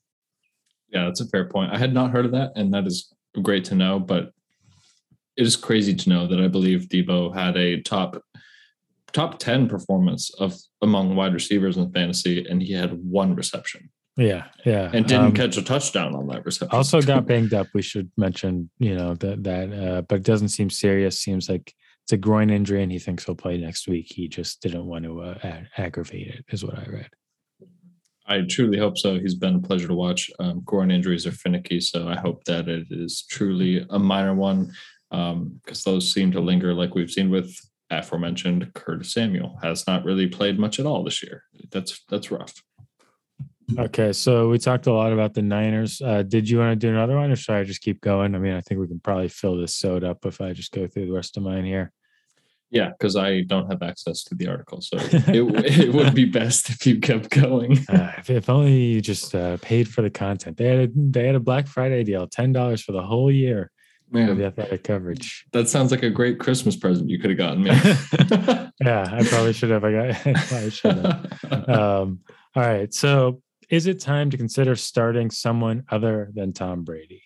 Yeah, 0.89 1.06
that's 1.06 1.19
a 1.21 1.28
fair 1.28 1.45
point. 1.50 1.74
I 1.74 1.78
had 1.78 1.93
not 1.93 2.12
heard 2.12 2.26
of 2.26 2.32
that, 2.32 2.54
and 2.56 2.74
that 2.74 2.88
is 2.88 3.13
great 3.41 3.65
to 3.65 3.76
know. 3.76 4.00
But 4.00 4.32
it 5.36 5.45
is 5.45 5.58
crazy 5.58 5.93
to 5.93 6.10
know 6.10 6.28
that 6.28 6.39
I 6.39 6.48
believe 6.48 6.88
Deebo 6.88 7.36
had 7.36 7.58
a 7.58 7.82
top 7.82 8.21
top 9.12 9.39
ten 9.39 9.67
performance 9.67 10.34
of 10.39 10.56
among 10.82 11.15
wide 11.15 11.34
receivers 11.34 11.76
in 11.78 11.91
fantasy, 11.91 12.45
and 12.48 12.62
he 12.62 12.71
had 12.74 12.93
one 13.04 13.36
reception 13.36 13.89
Yeah, 14.17 14.45
yeah, 14.65 14.91
and 14.93 15.06
didn't 15.08 15.26
Um, 15.26 15.34
catch 15.34 15.58
a 15.58 15.62
touchdown 15.63 16.15
on 16.15 16.28
that 16.28 16.45
reception. 16.45 16.78
also 16.78 17.02
got 17.02 17.26
banged 17.32 17.54
up. 17.54 17.67
We 17.74 17.82
should 17.82 18.12
mention, 18.17 18.69
you 18.80 18.95
know, 18.95 19.15
that 19.15 19.43
that, 19.43 19.74
uh, 19.74 20.02
but 20.04 20.17
it 20.19 20.24
doesn't 20.26 20.50
seem 20.50 20.69
serious. 20.69 21.19
Seems 21.19 21.50
like 21.50 21.74
it's 22.06 22.13
a 22.13 22.18
groin 22.18 22.52
injury, 22.52 22.84
and 22.84 22.91
he 22.91 23.00
thinks 23.00 23.26
he'll 23.26 23.34
play 23.34 23.58
next 23.58 23.88
week. 23.88 24.06
He 24.13 24.28
just 24.28 24.62
didn't 24.62 24.86
want 24.86 25.06
to 25.06 25.22
uh, 25.22 25.39
ag- 25.41 25.68
aggravate 25.76 26.28
it, 26.28 26.46
is 26.50 26.63
what 26.63 26.78
I 26.78 26.86
read. 26.86 27.10
I 28.28 28.41
truly 28.48 28.78
hope 28.78 28.96
so. 28.96 29.18
He's 29.20 29.34
been 29.34 29.56
a 29.56 29.60
pleasure 29.60 29.88
to 29.88 29.96
watch. 29.96 30.30
Um, 30.38 30.62
groin 30.63 30.91
injuries 30.91 31.26
are 31.26 31.32
finicky, 31.32 31.80
so 31.80 32.08
I 32.08 32.15
hope 32.15 32.44
that 32.44 32.68
it 32.68 32.86
is 32.91 33.26
truly 33.28 33.88
a 33.89 33.98
minor 33.98 34.36
one 34.36 34.72
because 35.10 35.84
those 35.84 36.13
seem 36.13 36.32
to 36.34 36.39
linger, 36.39 36.76
like 36.76 36.94
we've 36.94 37.10
seen 37.10 37.32
with 37.32 37.52
aforementioned 37.89 38.72
Curtis 38.76 39.12
Samuel. 39.12 39.58
Has 39.63 39.88
not 39.88 40.06
really 40.06 40.28
played 40.28 40.60
much 40.60 40.80
at 40.80 40.86
all 40.86 41.04
this 41.04 41.24
year. 41.24 41.44
That's 41.72 42.04
that's 42.08 42.30
rough. 42.30 42.54
Okay, 43.78 44.13
so 44.13 44.49
we 44.49 44.60
talked 44.60 44.88
a 44.88 44.93
lot 44.93 45.12
about 45.12 45.34
the 45.34 45.41
Niners. 45.41 46.01
Uh, 46.01 46.23
did 46.23 46.49
you 46.49 46.60
want 46.60 46.80
to 46.80 46.88
do 46.88 46.93
another 46.93 47.15
one, 47.15 47.32
or 47.32 47.36
should 47.36 47.56
I 47.56 47.63
just 47.63 47.82
keep 47.82 47.99
going? 48.01 48.36
I 48.36 48.38
mean, 48.39 48.54
I 48.54 48.62
think 48.62 48.80
we 48.80 48.88
can 48.88 48.99
probably 48.99 49.28
fill 49.28 49.58
this 49.58 49.75
soda 49.75 50.12
up 50.12 50.25
if 50.25 50.39
I 50.39 50.54
just 50.54 50.71
go 50.71 50.88
through 50.88 51.08
the 51.08 51.13
rest 51.13 51.36
of 51.38 51.43
mine 51.43 51.65
here. 51.65 51.91
Yeah, 52.69 52.89
because 52.89 53.15
I 53.15 53.41
don't 53.41 53.69
have 53.71 53.82
access 53.82 54.23
to 54.25 54.36
the 54.36 54.47
article, 54.47 54.82
so 54.82 54.97
it, 54.99 55.80
it 55.80 55.93
would 55.93 56.13
be 56.13 56.25
best 56.25 56.69
if 56.69 56.86
you 56.86 56.99
kept 56.99 57.30
going. 57.30 57.80
Uh, 57.89 58.12
if, 58.17 58.30
if 58.30 58.49
only 58.49 58.73
you 58.73 59.01
just 59.01 59.34
uh, 59.34 59.58
paid 59.58 59.88
for 59.88 60.01
the 60.01 60.10
content. 60.10 60.58
They 60.58 60.65
had 60.65 60.89
a, 60.89 60.91
they 60.95 61.25
had 61.25 61.36
a 61.36 61.39
Black 61.39 61.67
Friday 61.67 62.04
deal, 62.04 62.28
ten 62.28 62.51
dollars 62.51 62.82
for 62.82 62.91
the 62.91 63.01
whole 63.01 63.32
year 63.32 63.71
for 64.12 64.19
the 64.19 64.34
Man, 64.36 64.41
athletic 64.43 64.84
coverage. 64.84 65.45
that 65.54 65.67
sounds 65.69 65.91
like 65.91 66.04
a 66.04 66.10
great 66.10 66.39
Christmas 66.39 66.75
present 66.75 67.10
you 67.10 67.19
could 67.19 67.32
have 67.32 67.39
gotten 67.39 67.63
me. 67.63 67.71
Yeah, 68.84 69.08
I 69.10 69.23
probably 69.23 69.54
should 69.54 69.69
have. 69.69 69.86
I 69.86 69.91
got. 69.91 70.28
I 70.28 70.34
probably 70.34 70.69
should 70.69 70.97
have. 70.97 71.69
Um, 71.69 72.19
all 72.56 72.63
right. 72.63 72.93
So, 72.93 73.41
is 73.69 73.88
it 73.88 73.99
time 73.99 74.30
to 74.32 74.38
consider 74.38 74.75
starting 74.75 75.30
someone 75.32 75.84
other 75.89 76.32
than 76.34 76.54
Tom 76.54 76.84
Brady? 76.84 77.23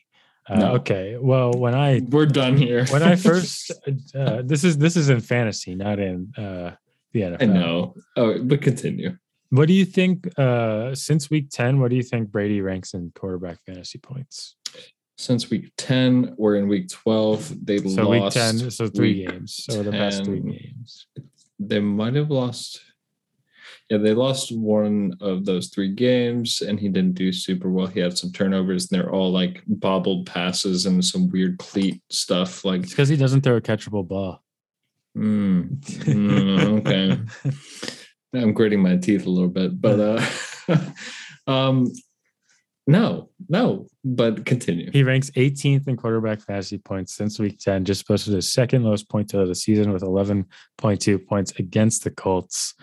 Uh, 0.48 0.56
No. 0.60 0.74
Okay. 0.76 1.18
Well, 1.20 1.54
when 1.54 1.76
I 1.76 2.02
We're 2.10 2.26
done 2.26 2.58
here. 2.58 2.86
when 2.88 3.04
I 3.04 3.16
first 3.30 3.72
uh, 4.16 4.42
this 4.44 4.64
is 4.64 4.78
this 4.78 4.96
is 4.96 5.10
in 5.10 5.22
fantasy, 5.22 5.76
not 5.76 6.00
in 6.00 6.32
uh, 6.38 6.76
the 7.14 7.22
NFL. 7.22 7.42
I 7.42 7.46
know. 7.46 7.96
Oh, 8.16 8.42
but 8.44 8.62
continue. 8.62 9.18
What 9.52 9.68
do 9.68 9.74
you 9.74 9.86
think? 9.86 10.28
Uh, 10.38 10.94
since 10.96 11.30
week 11.30 11.50
ten, 11.50 11.80
what 11.80 11.90
do 11.90 11.96
you 11.96 12.04
think 12.04 12.30
Brady 12.32 12.62
ranks 12.62 12.94
in 12.94 13.12
quarterback 13.16 13.58
fantasy 13.66 13.98
points? 14.00 14.56
Since 15.18 15.50
week 15.50 15.72
10, 15.76 16.36
we're 16.38 16.56
in 16.56 16.70
week 16.70 16.88
12. 16.88 17.66
They 17.66 17.80
So 17.80 18.08
lost. 18.10 18.38
week 18.38 18.44
ten, 18.44 18.72
so 18.72 18.88
three 18.88 19.16
week 19.20 19.28
games, 19.30 19.66
or 19.70 19.84
the 19.84 19.92
best 19.92 20.24
three 20.24 20.40
games. 20.40 21.08
They 21.60 21.82
might 21.82 22.16
have 22.16 22.32
lost. 22.32 22.80
Yeah, 23.90 23.98
they 23.98 24.14
lost 24.14 24.56
one 24.56 25.16
of 25.20 25.46
those 25.46 25.70
three 25.70 25.92
games, 25.94 26.62
and 26.62 26.80
he 26.80 26.90
didn't 26.90 27.16
do 27.16 27.32
super 27.32 27.70
well. 27.72 27.88
He 27.88 28.00
had 28.00 28.18
some 28.18 28.32
turnovers, 28.32 28.92
and 28.92 29.00
they're 29.00 29.12
all 29.12 29.32
like 29.32 29.64
bobbled 29.68 30.28
passes 30.28 30.86
and 30.86 31.04
some 31.04 31.30
weird 31.30 31.58
cleat 31.58 32.02
stuff. 32.12 32.64
Like, 32.64 32.82
It's 32.84 32.92
because 32.92 33.10
he 33.10 33.18
doesn't 33.18 33.42
throw 33.42 33.56
a 33.56 33.62
catchable 33.62 34.08
ball. 34.08 34.44
mm, 35.18 35.80
mm, 35.80 36.80
okay. 36.80 37.20
I'm 38.40 38.54
gritting 38.54 38.80
my 38.82 38.96
teeth 38.98 39.26
a 39.26 39.30
little 39.30 39.50
bit, 39.50 39.82
but 39.82 40.00
uh, 40.00 40.26
Um, 41.50 41.92
no, 42.86 43.30
no, 43.50 43.88
but 44.04 44.46
continue. 44.46 44.92
He 44.92 45.04
ranks 45.04 45.32
18th 45.32 45.88
in 45.88 45.98
quarterback 45.98 46.42
fantasy 46.42 46.78
points 46.78 47.16
since 47.16 47.40
week 47.40 47.60
10, 47.60 47.86
just 47.86 48.08
posted 48.08 48.34
his 48.36 48.52
second 48.52 48.84
lowest 48.84 49.10
point 49.10 49.30
total 49.30 49.44
of 49.44 49.50
the 49.50 49.56
season 49.56 49.92
with 49.92 50.04
11.2 50.04 51.26
points 51.28 51.52
against 51.60 52.04
the 52.04 52.12
Colts. 52.12 52.76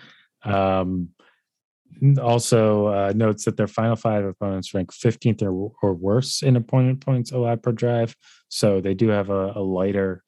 Um, 0.47 1.11
also 2.23 2.87
uh, 2.87 3.13
notes 3.15 3.45
that 3.45 3.57
their 3.57 3.67
final 3.67 3.97
five 3.97 4.25
opponents 4.25 4.75
rank 4.75 4.93
15th 4.93 5.43
or, 5.43 5.73
or 5.83 5.95
worse 5.95 6.43
in 6.43 6.57
opponent 6.57 7.01
points 7.01 7.33
allowed 7.33 7.63
per 7.63 7.73
drive. 7.73 8.15
So 8.49 8.81
they 8.81 8.95
do 8.95 9.09
have 9.09 9.31
a, 9.31 9.53
a 9.57 9.63
lighter 9.63 10.23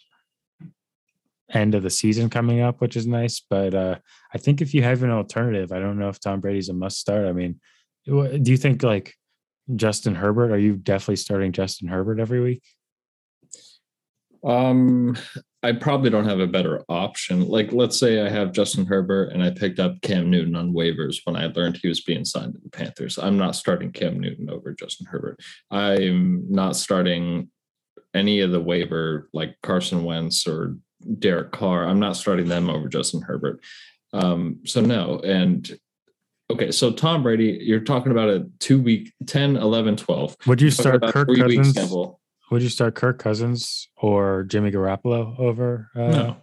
end 1.53 1.75
of 1.75 1.83
the 1.83 1.91
season 1.91 2.31
coming 2.31 2.61
up, 2.61 2.81
which 2.81 2.97
is 2.97 3.07
nice. 3.07 3.43
But 3.49 3.75
uh, 3.75 3.97
I 4.33 4.39
think 4.39 4.61
if 4.61 4.75
you 4.75 4.83
have 4.83 5.03
an 5.03 5.11
alternative, 5.11 5.73
I 5.73 5.79
don't 5.79 5.99
know 5.99 6.09
if 6.09 6.21
Tom 6.21 6.41
Brady's 6.41 6.69
a 6.69 6.75
must 6.75 6.99
start. 6.99 7.27
I 7.27 7.33
mean, 7.33 7.61
do 8.07 8.41
you 8.45 8.57
think 8.57 8.83
like 8.83 9.15
Justin 9.75 10.15
Herbert? 10.15 10.53
Are 10.53 10.59
you 10.59 10.77
definitely 10.77 11.17
starting 11.17 11.53
Justin 11.53 11.89
Herbert 11.89 12.21
every 12.21 12.41
week? 12.41 12.63
Um, 14.45 15.17
I 15.63 15.73
probably 15.73 16.09
don't 16.09 16.29
have 16.29 16.39
a 16.39 16.47
better 16.47 16.85
option. 16.89 17.49
Like, 17.49 17.73
let's 17.73 17.99
say 17.99 18.25
I 18.25 18.29
have 18.29 18.53
Justin 18.53 18.87
Herbert 18.87 19.33
and 19.33 19.43
I 19.43 19.51
picked 19.51 19.81
up 19.81 20.01
Cam 20.03 20.31
Newton 20.31 20.55
on 20.55 20.73
waivers 20.73 21.17
when 21.25 21.35
I 21.35 21.47
learned 21.47 21.79
he 21.79 21.89
was 21.89 22.01
being 22.01 22.25
signed 22.25 22.55
to 22.55 22.61
the 22.61 22.71
Panthers. 22.71 23.19
I'm 23.19 23.37
not 23.37 23.57
starting 23.57 23.91
Cam 23.91 24.21
Newton 24.21 24.51
over 24.51 24.73
Justin 24.73 25.07
Herbert. 25.07 25.41
I'm 25.71 26.45
not 26.49 26.77
starting 26.77 27.51
any 28.15 28.41
of 28.41 28.53
the 28.53 28.61
waiver 28.61 29.29
like 29.33 29.57
Carson 29.63 30.05
Wentz 30.05 30.47
or 30.47 30.77
Derek 31.19 31.51
Carr. 31.51 31.87
I'm 31.87 32.01
not 32.01 32.17
starting 32.17 32.49
them 32.49 32.71
over 32.71 32.89
Justin 32.89 33.23
Herbert. 33.23 33.61
Um, 34.13 34.61
so 34.65 34.81
no. 34.81 35.19
And 35.21 35.79
okay, 36.51 36.71
so 36.71 36.93
Tom 36.93 37.25
Brady, 37.25 37.59
you're 37.63 37.81
talking 37.81 38.13
about 38.13 38.29
a 38.29 38.47
two 38.61 38.81
week 38.81 39.13
10, 39.27 39.57
11, 39.57 39.97
12. 39.97 40.37
Would 40.47 40.61
you 40.61 40.71
start 40.71 41.03
Kirk 41.03 41.29
Cousins? 41.37 41.77
Sample. 42.49 42.55
Would 42.55 42.63
you 42.63 42.69
start 42.69 42.95
Kirk 42.95 43.19
Cousins 43.19 43.89
or 43.97 44.45
Jimmy 44.45 44.71
Garoppolo 44.71 45.39
over? 45.39 45.91
Uh, 45.97 46.01
No, 46.01 46.37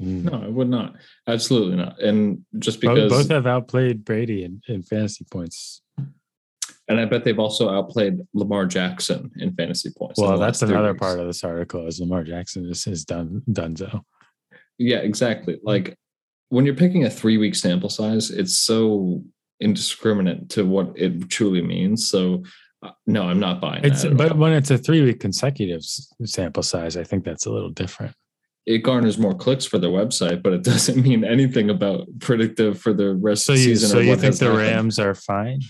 mm. 0.00 0.24
no, 0.24 0.42
I 0.44 0.48
would 0.48 0.68
not. 0.68 0.96
Absolutely 1.26 1.76
not. 1.76 2.00
And 2.00 2.44
just 2.58 2.80
because 2.80 3.10
both 3.10 3.30
have 3.30 3.46
outplayed 3.46 4.04
Brady 4.04 4.44
in, 4.44 4.60
in 4.68 4.82
fantasy 4.82 5.24
points. 5.30 5.82
And 6.88 7.00
I 7.00 7.04
bet 7.04 7.24
they've 7.24 7.38
also 7.38 7.68
outplayed 7.68 8.20
Lamar 8.34 8.66
Jackson 8.66 9.30
in 9.36 9.54
fantasy 9.54 9.90
points. 9.96 10.20
in 10.20 10.24
Well, 10.26 10.38
the 10.38 10.44
that's 10.44 10.62
another 10.62 10.92
weeks. 10.92 11.00
part 11.00 11.18
of 11.18 11.26
this 11.26 11.42
article 11.42 11.86
is 11.86 11.98
Lamar 11.98 12.22
Jackson 12.22 12.68
is, 12.70 12.86
is 12.86 13.04
done 13.04 13.42
Dunzo. 13.50 14.02
Yeah, 14.78 14.98
exactly. 14.98 15.58
Like 15.64 15.96
when 16.50 16.64
you're 16.64 16.74
picking 16.76 17.04
a 17.04 17.10
three 17.10 17.38
week 17.38 17.54
sample 17.56 17.88
size, 17.88 18.30
it's 18.30 18.56
so 18.58 19.22
indiscriminate 19.60 20.48
to 20.50 20.64
what 20.64 20.92
it 20.94 21.28
truly 21.28 21.62
means. 21.62 22.08
So, 22.08 22.44
no, 23.06 23.22
I'm 23.22 23.40
not 23.40 23.60
buying 23.60 23.84
It's 23.84 24.04
but 24.04 24.32
all. 24.32 24.38
when 24.38 24.52
it's 24.52 24.70
a 24.70 24.78
three 24.78 25.02
week 25.02 25.20
consecutive 25.20 25.82
sample 26.24 26.62
size, 26.62 26.96
I 26.96 27.04
think 27.04 27.24
that's 27.24 27.46
a 27.46 27.50
little 27.52 27.70
different. 27.70 28.14
it 28.66 28.78
garners 28.78 29.16
more 29.18 29.34
clicks 29.34 29.64
for 29.64 29.78
their 29.78 29.90
website, 29.90 30.42
but 30.42 30.52
it 30.52 30.62
doesn't 30.72 31.02
mean 31.02 31.24
anything 31.24 31.70
about 31.70 32.06
predictive 32.20 32.78
for 32.80 32.92
the 32.92 33.14
rest 33.14 33.44
So 33.46 33.52
of 33.52 33.58
the 33.58 33.64
you 33.64 33.76
season. 33.76 33.88
so 33.90 33.98
you 34.00 34.16
think 34.16 34.36
the 34.36 34.46
happened. 34.46 34.60
Rams 34.62 34.98
are 34.98 35.14
fine? 35.14 35.60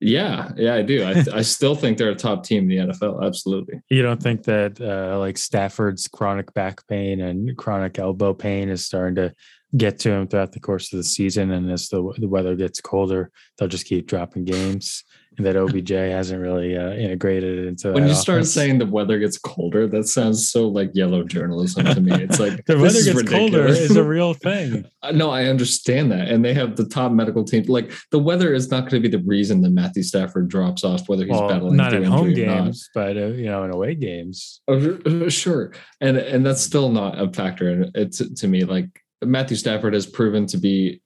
Yeah, 0.00 0.50
yeah, 0.56 0.74
I 0.74 0.82
do. 0.82 1.04
I, 1.04 1.24
I 1.32 1.42
still 1.42 1.76
think 1.76 1.96
they're 1.96 2.10
a 2.10 2.14
top 2.16 2.42
team 2.42 2.64
in 2.64 2.68
the 2.68 2.92
NFL. 2.92 3.24
Absolutely. 3.24 3.80
You 3.88 4.02
don't 4.02 4.20
think 4.20 4.42
that 4.44 4.80
uh, 4.80 5.16
like 5.20 5.38
Stafford's 5.38 6.08
chronic 6.08 6.52
back 6.54 6.84
pain 6.88 7.20
and 7.20 7.56
chronic 7.56 8.00
elbow 8.00 8.34
pain 8.34 8.68
is 8.68 8.84
starting 8.84 9.14
to 9.14 9.32
get 9.76 10.00
to 10.00 10.10
him 10.10 10.26
throughout 10.26 10.50
the 10.52 10.58
course 10.60 10.92
of 10.92 10.96
the 10.96 11.04
season, 11.04 11.52
and 11.52 11.70
as 11.70 11.88
the 11.88 12.02
the 12.18 12.26
weather 12.28 12.56
gets 12.56 12.80
colder, 12.80 13.30
they'll 13.56 13.68
just 13.68 13.86
keep 13.86 14.08
dropping 14.08 14.44
games, 14.44 15.04
that 15.38 15.56
OBJ 15.56 15.90
hasn't 15.90 16.40
really 16.40 16.76
uh, 16.76 16.92
integrated 16.92 17.66
into. 17.66 17.92
When 17.92 18.04
that 18.04 18.08
you 18.10 18.14
start 18.14 18.46
saying 18.46 18.78
the 18.78 18.86
weather 18.86 19.18
gets 19.18 19.38
colder, 19.38 19.86
that 19.88 20.08
sounds 20.08 20.50
so 20.50 20.68
like 20.68 20.90
yellow 20.94 21.22
journalism 21.24 21.84
to 21.86 22.00
me. 22.00 22.12
It's 22.12 22.38
like 22.38 22.64
the 22.66 22.78
weather 22.78 22.98
is 22.98 23.04
gets 23.12 23.22
colder 23.30 23.66
is 23.66 23.96
a 23.96 24.04
real 24.04 24.34
thing. 24.48 24.84
Uh, 25.02 25.12
No, 25.12 25.30
I 25.30 25.44
understand 25.46 26.12
that. 26.12 26.28
And 26.28 26.44
they 26.44 26.54
have 26.54 26.76
the 26.76 26.84
top 26.86 27.12
medical 27.12 27.44
team. 27.44 27.64
Like 27.64 27.92
the 28.10 28.18
weather 28.18 28.52
is 28.52 28.70
not 28.70 28.80
going 28.90 29.02
to 29.02 29.08
be 29.08 29.14
the 29.14 29.22
reason 29.24 29.62
that 29.62 29.70
Matthew 29.70 30.02
Stafford 30.02 30.48
drops 30.48 30.84
off, 30.84 31.08
whether 31.08 31.24
he's 31.24 31.32
Well, 31.32 31.48
battling 31.48 31.76
not 31.76 31.90
through 31.92 32.02
in 32.02 32.10
home 32.10 32.28
injury 32.28 32.46
not. 32.46 32.64
games, 32.64 32.90
but 32.94 33.16
uh, 33.16 33.26
you 33.26 33.46
know, 33.46 33.64
in 33.64 33.70
away 33.72 33.94
games. 33.94 34.60
Oh, 34.68 34.98
uh, 35.06 35.28
sure. 35.30 35.72
And 36.00 36.16
and 36.16 36.44
that's 36.44 36.62
still 36.62 36.90
not 36.90 37.18
a 37.20 37.32
factor. 37.32 37.68
And 37.68 37.90
it's 37.94 38.18
to 38.40 38.48
me 38.48 38.64
like 38.64 38.86
Matthew 39.24 39.56
Stafford 39.56 39.94
has 39.94 40.06
proven 40.06 40.46
to 40.46 40.58
be 40.58 41.00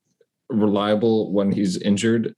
reliable 0.48 1.32
when 1.32 1.52
he's 1.52 1.76
injured 1.76 2.34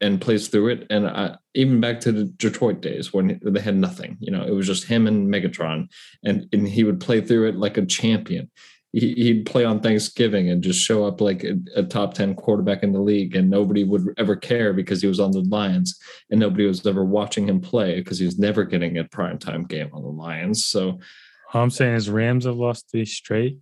and 0.00 0.20
plays 0.20 0.48
through 0.48 0.68
it. 0.68 0.86
And 0.90 1.06
I, 1.06 1.36
even 1.54 1.80
back 1.80 2.00
to 2.00 2.12
the 2.12 2.24
Detroit 2.24 2.80
days 2.80 3.12
when 3.12 3.40
they 3.42 3.60
had 3.60 3.76
nothing, 3.76 4.16
you 4.20 4.30
know, 4.30 4.42
it 4.42 4.52
was 4.52 4.66
just 4.66 4.84
him 4.84 5.06
and 5.06 5.32
Megatron, 5.32 5.88
and 6.24 6.46
and 6.52 6.68
he 6.68 6.84
would 6.84 7.00
play 7.00 7.20
through 7.20 7.48
it 7.48 7.56
like 7.56 7.76
a 7.76 7.86
champion. 7.86 8.50
He, 8.92 9.14
he'd 9.14 9.46
play 9.46 9.64
on 9.64 9.80
Thanksgiving 9.80 10.50
and 10.50 10.64
just 10.64 10.80
show 10.80 11.06
up 11.06 11.20
like 11.20 11.44
a, 11.44 11.54
a 11.76 11.84
top 11.84 12.14
10 12.14 12.34
quarterback 12.34 12.82
in 12.82 12.92
the 12.92 13.00
league, 13.00 13.36
and 13.36 13.48
nobody 13.48 13.84
would 13.84 14.14
ever 14.18 14.34
care 14.34 14.72
because 14.72 15.00
he 15.00 15.06
was 15.06 15.20
on 15.20 15.30
the 15.30 15.42
Lions, 15.42 15.98
and 16.30 16.40
nobody 16.40 16.66
was 16.66 16.84
ever 16.84 17.04
watching 17.04 17.48
him 17.48 17.60
play 17.60 17.96
because 17.96 18.18
he 18.18 18.26
was 18.26 18.38
never 18.38 18.64
getting 18.64 18.98
a 18.98 19.04
primetime 19.04 19.68
game 19.68 19.90
on 19.92 20.02
the 20.02 20.08
Lions. 20.08 20.64
So, 20.64 20.98
All 21.52 21.62
I'm 21.62 21.70
saying 21.70 21.94
is 21.94 22.10
Rams 22.10 22.46
have 22.46 22.56
lost 22.56 22.90
three 22.90 23.04
straight, 23.04 23.58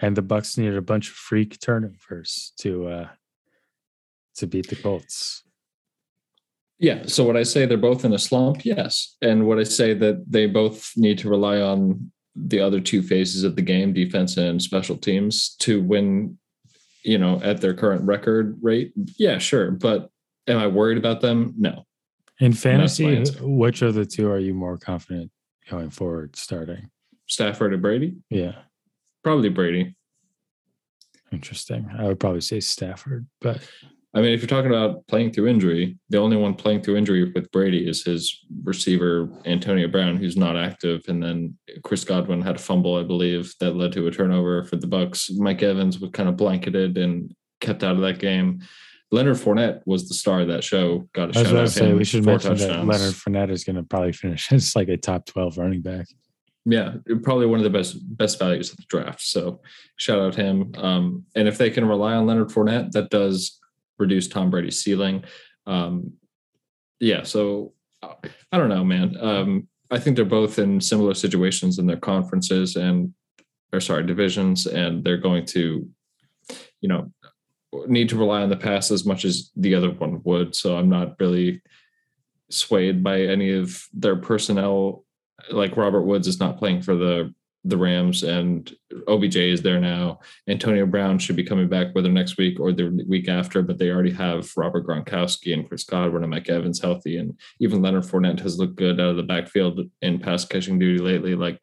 and 0.00 0.16
the 0.16 0.22
Bucs 0.22 0.56
needed 0.56 0.76
a 0.76 0.82
bunch 0.82 1.08
of 1.08 1.14
freak 1.14 1.58
turnovers 1.60 2.52
to 2.58 2.86
uh 2.86 3.08
to 4.36 4.46
beat 4.46 4.68
the 4.68 4.76
Colts. 4.76 5.42
Yeah. 6.78 7.04
So 7.06 7.24
what 7.24 7.36
I 7.36 7.42
say 7.42 7.66
they're 7.66 7.76
both 7.76 8.04
in 8.04 8.12
a 8.12 8.18
slump, 8.18 8.64
yes. 8.64 9.16
And 9.20 9.46
what 9.46 9.58
I 9.58 9.64
say 9.64 9.94
that 9.94 10.24
they 10.30 10.46
both 10.46 10.92
need 10.96 11.18
to 11.18 11.28
rely 11.28 11.60
on 11.60 12.10
the 12.36 12.60
other 12.60 12.80
two 12.80 13.02
phases 13.02 13.42
of 13.42 13.56
the 13.56 13.62
game, 13.62 13.92
defense 13.92 14.36
and 14.36 14.62
special 14.62 14.96
teams, 14.96 15.56
to 15.60 15.82
win, 15.82 16.38
you 17.02 17.18
know, 17.18 17.40
at 17.42 17.60
their 17.60 17.74
current 17.74 18.02
record 18.02 18.58
rate. 18.62 18.92
Yeah, 19.16 19.38
sure. 19.38 19.72
But 19.72 20.10
am 20.46 20.58
I 20.58 20.68
worried 20.68 20.98
about 20.98 21.20
them? 21.20 21.54
No. 21.58 21.84
In 22.40 22.52
fantasy, 22.52 23.24
which 23.40 23.82
of 23.82 23.94
the 23.94 24.06
two 24.06 24.30
are 24.30 24.38
you 24.38 24.54
more 24.54 24.78
confident 24.78 25.32
going 25.68 25.90
forward 25.90 26.36
starting? 26.36 26.90
Stafford 27.26 27.72
or 27.74 27.78
Brady? 27.78 28.14
Yeah, 28.30 28.52
Probably 29.24 29.48
Brady. 29.48 29.96
interesting. 31.32 31.90
I 31.98 32.04
would 32.04 32.20
probably 32.20 32.40
say 32.40 32.60
Stafford, 32.60 33.26
but 33.40 33.60
I 34.14 34.22
mean, 34.22 34.32
if 34.32 34.40
you're 34.40 34.48
talking 34.48 34.70
about 34.70 35.06
playing 35.06 35.32
through 35.32 35.48
injury, 35.48 35.98
the 36.08 36.18
only 36.18 36.36
one 36.36 36.54
playing 36.54 36.82
through 36.82 36.96
injury 36.96 37.30
with 37.30 37.52
Brady 37.52 37.86
is 37.86 38.04
his 38.04 38.44
receiver, 38.64 39.28
Antonio 39.44 39.86
Brown, 39.86 40.16
who's 40.16 40.36
not 40.36 40.56
active. 40.56 41.02
And 41.08 41.22
then 41.22 41.58
Chris 41.82 42.04
Godwin 42.04 42.40
had 42.40 42.56
a 42.56 42.58
fumble, 42.58 42.96
I 42.96 43.02
believe, 43.02 43.52
that 43.60 43.76
led 43.76 43.92
to 43.92 44.06
a 44.06 44.10
turnover 44.10 44.64
for 44.64 44.76
the 44.76 44.86
Bucs. 44.86 45.30
Mike 45.36 45.62
Evans 45.62 45.98
was 45.98 46.10
kind 46.12 46.28
of 46.28 46.38
blanketed 46.38 46.96
and 46.96 47.34
kept 47.60 47.84
out 47.84 47.96
of 47.96 48.00
that 48.00 48.18
game. 48.18 48.60
Leonard 49.10 49.36
Fournette 49.36 49.82
was 49.86 50.08
the 50.08 50.14
star 50.14 50.40
of 50.40 50.48
that 50.48 50.64
show. 50.64 51.08
Got 51.14 51.34
a 51.34 51.38
I 51.38 51.42
was 51.42 51.48
shout 51.48 51.56
out 51.56 51.60
to 51.60 51.68
say 51.68 51.92
we 51.92 52.04
should 52.04 52.24
mention 52.24 52.56
that 52.56 52.66
touchdowns. 52.66 52.88
Leonard 52.88 53.14
Fournette 53.14 53.50
is 53.50 53.64
going 53.64 53.76
to 53.76 53.82
probably 53.82 54.12
finish 54.12 54.52
as 54.52 54.74
like 54.74 54.88
a 54.88 54.96
top 54.96 55.26
twelve 55.26 55.56
running 55.58 55.80
back. 55.80 56.06
Yeah, 56.64 56.96
probably 57.22 57.46
one 57.46 57.60
of 57.60 57.64
the 57.64 57.70
best 57.70 57.96
best 58.18 58.38
values 58.38 58.70
of 58.70 58.76
the 58.76 58.84
draft. 58.88 59.22
So 59.22 59.60
shout 59.96 60.18
out 60.18 60.34
to 60.34 60.42
him. 60.42 60.72
Um, 60.76 61.24
and 61.34 61.48
if 61.48 61.56
they 61.56 61.70
can 61.70 61.86
rely 61.86 62.14
on 62.14 62.26
Leonard 62.26 62.48
Fournette, 62.48 62.90
that 62.92 63.08
does 63.08 63.57
reduce 63.98 64.28
Tom 64.28 64.50
Brady's 64.50 64.82
ceiling. 64.82 65.24
Um, 65.66 66.12
yeah, 67.00 67.22
so 67.22 67.72
I 68.02 68.58
don't 68.58 68.68
know, 68.68 68.84
man. 68.84 69.16
Um, 69.20 69.68
I 69.90 69.98
think 69.98 70.16
they're 70.16 70.24
both 70.24 70.58
in 70.58 70.80
similar 70.80 71.14
situations 71.14 71.78
in 71.78 71.86
their 71.86 71.96
conferences 71.96 72.76
and 72.76 73.12
or 73.72 73.80
sorry, 73.80 74.06
divisions, 74.06 74.66
and 74.66 75.04
they're 75.04 75.18
going 75.18 75.44
to, 75.44 75.88
you 76.80 76.88
know, 76.88 77.12
need 77.86 78.08
to 78.08 78.16
rely 78.16 78.42
on 78.42 78.48
the 78.48 78.56
pass 78.56 78.90
as 78.90 79.04
much 79.04 79.24
as 79.24 79.50
the 79.56 79.74
other 79.74 79.90
one 79.90 80.22
would. 80.24 80.54
So 80.54 80.76
I'm 80.76 80.88
not 80.88 81.16
really 81.20 81.60
swayed 82.50 83.02
by 83.02 83.22
any 83.22 83.52
of 83.52 83.82
their 83.92 84.16
personnel 84.16 85.04
like 85.50 85.76
Robert 85.76 86.02
Woods 86.02 86.26
is 86.26 86.40
not 86.40 86.58
playing 86.58 86.82
for 86.82 86.96
the 86.96 87.34
the 87.68 87.76
Rams 87.76 88.22
and 88.22 88.74
OBJ 89.06 89.36
is 89.36 89.62
there 89.62 89.78
now. 89.78 90.20
Antonio 90.48 90.86
Brown 90.86 91.18
should 91.18 91.36
be 91.36 91.44
coming 91.44 91.68
back 91.68 91.94
whether 91.94 92.08
next 92.08 92.38
week 92.38 92.58
or 92.58 92.72
the 92.72 93.04
week 93.06 93.28
after, 93.28 93.62
but 93.62 93.78
they 93.78 93.90
already 93.90 94.12
have 94.12 94.50
Robert 94.56 94.86
Gronkowski 94.86 95.52
and 95.52 95.68
Chris 95.68 95.84
Godwin 95.84 96.22
and 96.22 96.30
Mike 96.30 96.48
Evans 96.48 96.80
healthy. 96.80 97.18
And 97.18 97.38
even 97.60 97.82
Leonard 97.82 98.04
Fournette 98.04 98.40
has 98.40 98.58
looked 98.58 98.76
good 98.76 99.00
out 99.00 99.10
of 99.10 99.16
the 99.16 99.22
backfield 99.22 99.80
in 100.00 100.18
pass 100.18 100.44
catching 100.44 100.78
duty 100.78 100.98
lately. 100.98 101.34
Like 101.34 101.62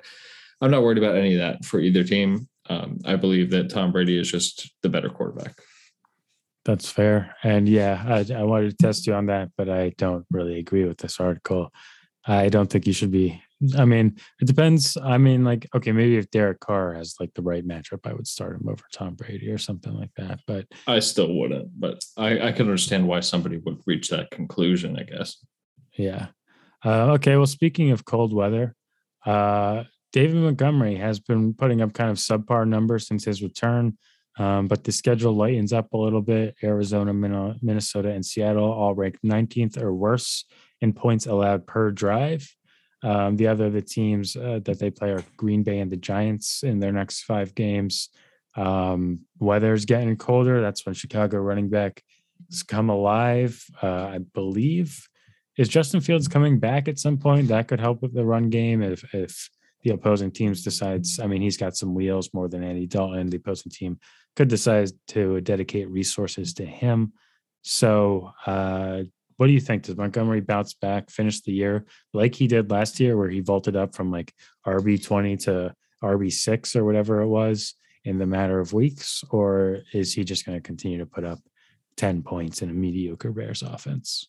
I'm 0.61 0.71
not 0.71 0.83
worried 0.83 0.99
about 0.99 1.17
any 1.17 1.33
of 1.33 1.39
that 1.39 1.65
for 1.65 1.79
either 1.79 2.03
team. 2.03 2.47
Um, 2.69 2.99
I 3.05 3.15
believe 3.15 3.49
that 3.51 3.69
Tom 3.69 3.91
Brady 3.91 4.19
is 4.19 4.31
just 4.31 4.71
the 4.83 4.89
better 4.89 5.09
quarterback. 5.09 5.57
That's 6.65 6.89
fair. 6.89 7.35
And 7.43 7.67
yeah, 7.67 8.03
I, 8.07 8.25
I 8.33 8.43
wanted 8.43 8.71
to 8.71 8.77
test 8.77 9.07
you 9.07 9.13
on 9.13 9.27
that, 9.27 9.49
but 9.57 9.69
I 9.69 9.93
don't 9.97 10.25
really 10.31 10.59
agree 10.59 10.85
with 10.85 10.97
this 10.97 11.19
article. 11.19 11.71
I 12.25 12.49
don't 12.49 12.69
think 12.69 12.87
you 12.87 12.93
should 12.93 13.11
be 13.11 13.41
I 13.77 13.85
mean, 13.85 14.17
it 14.41 14.45
depends. 14.45 14.97
I 15.01 15.17
mean, 15.17 15.43
like, 15.43 15.67
okay, 15.75 15.91
maybe 15.91 16.17
if 16.17 16.29
Derek 16.29 16.59
Carr 16.59 16.93
has 16.93 17.15
like 17.19 17.33
the 17.33 17.41
right 17.41 17.65
matchup, 17.65 18.05
I 18.05 18.13
would 18.13 18.27
start 18.27 18.55
him 18.55 18.67
over 18.67 18.83
Tom 18.93 19.15
Brady 19.15 19.49
or 19.49 19.57
something 19.57 19.93
like 19.93 20.11
that. 20.17 20.39
But 20.45 20.65
I 20.87 20.99
still 20.99 21.33
wouldn't. 21.33 21.69
But 21.79 22.03
I, 22.17 22.47
I 22.47 22.51
can 22.51 22.65
understand 22.65 23.07
why 23.07 23.21
somebody 23.21 23.57
would 23.57 23.79
reach 23.85 24.09
that 24.09 24.31
conclusion. 24.31 24.97
I 24.99 25.03
guess. 25.03 25.37
Yeah. 25.97 26.27
Uh, 26.83 27.13
okay. 27.13 27.37
Well, 27.37 27.47
speaking 27.47 27.91
of 27.91 28.05
cold 28.05 28.33
weather, 28.33 28.75
uh, 29.25 29.83
David 30.11 30.35
Montgomery 30.35 30.95
has 30.95 31.19
been 31.19 31.53
putting 31.53 31.81
up 31.81 31.93
kind 31.93 32.11
of 32.11 32.17
subpar 32.17 32.67
numbers 32.67 33.07
since 33.07 33.25
his 33.25 33.41
return. 33.41 33.97
Um, 34.37 34.67
but 34.67 34.83
the 34.83 34.91
schedule 34.91 35.33
lightens 35.33 35.71
up 35.71 35.93
a 35.93 35.97
little 35.97 36.21
bit. 36.21 36.55
Arizona, 36.61 37.13
Minnesota, 37.13 38.09
and 38.09 38.25
Seattle 38.25 38.71
all 38.71 38.93
ranked 38.93 39.23
19th 39.23 39.77
or 39.77 39.93
worse 39.93 40.43
in 40.81 40.93
points 40.93 41.25
allowed 41.25 41.65
per 41.65 41.91
drive. 41.91 42.53
Um, 43.03 43.35
the 43.35 43.47
other 43.47 43.69
the 43.69 43.81
teams 43.81 44.35
uh, 44.35 44.59
that 44.63 44.79
they 44.79 44.89
play 44.89 45.11
are 45.11 45.23
Green 45.37 45.63
Bay 45.63 45.79
and 45.79 45.91
the 45.91 45.97
Giants 45.97 46.63
in 46.63 46.79
their 46.79 46.91
next 46.91 47.23
five 47.23 47.53
games. 47.53 48.09
Um, 48.55 49.21
weather's 49.39 49.85
getting 49.85 50.15
colder. 50.15 50.61
That's 50.61 50.85
when 50.85 50.95
Chicago 50.95 51.37
running 51.37 51.69
back 51.69 52.03
has 52.49 52.63
come 52.63 52.89
alive. 52.89 53.63
Uh, 53.81 54.05
I 54.05 54.19
believe 54.33 55.07
is 55.57 55.69
Justin 55.69 56.01
Fields 56.01 56.27
coming 56.27 56.59
back 56.59 56.87
at 56.87 56.99
some 56.99 57.17
point. 57.17 57.47
That 57.49 57.67
could 57.67 57.79
help 57.79 58.01
with 58.01 58.13
the 58.13 58.25
run 58.25 58.49
game 58.49 58.81
if 58.81 59.03
if 59.13 59.49
the 59.83 59.91
opposing 59.91 60.31
teams 60.31 60.63
decides. 60.63 61.19
I 61.19 61.27
mean, 61.27 61.41
he's 61.41 61.57
got 61.57 61.77
some 61.77 61.93
wheels 61.93 62.33
more 62.33 62.47
than 62.47 62.63
Andy 62.63 62.87
Dalton. 62.87 63.29
The 63.29 63.37
opposing 63.37 63.71
team 63.71 63.99
could 64.35 64.47
decide 64.47 64.89
to 65.09 65.41
dedicate 65.41 65.89
resources 65.89 66.55
to 66.55 66.65
him. 66.65 67.13
So 67.61 68.31
uh, 68.45 69.03
what 69.37 69.47
do 69.47 69.53
you 69.53 69.59
think? 69.59 69.83
Does 69.83 69.97
Montgomery 69.97 70.41
bounce 70.41 70.73
back, 70.73 71.09
finish 71.09 71.41
the 71.41 71.51
year 71.51 71.85
like 72.13 72.35
he 72.35 72.47
did 72.47 72.71
last 72.71 72.99
year, 72.99 73.17
where 73.17 73.29
he 73.29 73.41
vaulted 73.41 73.75
up 73.75 73.95
from 73.95 74.11
like 74.11 74.33
RB 74.65 75.03
twenty 75.03 75.37
to 75.37 75.73
RB 76.03 76.31
six 76.31 76.75
or 76.75 76.85
whatever 76.85 77.21
it 77.21 77.27
was 77.27 77.75
in 78.03 78.17
the 78.17 78.25
matter 78.25 78.59
of 78.59 78.73
weeks, 78.73 79.23
or 79.31 79.81
is 79.93 80.13
he 80.13 80.23
just 80.23 80.45
going 80.45 80.57
to 80.57 80.61
continue 80.61 80.99
to 80.99 81.05
put 81.05 81.23
up 81.23 81.39
ten 81.97 82.21
points 82.21 82.61
in 82.61 82.69
a 82.69 82.73
mediocre 82.73 83.31
Bears 83.31 83.61
offense? 83.61 84.27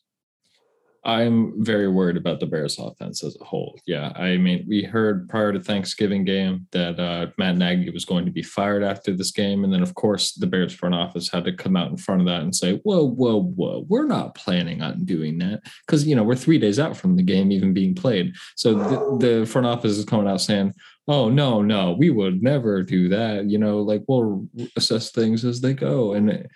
I'm 1.06 1.64
very 1.64 1.86
worried 1.86 2.16
about 2.16 2.40
the 2.40 2.46
Bears 2.46 2.80
offense 2.80 3.22
as 3.22 3.36
a 3.40 3.44
whole. 3.44 3.78
Yeah. 3.86 4.12
I 4.16 4.38
mean, 4.38 4.64
we 4.68 4.82
heard 4.82 5.28
prior 5.28 5.52
to 5.52 5.62
Thanksgiving 5.62 6.24
game 6.24 6.66
that 6.72 6.98
uh, 6.98 7.28
Matt 7.38 7.56
Nagy 7.56 7.90
was 7.90 8.04
going 8.04 8.24
to 8.26 8.32
be 8.32 8.42
fired 8.42 8.82
after 8.82 9.12
this 9.12 9.30
game. 9.30 9.62
And 9.62 9.72
then, 9.72 9.84
of 9.84 9.94
course, 9.94 10.32
the 10.32 10.48
Bears 10.48 10.74
front 10.74 10.96
office 10.96 11.30
had 11.30 11.44
to 11.44 11.52
come 11.52 11.76
out 11.76 11.90
in 11.90 11.96
front 11.96 12.22
of 12.22 12.26
that 12.26 12.40
and 12.40 12.54
say, 12.54 12.78
whoa, 12.78 13.06
whoa, 13.06 13.40
whoa, 13.40 13.86
we're 13.88 14.08
not 14.08 14.34
planning 14.34 14.82
on 14.82 15.04
doing 15.04 15.38
that. 15.38 15.62
Because, 15.86 16.04
you 16.04 16.16
know, 16.16 16.24
we're 16.24 16.34
three 16.34 16.58
days 16.58 16.80
out 16.80 16.96
from 16.96 17.14
the 17.14 17.22
game 17.22 17.52
even 17.52 17.72
being 17.72 17.94
played. 17.94 18.34
So 18.56 18.74
the, 18.74 19.26
the 19.26 19.46
front 19.46 19.68
office 19.68 19.96
is 19.96 20.04
coming 20.04 20.26
out 20.26 20.40
saying, 20.40 20.74
oh, 21.06 21.28
no, 21.28 21.62
no, 21.62 21.92
we 21.92 22.10
would 22.10 22.42
never 22.42 22.82
do 22.82 23.08
that. 23.10 23.48
You 23.48 23.58
know, 23.58 23.78
like 23.78 24.02
we'll 24.08 24.48
assess 24.74 25.12
things 25.12 25.44
as 25.44 25.60
they 25.60 25.72
go. 25.72 26.14
And 26.14 26.48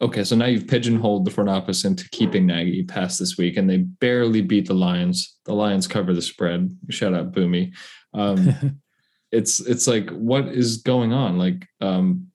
Okay, 0.00 0.22
so 0.22 0.36
now 0.36 0.46
you've 0.46 0.68
pigeonholed 0.68 1.24
the 1.24 1.30
front 1.30 1.50
office 1.50 1.84
into 1.84 2.08
keeping 2.10 2.46
Nagy 2.46 2.84
past 2.84 3.18
this 3.18 3.36
week, 3.36 3.56
and 3.56 3.68
they 3.68 3.78
barely 3.78 4.42
beat 4.42 4.68
the 4.68 4.74
Lions. 4.74 5.38
The 5.44 5.54
Lions 5.54 5.88
cover 5.88 6.14
the 6.14 6.22
spread. 6.22 6.70
Shout 6.88 7.14
out 7.14 7.32
Boomy. 7.32 7.74
Um, 8.14 8.80
it's 9.32 9.60
it's 9.60 9.88
like 9.88 10.10
what 10.10 10.48
is 10.48 10.78
going 10.78 11.12
on? 11.12 11.36
Like, 11.36 11.66
um, 11.80 12.28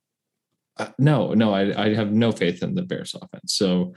uh, 0.77 0.89
no, 0.99 1.33
no, 1.33 1.53
I 1.53 1.85
I 1.85 1.93
have 1.93 2.11
no 2.11 2.33
faith 2.33 2.63
in 2.63 2.75
the 2.75 2.81
Bears 2.81 3.15
offense. 3.15 3.55
So 3.55 3.93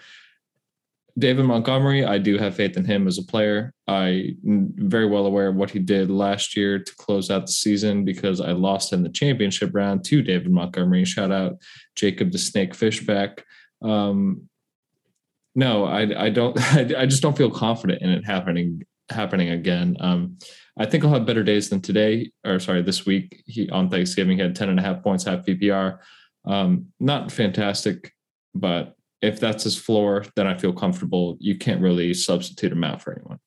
David 1.19 1.47
Montgomery, 1.47 2.05
I 2.05 2.19
do 2.19 2.37
have 2.37 2.55
faith 2.55 2.77
in 2.77 2.85
him 2.85 3.07
as 3.07 3.17
a 3.19 3.25
player. 3.25 3.73
I'm 3.89 4.37
very 4.77 5.07
well 5.07 5.25
aware 5.25 5.49
of 5.49 5.57
what 5.57 5.71
he 5.71 5.79
did 5.79 6.11
last 6.11 6.57
year 6.57 6.79
to 6.79 6.97
close 6.97 7.31
out 7.31 7.47
the 7.47 7.53
season 7.53 8.05
because 8.05 8.41
I 8.41 8.53
lost 8.53 8.93
in 8.93 9.03
the 9.03 9.09
championship 9.09 9.71
round 9.73 10.05
to 10.07 10.23
David 10.23 10.51
Montgomery. 10.51 11.07
Shout 11.07 11.33
out 11.33 11.55
Jacob 11.95 12.33
the 12.33 12.39
Snake 12.39 12.75
Fishback. 12.75 13.45
Um, 13.81 14.49
no, 15.55 15.87
I, 15.87 16.27
I 16.27 16.31
don't. 16.31 16.59
I, 16.75 17.03
I, 17.03 17.07
just 17.07 17.23
don't 17.23 17.37
feel 17.37 17.51
confident 17.51 18.03
in 18.03 18.11
it 18.11 18.27
happening 18.27 18.83
happening 19.09 19.51
again. 19.51 19.97
Um, 20.01 20.39
I 20.79 20.85
think 20.85 21.03
I'll 21.03 21.15
have 21.15 21.25
better 21.25 21.43
days 21.43 21.71
than 21.71 21.81
today, 21.81 22.31
or 22.45 22.59
sorry, 22.59 22.83
this 22.83 23.07
week. 23.07 23.43
He 23.47 23.71
on 23.71 23.89
Thanksgiving 23.89 24.37
he 24.37 24.43
had 24.43 24.55
10 24.55 24.69
and 24.69 24.79
a 24.79 24.83
half 24.83 25.03
points, 25.03 25.25
half 25.25 25.47
PPR. 25.47 25.99
Um, 26.45 26.87
not 27.01 27.33
fantastic, 27.33 28.13
but 28.55 28.96
if 29.23 29.41
that's 29.41 29.65
his 29.65 29.77
floor, 29.77 30.25
then 30.37 30.47
I 30.47 30.57
feel 30.57 30.73
comfortable. 30.73 31.37
You 31.41 31.57
can't 31.57 31.81
really 31.81 32.13
substitute 32.15 32.73
him 32.73 32.85
out 32.85 33.03
for 33.03 33.13
anyone. 33.13 33.39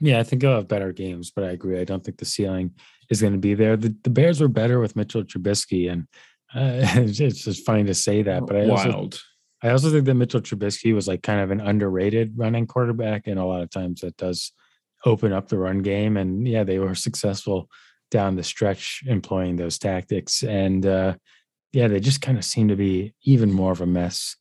Yeah, 0.00 0.20
I 0.20 0.22
think 0.22 0.42
he'll 0.42 0.54
have 0.54 0.68
better 0.68 0.92
games, 0.92 1.32
but 1.34 1.44
I 1.44 1.50
agree. 1.50 1.80
I 1.80 1.84
don't 1.84 2.04
think 2.04 2.18
the 2.18 2.24
ceiling 2.24 2.72
is 3.10 3.20
going 3.20 3.32
to 3.32 3.38
be 3.38 3.54
there. 3.54 3.76
The, 3.76 3.96
the 4.04 4.10
Bears 4.10 4.40
were 4.40 4.48
better 4.48 4.78
with 4.78 4.94
Mitchell 4.94 5.24
Trubisky, 5.24 5.90
and 5.90 6.06
uh, 6.54 6.86
it's 7.00 7.44
just 7.44 7.66
funny 7.66 7.84
to 7.84 7.94
say 7.94 8.22
that. 8.22 8.46
But 8.46 8.56
I 8.56 8.66
Wild. 8.66 8.94
also 8.94 9.18
I 9.62 9.70
also 9.70 9.90
think 9.90 10.04
that 10.04 10.14
Mitchell 10.14 10.40
Trubisky 10.40 10.94
was 10.94 11.08
like 11.08 11.22
kind 11.22 11.40
of 11.40 11.50
an 11.50 11.60
underrated 11.60 12.34
running 12.36 12.66
quarterback, 12.66 13.26
and 13.26 13.38
a 13.38 13.44
lot 13.44 13.62
of 13.62 13.70
times 13.70 14.02
that 14.02 14.16
does 14.16 14.52
open 15.04 15.32
up 15.32 15.48
the 15.48 15.58
run 15.58 15.82
game. 15.82 16.16
And 16.16 16.46
yeah, 16.46 16.64
they 16.64 16.78
were 16.78 16.94
successful 16.94 17.68
down 18.10 18.36
the 18.36 18.44
stretch 18.44 19.02
employing 19.06 19.56
those 19.56 19.78
tactics. 19.78 20.42
And 20.42 20.86
uh, 20.86 21.16
yeah, 21.72 21.88
they 21.88 22.00
just 22.00 22.22
kind 22.22 22.38
of 22.38 22.44
seem 22.44 22.68
to 22.68 22.76
be 22.76 23.14
even 23.24 23.52
more 23.52 23.72
of 23.72 23.80
a 23.80 23.86
mess 23.86 24.36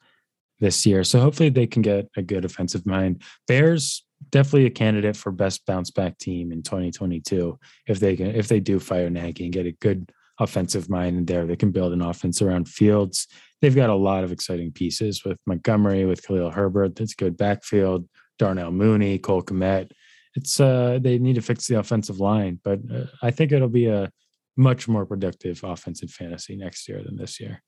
this 0.60 0.86
year. 0.86 1.04
So 1.04 1.20
hopefully 1.20 1.50
they 1.50 1.68
can 1.68 1.82
get 1.82 2.10
a 2.16 2.22
good 2.22 2.46
offensive 2.46 2.86
mind. 2.86 3.22
Bears 3.48 4.04
definitely 4.32 4.66
a 4.66 4.72
candidate 4.72 5.16
for 5.16 5.32
best 5.32 5.66
bounce 5.66 5.92
back 5.92 6.18
team 6.18 6.52
in 6.52 6.64
2022 6.64 7.60
if 7.88 8.00
they 8.00 8.16
can 8.16 8.28
if 8.28 8.48
they 8.48 8.60
do 8.60 8.80
fire 8.80 9.10
Nagy 9.10 9.44
and 9.44 9.54
get 9.54 9.68
a 9.68 9.72
good 9.72 10.12
offensive 10.40 10.90
mind 10.90 11.18
in 11.18 11.26
there. 11.26 11.46
They 11.46 11.56
can 11.56 11.72
build 11.72 11.94
an 11.94 12.02
offense 12.02 12.42
around 12.42 12.68
Fields 12.68 13.28
they've 13.62 13.76
got 13.76 13.90
a 13.90 13.96
lot 13.96 14.24
of 14.24 14.32
exciting 14.32 14.72
pieces 14.72 15.24
with 15.24 15.38
Montgomery, 15.46 16.06
with 16.06 16.26
Khalil 16.26 16.52
Herbert. 16.52 16.96
That's 16.96 17.14
good 17.14 17.38
backfield. 17.38 18.08
Darnell 18.40 18.72
Mooney, 18.72 19.18
Cole 19.18 19.42
Kmet. 19.42 19.92
It's 20.36 20.60
uh, 20.60 21.00
they 21.02 21.18
need 21.18 21.36
to 21.36 21.42
fix 21.42 21.68
the 21.68 21.80
offensive 21.80 22.20
line, 22.20 22.60
but 22.64 22.80
uh, 22.94 23.06
I 23.24 23.32
think 23.32 23.52
it'll 23.52 23.70
be 23.70 23.88
a 23.88 24.12
much 24.56 24.88
more 24.88 25.06
productive 25.06 25.64
offensive 25.64 26.12
fantasy 26.12 26.56
next 26.56 26.88
year 26.88 27.02
than 27.04 27.16
this 27.16 27.40
year. 27.40 27.64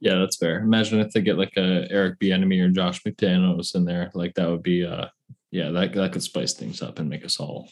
Yeah, 0.00 0.16
that's 0.16 0.36
fair. 0.36 0.60
Imagine 0.60 1.00
if 1.00 1.12
they 1.12 1.20
get 1.20 1.38
like 1.38 1.52
a 1.56 1.86
Eric 1.90 2.18
Bieniemy 2.20 2.62
or 2.62 2.70
Josh 2.70 3.02
McDaniels 3.02 3.74
in 3.74 3.84
there, 3.84 4.10
like 4.14 4.34
that 4.34 4.48
would 4.48 4.62
be 4.62 4.84
uh 4.84 5.06
yeah, 5.50 5.70
that 5.70 5.94
that 5.94 6.12
could 6.12 6.22
spice 6.22 6.54
things 6.54 6.82
up 6.82 6.98
and 6.98 7.08
make 7.08 7.24
us 7.24 7.38
all 7.38 7.68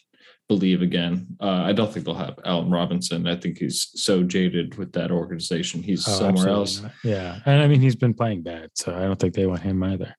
believe 0.49 0.83
again. 0.83 1.27
Uh, 1.41 1.63
I 1.65 1.73
don't 1.73 1.93
think 1.93 2.07
they'll 2.07 2.15
have 2.15 2.39
Allen 2.45 2.71
Robinson. 2.71 3.27
I 3.27 3.37
think 3.37 3.59
he's 3.59 3.91
so 3.95 4.23
jaded 4.23 4.79
with 4.79 4.93
that 4.93 5.11
organization. 5.11 5.83
He's 5.83 6.07
oh, 6.09 6.13
somewhere 6.13 6.49
else. 6.49 6.83
Not. 6.83 6.93
Yeah. 7.03 7.41
And 7.45 7.63
I 7.63 7.67
mean, 7.67 7.81
he's 7.81 7.97
been 7.97 8.15
playing 8.15 8.43
bad. 8.43 8.71
So 8.75 8.95
I 8.95 9.03
don't 9.03 9.19
think 9.19 9.35
they 9.35 9.47
want 9.47 9.63
him 9.63 9.83
either. 9.83 10.15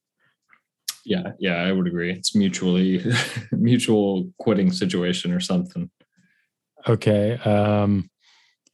Yeah. 1.06 1.32
Yeah. 1.40 1.56
I 1.56 1.72
would 1.72 1.88
agree. 1.88 2.12
It's 2.12 2.36
mutually, 2.36 3.04
mutual 3.52 4.30
quitting 4.40 4.72
situation 4.72 5.32
or 5.32 5.40
something. 5.40 5.90
Okay. 6.88 7.34
Um, 7.38 8.10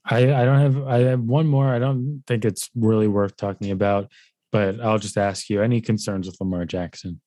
I, 0.05 0.17
I 0.33 0.45
don't 0.45 0.59
have, 0.59 0.87
I 0.87 0.97
have 0.99 1.21
one 1.21 1.47
more. 1.47 1.67
I 1.67 1.79
don't 1.79 2.23
think 2.27 2.45
it's 2.45 2.69
really 2.75 3.07
worth 3.07 3.37
talking 3.37 3.71
about, 3.71 4.11
but 4.51 4.79
I'll 4.81 4.99
just 4.99 5.17
ask 5.17 5.49
you 5.49 5.61
any 5.61 5.81
concerns 5.81 6.27
with 6.27 6.39
Lamar 6.39 6.65
Jackson? 6.65 7.21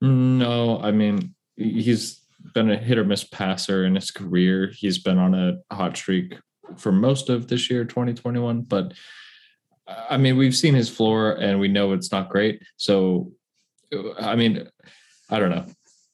No, 0.00 0.80
I 0.80 0.90
mean, 0.90 1.34
he's 1.56 2.20
been 2.54 2.70
a 2.70 2.76
hit 2.76 2.98
or 2.98 3.04
miss 3.04 3.24
passer 3.24 3.84
in 3.84 3.94
his 3.94 4.10
career. 4.10 4.70
He's 4.74 4.98
been 4.98 5.18
on 5.18 5.34
a 5.34 5.74
hot 5.74 5.96
streak 5.96 6.36
for 6.76 6.92
most 6.92 7.30
of 7.30 7.48
this 7.48 7.70
year, 7.70 7.84
2021. 7.84 8.62
But 8.62 8.94
I 9.86 10.16
mean, 10.16 10.36
we've 10.36 10.56
seen 10.56 10.74
his 10.74 10.88
floor 10.88 11.32
and 11.32 11.60
we 11.60 11.68
know 11.68 11.92
it's 11.92 12.12
not 12.12 12.30
great. 12.30 12.62
So, 12.76 13.32
I 14.18 14.34
mean, 14.34 14.68
I 15.30 15.38
don't 15.38 15.50
know. 15.50 15.66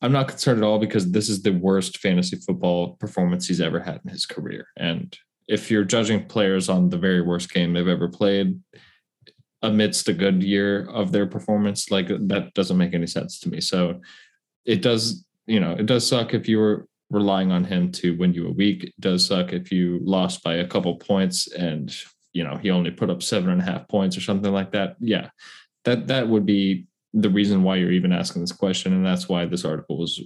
I'm 0.02 0.12
not 0.12 0.28
concerned 0.28 0.58
at 0.62 0.66
all 0.66 0.78
because 0.78 1.11
this 1.11 1.28
is 1.28 1.42
the 1.42 1.52
worst 1.52 1.98
fantasy 1.98 2.36
football 2.36 2.96
performance 2.96 3.46
he's 3.46 3.61
ever 3.61 3.80
had 3.80 4.00
in 4.04 4.11
his 4.11 4.26
career. 4.26 4.68
And 4.76 5.16
if 5.51 5.70
you're 5.70 5.84
judging 5.84 6.24
players 6.26 6.68
on 6.68 6.88
the 6.88 6.96
very 6.96 7.20
worst 7.20 7.53
game 7.53 7.72
they've 7.72 7.88
ever 7.88 8.09
played 8.09 8.59
amidst 9.62 10.09
a 10.09 10.14
good 10.14 10.42
year 10.42 10.88
of 10.88 11.12
their 11.12 11.26
performance, 11.26 11.90
like 11.90 12.09
that 12.09 12.55
doesn't 12.55 12.78
make 12.78 12.94
any 12.94 13.07
sense 13.07 13.38
to 13.40 13.48
me. 13.48 13.61
So 13.61 14.01
it 14.64 14.80
does 14.80 15.26
you 15.46 15.59
know, 15.59 15.72
it 15.72 15.86
does 15.86 16.07
suck 16.07 16.32
if 16.32 16.48
you 16.48 16.59
were 16.59 16.86
relying 17.11 17.51
on 17.51 17.64
him 17.64 17.90
to 17.90 18.16
win 18.16 18.32
you 18.32 18.46
a 18.46 18.53
week. 18.53 18.84
It 18.84 18.94
does 19.01 19.26
suck 19.26 19.53
if 19.53 19.72
you 19.72 19.98
lost 20.03 20.44
by 20.44 20.55
a 20.55 20.66
couple 20.66 20.94
points 20.94 21.51
and 21.53 21.92
you 22.32 22.44
know 22.44 22.57
he 22.57 22.70
only 22.70 22.92
put 22.92 23.11
up 23.11 23.22
seven 23.22 23.51
and 23.51 23.61
a 23.61 23.64
half 23.64 23.88
points 23.88 24.16
or 24.16 24.20
something 24.20 24.53
like 24.53 24.70
that. 24.72 24.96
Yeah, 25.01 25.30
that 25.84 26.07
that 26.07 26.28
would 26.28 26.46
be 26.46 26.86
the 27.12 27.30
reason 27.30 27.64
why 27.64 27.76
you're 27.76 27.90
even 27.90 28.12
asking 28.12 28.42
this 28.42 28.53
question, 28.53 28.92
and 28.92 29.05
that's 29.05 29.28
why 29.28 29.44
this 29.44 29.64
article 29.64 29.98
was, 29.98 30.22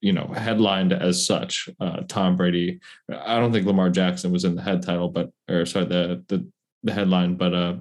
you 0.00 0.12
know, 0.12 0.26
headlined 0.34 0.92
as 0.92 1.24
such. 1.24 1.68
Uh, 1.78 2.02
Tom 2.08 2.36
Brady. 2.36 2.80
I 3.10 3.38
don't 3.38 3.52
think 3.52 3.66
Lamar 3.66 3.90
Jackson 3.90 4.32
was 4.32 4.44
in 4.44 4.54
the 4.54 4.62
head 4.62 4.82
title, 4.82 5.08
but 5.08 5.30
or 5.48 5.66
sorry, 5.66 5.86
the 5.86 6.24
the 6.28 6.48
the 6.82 6.92
headline, 6.92 7.36
but 7.36 7.54
uh, 7.54 7.76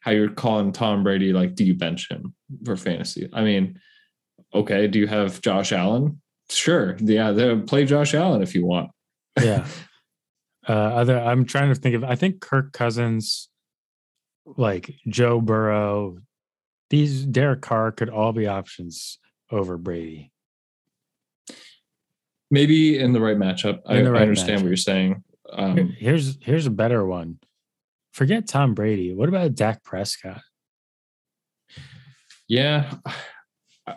how 0.00 0.12
you're 0.12 0.30
calling 0.30 0.72
Tom 0.72 1.02
Brady 1.02 1.32
like, 1.32 1.54
do 1.54 1.64
you 1.64 1.74
bench 1.74 2.08
him 2.08 2.34
for 2.64 2.76
fantasy? 2.76 3.28
I 3.32 3.42
mean 3.42 3.80
okay, 4.54 4.86
do 4.86 4.98
you 4.98 5.06
have 5.06 5.40
Josh 5.40 5.72
Allen 5.72 6.20
Sure. 6.52 6.96
Yeah. 7.00 7.60
Play 7.66 7.84
Josh 7.84 8.14
Allen 8.14 8.42
if 8.42 8.54
you 8.54 8.64
want. 8.66 8.90
Yeah. 9.40 9.66
uh, 10.68 10.72
other, 10.72 11.18
I'm 11.18 11.44
trying 11.44 11.72
to 11.72 11.80
think 11.80 11.94
of. 11.94 12.04
I 12.04 12.14
think 12.14 12.40
Kirk 12.40 12.72
Cousins, 12.72 13.48
like 14.44 14.94
Joe 15.08 15.40
Burrow, 15.40 16.18
these 16.90 17.24
Derek 17.24 17.62
Carr 17.62 17.92
could 17.92 18.10
all 18.10 18.32
be 18.32 18.46
options 18.46 19.18
over 19.50 19.78
Brady. 19.78 20.31
Maybe 22.52 22.98
in 22.98 23.12
the 23.12 23.20
right 23.20 23.36
matchup. 23.36 23.80
I, 23.86 24.02
the 24.02 24.10
I 24.12 24.20
understand 24.20 24.60
matchup. 24.60 24.62
what 24.62 24.68
you're 24.68 24.76
saying. 24.76 25.08
Here- 25.08 25.58
Um, 25.58 25.96
here's 25.98 26.38
here's 26.42 26.66
a 26.66 26.70
better 26.70 27.04
one. 27.04 27.38
Forget 28.12 28.46
Tom 28.46 28.74
Brady. 28.74 29.12
What 29.14 29.28
about 29.28 29.54
Dak 29.54 29.82
Prescott? 29.82 30.42
yeah. 32.48 32.92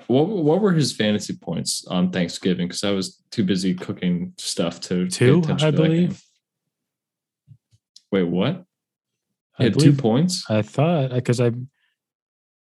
What 0.07 0.27
what 0.27 0.61
were 0.61 0.73
his 0.73 0.93
fantasy 0.93 1.35
points 1.37 1.85
on 1.87 2.11
Thanksgiving? 2.11 2.67
Because 2.67 2.83
I 2.83 2.91
was 2.91 3.21
too 3.29 3.43
busy 3.43 3.73
cooking 3.75 4.33
stuff 4.37 4.79
to 4.81 5.03
pay 5.03 5.09
Two, 5.09 5.39
attention 5.39 5.67
I 5.67 5.71
to 5.71 5.77
that 5.77 5.83
game. 5.83 5.91
believe. 6.07 6.23
Wait, 8.11 8.23
what? 8.23 8.63
I 9.59 9.63
He 9.63 9.63
had 9.65 9.79
two 9.79 9.93
points. 9.93 10.43
I 10.49 10.61
thought 10.61 11.11
because 11.11 11.39
I. 11.39 11.51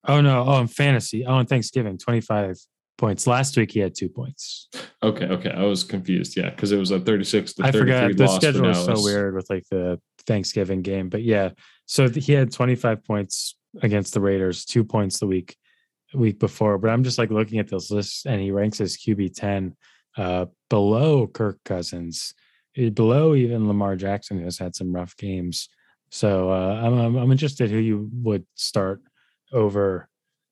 Oh 0.07 0.21
no! 0.21 0.45
Oh, 0.47 0.61
in 0.61 0.67
fantasy. 0.67 1.25
Oh, 1.25 1.35
on 1.35 1.47
Thanksgiving, 1.47 1.97
twenty-five 1.99 2.57
points. 2.97 3.27
Last 3.27 3.57
week 3.57 3.73
he 3.73 3.81
had 3.81 3.95
two 3.95 4.09
points. 4.09 4.69
Okay, 5.03 5.27
okay. 5.27 5.51
I 5.51 5.65
was 5.65 5.85
confused. 5.85 6.37
Yeah, 6.37 6.51
because 6.51 6.73
it 6.73 6.79
was 6.79 6.91
a 6.91 7.01
36 7.01 7.55
to 7.55 7.65
I 7.65 7.73
forgot 7.73 8.17
the 8.17 8.25
loss 8.25 8.37
schedule 8.37 8.71
is 8.71 8.85
so 8.85 9.03
weird 9.03 9.35
with 9.35 9.49
like 9.51 9.65
the 9.71 10.01
Thanksgiving 10.27 10.83
game, 10.83 11.09
but 11.09 11.23
yeah. 11.23 11.51
So 11.87 12.09
he 12.09 12.33
had 12.33 12.53
25 12.53 13.05
points 13.05 13.57
against 13.83 14.15
the 14.15 14.21
Raiders, 14.21 14.65
two 14.65 14.85
points 14.85 15.19
the 15.19 15.27
week 15.27 15.57
week 16.15 16.39
before. 16.39 16.79
But 16.79 16.91
I'm 16.91 17.05
just 17.05 17.19
like 17.19 17.31
looking 17.31 17.59
at 17.59 17.69
this 17.69 17.91
list, 17.91 18.27
and 18.27 18.41
he 18.41 18.51
ranks 18.51 18.81
as 18.81 18.97
QB 18.97 19.35
10, 19.35 19.77
uh, 20.17 20.47
below 20.71 21.27
Kirk 21.27 21.59
Cousins, 21.65 22.35
below 22.95 23.35
even 23.35 23.69
Lamar 23.69 23.97
Jackson, 23.97 24.39
who 24.39 24.45
has 24.45 24.59
had 24.59 24.75
some 24.75 24.95
rough 24.95 25.17
games. 25.17 25.69
So 26.11 26.51
uh, 26.51 26.81
I'm, 26.83 26.99
I'm 26.99 27.17
I'm 27.17 27.33
interested 27.33 27.71
who 27.71 27.79
you 27.79 28.09
would 28.23 28.47
start 28.55 29.03
over. 29.53 30.09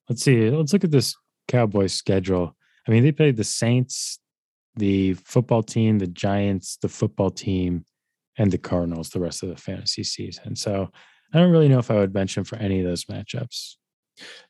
Let's 0.08 0.22
see. 0.22 0.50
Let's 0.50 0.72
look 0.72 0.84
at 0.84 0.90
this 0.90 1.14
Cowboys 1.52 1.92
schedule. 1.92 2.56
I 2.88 2.90
mean, 2.90 3.02
they 3.02 3.12
played 3.12 3.36
the 3.36 3.44
Saints, 3.44 4.18
the 4.76 5.12
football 5.14 5.62
team, 5.62 5.98
the 5.98 6.06
Giants, 6.06 6.78
the 6.80 6.88
football 6.88 7.30
team, 7.30 7.84
and 8.38 8.50
the 8.50 8.56
Cardinals 8.56 9.10
the 9.10 9.20
rest 9.20 9.42
of 9.42 9.50
the 9.50 9.56
fantasy 9.56 10.02
season. 10.02 10.56
So 10.56 10.90
I 11.32 11.38
don't 11.38 11.50
really 11.50 11.68
know 11.68 11.78
if 11.78 11.90
I 11.90 11.96
would 11.96 12.16
him 12.16 12.44
for 12.44 12.56
any 12.56 12.80
of 12.80 12.86
those 12.86 13.04
matchups. 13.04 13.74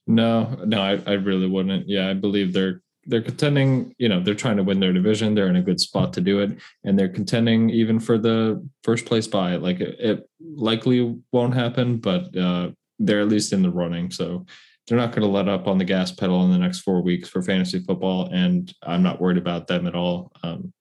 No, 0.07 0.57
no, 0.65 0.81
I, 0.81 1.03
I 1.07 1.15
really 1.15 1.49
wouldn't. 1.49 1.89
Yeah, 1.89 2.09
I 2.09 2.15
believe 2.15 2.53
they're 2.53 2.83
they're 3.07 3.23
contending. 3.23 3.95
You 3.99 4.09
know, 4.09 4.21
they're 4.21 4.35
trying 4.35 4.59
to 4.59 4.63
win 4.63 4.79
their 4.79 4.93
division. 4.93 5.35
They're 5.35 5.49
in 5.49 5.57
a 5.57 5.63
good 5.63 5.81
spot 5.81 6.13
to 6.13 6.21
do 6.21 6.39
it, 6.39 6.57
and 6.85 6.97
they're 6.97 7.09
contending 7.09 7.71
even 7.71 7.99
for 7.99 8.17
the 8.17 8.65
first 8.85 9.07
place 9.07 9.27
bye. 9.27 9.57
Like 9.57 9.81
it, 9.81 9.97
it 9.99 10.29
likely 10.41 11.17
won't 11.33 11.55
happen, 11.55 11.99
but 11.99 12.37
uh, 12.37 12.71
they're 13.01 13.21
at 13.21 13.29
least 13.29 13.53
in 13.53 13.63
the 13.63 13.71
running. 13.71 14.13
So 14.13 14.47
they're 14.87 14.99
not 14.99 15.11
going 15.11 15.23
to 15.23 15.29
let 15.29 15.49
up 15.49 15.67
on 15.67 15.79
the 15.79 15.85
gas 15.85 16.11
pedal 16.11 16.45
in 16.45 16.51
the 16.51 16.59
next 16.59 16.81
four 16.81 17.03
weeks 17.03 17.29
for 17.29 17.43
fantasy 17.43 17.81
football, 17.81 18.29
and 18.33 18.73
I'm 18.83 19.03
not 19.03 19.21
worried 19.21 19.39
about 19.39 19.67
them 19.67 19.87
at 19.87 19.95
all. 19.95 20.33
Um, 20.43 20.73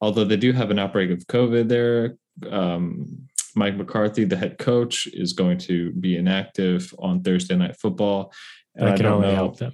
although 0.00 0.24
they 0.24 0.36
do 0.36 0.52
have 0.52 0.70
an 0.70 0.78
outbreak 0.78 1.10
of 1.10 1.26
COVID 1.26 1.68
there. 1.68 2.16
Um, 2.50 3.28
Mike 3.54 3.76
McCarthy, 3.76 4.24
the 4.24 4.36
head 4.36 4.58
coach, 4.58 5.06
is 5.06 5.32
going 5.32 5.58
to 5.58 5.92
be 5.92 6.16
inactive 6.16 6.94
on 6.98 7.22
Thursday 7.22 7.56
night 7.56 7.76
football. 7.76 8.32
And 8.74 8.86
That 8.86 8.94
I 8.94 8.96
can 8.96 9.06
only 9.06 9.28
know. 9.28 9.34
help 9.34 9.58
them. 9.58 9.72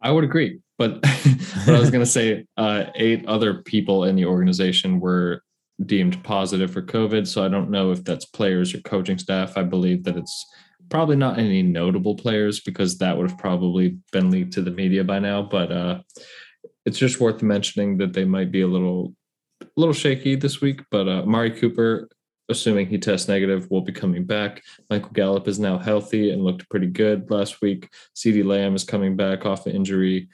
I 0.00 0.10
would 0.10 0.24
agree, 0.24 0.60
but 0.78 1.00
but 1.02 1.74
I 1.74 1.78
was 1.78 1.90
going 1.90 2.04
to 2.04 2.10
say 2.10 2.44
uh, 2.56 2.86
eight 2.96 3.24
other 3.26 3.62
people 3.62 4.04
in 4.04 4.16
the 4.16 4.26
organization 4.26 4.98
were 4.98 5.42
deemed 5.86 6.22
positive 6.24 6.72
for 6.72 6.82
COVID. 6.82 7.26
So 7.26 7.44
I 7.44 7.48
don't 7.48 7.70
know 7.70 7.92
if 7.92 8.04
that's 8.04 8.24
players 8.24 8.74
or 8.74 8.80
coaching 8.80 9.18
staff. 9.18 9.56
I 9.56 9.62
believe 9.62 10.04
that 10.04 10.16
it's 10.16 10.46
probably 10.92 11.16
not 11.16 11.38
any 11.38 11.62
notable 11.62 12.14
players 12.14 12.60
because 12.60 12.98
that 12.98 13.16
would 13.16 13.30
have 13.30 13.38
probably 13.38 13.96
been 14.12 14.30
leaked 14.30 14.52
to 14.52 14.60
the 14.60 14.70
media 14.70 15.02
by 15.02 15.18
now. 15.18 15.42
But 15.42 15.72
uh, 15.72 16.00
it's 16.84 16.98
just 16.98 17.18
worth 17.18 17.42
mentioning 17.42 17.96
that 17.96 18.12
they 18.12 18.26
might 18.26 18.52
be 18.52 18.60
a 18.60 18.66
little 18.66 19.14
a 19.62 19.66
little 19.74 19.94
shaky 19.94 20.36
this 20.36 20.60
week. 20.60 20.82
But 20.90 21.08
uh, 21.08 21.22
Amari 21.22 21.50
Cooper, 21.52 22.10
assuming 22.50 22.88
he 22.88 22.98
tests 22.98 23.26
negative, 23.26 23.70
will 23.70 23.80
be 23.80 23.92
coming 23.92 24.26
back. 24.26 24.62
Michael 24.90 25.12
Gallup 25.14 25.48
is 25.48 25.58
now 25.58 25.78
healthy 25.78 26.30
and 26.30 26.44
looked 26.44 26.68
pretty 26.68 26.88
good 26.88 27.30
last 27.30 27.62
week. 27.62 27.88
CeeDee 28.14 28.44
Lamb 28.44 28.74
is 28.74 28.84
coming 28.84 29.16
back 29.16 29.46
off 29.46 29.64
an 29.64 29.74
injury. 29.74 30.28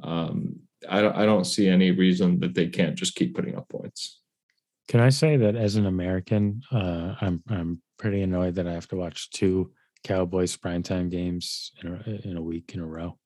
Um, 0.00 0.60
I 0.88 1.00
don't, 1.00 1.16
I 1.16 1.26
don't 1.26 1.44
see 1.44 1.68
any 1.68 1.90
reason 1.90 2.38
that 2.38 2.54
they 2.54 2.68
can't 2.68 2.94
just 2.94 3.16
keep 3.16 3.34
putting 3.34 3.56
up 3.56 3.68
points. 3.68 4.20
Can 4.86 5.00
I 5.00 5.08
say 5.08 5.38
that 5.38 5.56
as 5.56 5.74
an 5.74 5.86
American, 5.86 6.62
uh, 6.70 7.16
I'm 7.20 7.42
I'm 7.48 7.82
pretty 7.98 8.22
annoyed 8.22 8.54
that 8.56 8.68
I 8.68 8.74
have 8.74 8.86
to 8.88 8.96
watch 8.96 9.30
two 9.30 9.72
Cowboys 10.04 10.56
primetime 10.56 11.10
games 11.10 11.72
in 11.82 11.88
a, 11.88 12.28
in 12.28 12.36
a 12.36 12.42
week 12.42 12.72
in 12.74 12.80
a 12.80 12.86
row. 12.86 13.18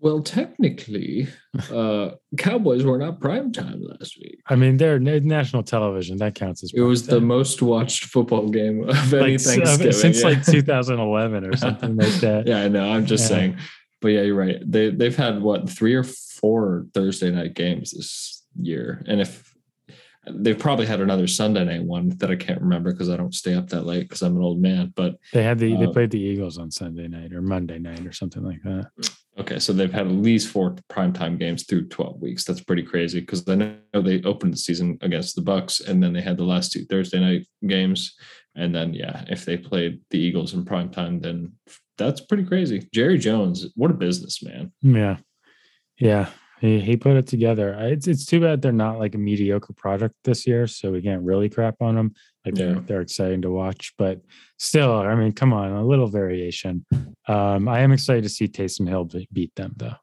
Well, 0.00 0.20
technically, 0.20 1.28
uh, 1.72 2.10
Cowboys 2.36 2.82
were 2.82 2.98
not 2.98 3.20
prime 3.20 3.52
time 3.52 3.80
last 3.84 4.18
week. 4.18 4.40
I 4.48 4.56
mean, 4.56 4.76
they're 4.76 4.98
national 4.98 5.62
television. 5.62 6.16
That 6.16 6.34
counts 6.34 6.64
as 6.64 6.72
It 6.74 6.80
was 6.80 7.06
the 7.06 7.20
most 7.20 7.62
watched 7.62 8.06
football 8.06 8.48
game 8.48 8.82
of 8.88 9.14
any 9.14 9.22
like 9.22 9.34
s- 9.34 9.46
uh, 9.46 9.54
Thanksgiving 9.64 9.92
since 9.92 10.20
yeah. 10.22 10.28
like 10.28 10.44
2011 10.44 11.44
or 11.44 11.56
something 11.56 11.94
like 11.94 12.14
that. 12.20 12.48
yeah, 12.48 12.62
I 12.64 12.68
know. 12.68 12.90
I'm 12.90 13.06
just 13.06 13.30
Yeah. 13.30 13.36
saying. 13.36 13.58
But 14.00 14.08
yeah, 14.08 14.22
you're 14.22 14.34
right. 14.34 14.56
They 14.66 14.90
they've 14.90 15.14
had 15.16 15.40
what 15.40 15.70
three 15.70 15.94
or 15.94 16.02
four 16.02 16.86
Thursday 16.94 17.30
night 17.30 17.54
games 17.54 17.92
this 17.92 18.44
year, 18.60 19.04
and 19.06 19.20
if 19.20 19.51
they've 20.30 20.58
probably 20.58 20.86
had 20.86 21.00
another 21.00 21.26
Sunday 21.26 21.64
night 21.64 21.82
one 21.82 22.10
that 22.18 22.30
I 22.30 22.36
can't 22.36 22.60
remember 22.60 22.92
because 22.92 23.10
I 23.10 23.16
don't 23.16 23.34
stay 23.34 23.54
up 23.54 23.68
that 23.70 23.84
late 23.86 24.02
because 24.08 24.22
I'm 24.22 24.36
an 24.36 24.42
old 24.42 24.60
man. 24.60 24.92
But 24.94 25.16
They 25.32 25.42
had 25.42 25.58
the 25.58 25.74
they 25.76 25.86
Uh, 25.86 25.92
played 25.92 26.10
the 26.10 26.20
Eagles 26.20 26.58
on 26.58 26.70
Sunday 26.70 27.08
night 27.08 27.32
or 27.32 27.42
Monday 27.42 27.78
night 27.78 28.06
or 28.06 28.12
something 28.12 28.44
like 28.44 28.62
that. 28.62 28.90
okay, 29.38 29.58
so 29.58 29.72
they've 29.72 29.92
had 29.92 30.06
at 30.06 30.12
least 30.12 30.48
four 30.48 30.76
primetime 30.90 31.38
games 31.38 31.64
through 31.64 31.88
12 31.88 32.20
weeks. 32.22 32.44
That's 32.44 32.60
pretty 32.62 32.82
crazy 32.82 33.20
because 33.20 33.48
I 33.48 33.54
know 33.56 33.76
they 33.94 34.22
opened 34.22 34.52
the 34.52 34.58
season 34.58 34.98
against 35.00 35.34
the 35.36 35.42
Bucs, 35.42 35.86
and 35.86 36.02
then 36.02 36.12
they 36.12 36.22
had 36.22 36.36
the 36.36 36.44
last 36.44 36.70
two 36.72 36.84
Thursday 36.84 37.18
night 37.20 37.46
games, 37.66 38.14
and 38.54 38.74
then 38.74 38.94
yeah, 38.94 39.24
if 39.28 39.44
they 39.44 39.56
played 39.56 40.00
the 40.10 40.18
Eagles 40.18 40.54
in 40.54 40.64
primetime, 40.64 41.20
then 41.22 41.52
that's 41.98 42.20
pretty 42.20 42.44
crazy. 42.44 42.88
Jerry 42.92 43.18
Jones, 43.18 43.66
what 43.74 43.90
a 43.90 43.94
businessman. 43.94 44.72
Yeah, 44.82 45.16
yeah, 45.98 46.28
he 46.62 46.80
he 46.80 46.96
put 46.96 47.16
it 47.16 47.26
together. 47.26 47.76
It's 47.80 48.06
it's 48.06 48.24
too 48.24 48.40
bad 48.40 48.62
they're 48.62 48.70
not 48.70 49.00
like 49.00 49.16
a 49.16 49.18
mediocre 49.18 49.72
product 49.72 50.14
this 50.22 50.46
year, 50.46 50.68
so 50.68 50.92
we 50.92 51.02
can't 51.02 51.24
really 51.24 51.48
crap 51.48 51.82
on 51.82 51.96
them. 51.96 52.14
Like 52.46 52.54
they're 52.54 52.78
they're 52.78 53.00
exciting 53.00 53.42
to 53.42 53.50
watch, 53.50 53.92
but 53.98 54.20
still, 54.58 54.92
I 54.92 55.14
mean, 55.16 55.32
come 55.32 55.52
on, 55.52 55.72
a 55.72 55.84
little 55.84 56.06
variation. 56.06 56.86
Um, 57.26 57.68
I 57.68 57.80
am 57.80 57.90
excited 57.90 58.22
to 58.22 58.28
see 58.28 58.46
Taysom 58.46 58.88
Hill 58.88 59.10
beat 59.32 59.52
them 59.56 59.72
though. 59.76 59.96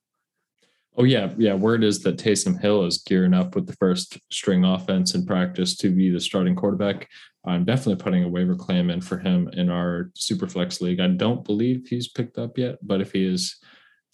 Oh 0.97 1.05
yeah, 1.05 1.33
yeah. 1.37 1.53
Word 1.53 1.85
is 1.85 2.03
that 2.03 2.17
Taysom 2.17 2.59
Hill 2.59 2.83
is 2.83 3.03
gearing 3.07 3.33
up 3.33 3.55
with 3.55 3.65
the 3.65 3.77
first 3.77 4.17
string 4.29 4.65
offense 4.65 5.15
in 5.15 5.25
practice 5.25 5.77
to 5.77 5.89
be 5.89 6.09
the 6.09 6.19
starting 6.19 6.57
quarterback. 6.57 7.07
I'm 7.45 7.63
definitely 7.63 8.03
putting 8.03 8.25
a 8.25 8.29
waiver 8.29 8.55
claim 8.55 8.89
in 8.89 8.99
for 8.99 9.17
him 9.17 9.49
in 9.53 9.69
our 9.69 10.11
Superflex 10.17 10.81
league. 10.81 10.99
I 10.99 11.07
don't 11.07 11.45
believe 11.45 11.87
he's 11.87 12.09
picked 12.09 12.37
up 12.37 12.57
yet, 12.57 12.79
but 12.81 12.99
if 12.99 13.13
he 13.13 13.25
is, 13.25 13.59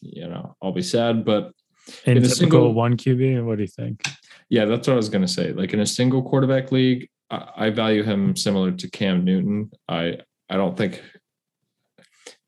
you 0.02 0.28
know, 0.28 0.56
I'll 0.62 0.74
be 0.74 0.84
sad. 0.84 1.26
But 1.26 1.52
In, 2.06 2.18
In 2.18 2.24
a 2.24 2.30
single- 2.30 2.74
one 2.74 2.98
QB, 2.98 3.44
what 3.46 3.58
do 3.58 3.64
you 3.64 3.68
think? 3.68 4.02
yeah, 4.50 4.66
that's 4.66 4.88
what 4.88 4.94
I 4.94 4.98
was 4.98 5.10
going 5.10 5.22
to 5.22 5.28
say. 5.32 5.54
Like 5.54 5.74
in 5.74 5.80
a 5.80 5.86
single 5.86 6.22
quarterback 6.24 6.72
league, 6.72 7.10
I, 7.30 7.50
I 7.56 7.70
value 7.70 8.04
him 8.04 8.36
similar 8.36 8.72
to 8.72 8.90
Cam 8.90 9.24
Newton. 9.24 9.72
I 9.88 10.20
I 10.50 10.56
don't 10.58 10.78
think. 10.78 11.02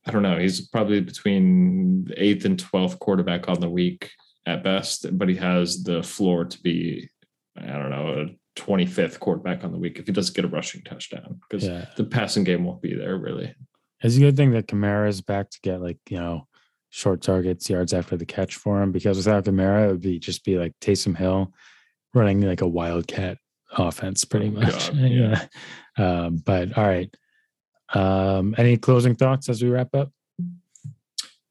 I 0.05 0.11
don't 0.11 0.21
know. 0.23 0.37
He's 0.37 0.61
probably 0.69 1.01
between 1.01 2.07
eighth 2.15 2.45
and 2.45 2.57
twelfth 2.57 2.97
quarterback 2.99 3.49
on 3.49 3.59
the 3.59 3.69
week 3.69 4.09
at 4.45 4.63
best, 4.63 5.05
but 5.17 5.27
he 5.27 5.35
has 5.35 5.83
the 5.83 6.01
floor 6.01 6.45
to 6.45 6.61
be, 6.61 7.09
I 7.57 7.65
don't 7.65 7.89
know, 7.89 8.21
a 8.21 8.25
twenty 8.55 8.85
fifth 8.85 9.19
quarterback 9.19 9.63
on 9.65 9.71
the 9.73 9.77
week 9.77 9.99
if 9.99 10.05
he 10.07 10.13
doesn't 10.13 10.35
get 10.35 10.45
a 10.45 10.47
rushing 10.47 10.81
touchdown 10.83 11.39
because 11.49 11.67
Yeah, 11.67 11.85
the 11.97 12.05
passing 12.05 12.43
game 12.45 12.63
won't 12.63 12.81
be 12.81 12.95
there 12.95 13.17
really. 13.17 13.53
it's 14.01 14.15
a 14.15 14.19
good 14.19 14.37
thing 14.37 14.51
that 14.51 14.67
Kamara 14.67 15.09
is 15.09 15.21
back 15.21 15.49
to 15.49 15.59
get 15.61 15.81
like 15.81 15.99
you 16.09 16.17
know 16.19 16.47
short 16.89 17.21
targets, 17.21 17.69
yards 17.69 17.93
after 17.93 18.17
the 18.17 18.25
catch 18.25 18.55
for 18.55 18.81
him. 18.81 18.91
Because 18.91 19.17
without 19.17 19.45
Kamara, 19.45 19.85
it 19.87 19.91
would 19.91 20.01
be 20.01 20.19
just 20.19 20.43
be 20.43 20.57
like 20.57 20.73
Taysom 20.81 21.17
Hill 21.17 21.53
running 22.13 22.41
like 22.41 22.61
a 22.61 22.67
wildcat 22.67 23.37
offense, 23.77 24.23
pretty 24.25 24.47
Oh, 24.47 24.51
much. 24.59 24.89
God, 24.91 24.95
yeah. 24.97 25.45
yeah. 25.97 26.23
Um, 26.25 26.37
but 26.37 26.77
all 26.77 26.85
right. 26.85 27.13
Um, 27.93 28.55
any 28.57 28.77
closing 28.77 29.15
thoughts 29.15 29.49
as 29.49 29.61
we 29.63 29.69
wrap 29.69 29.93
up? 29.95 30.11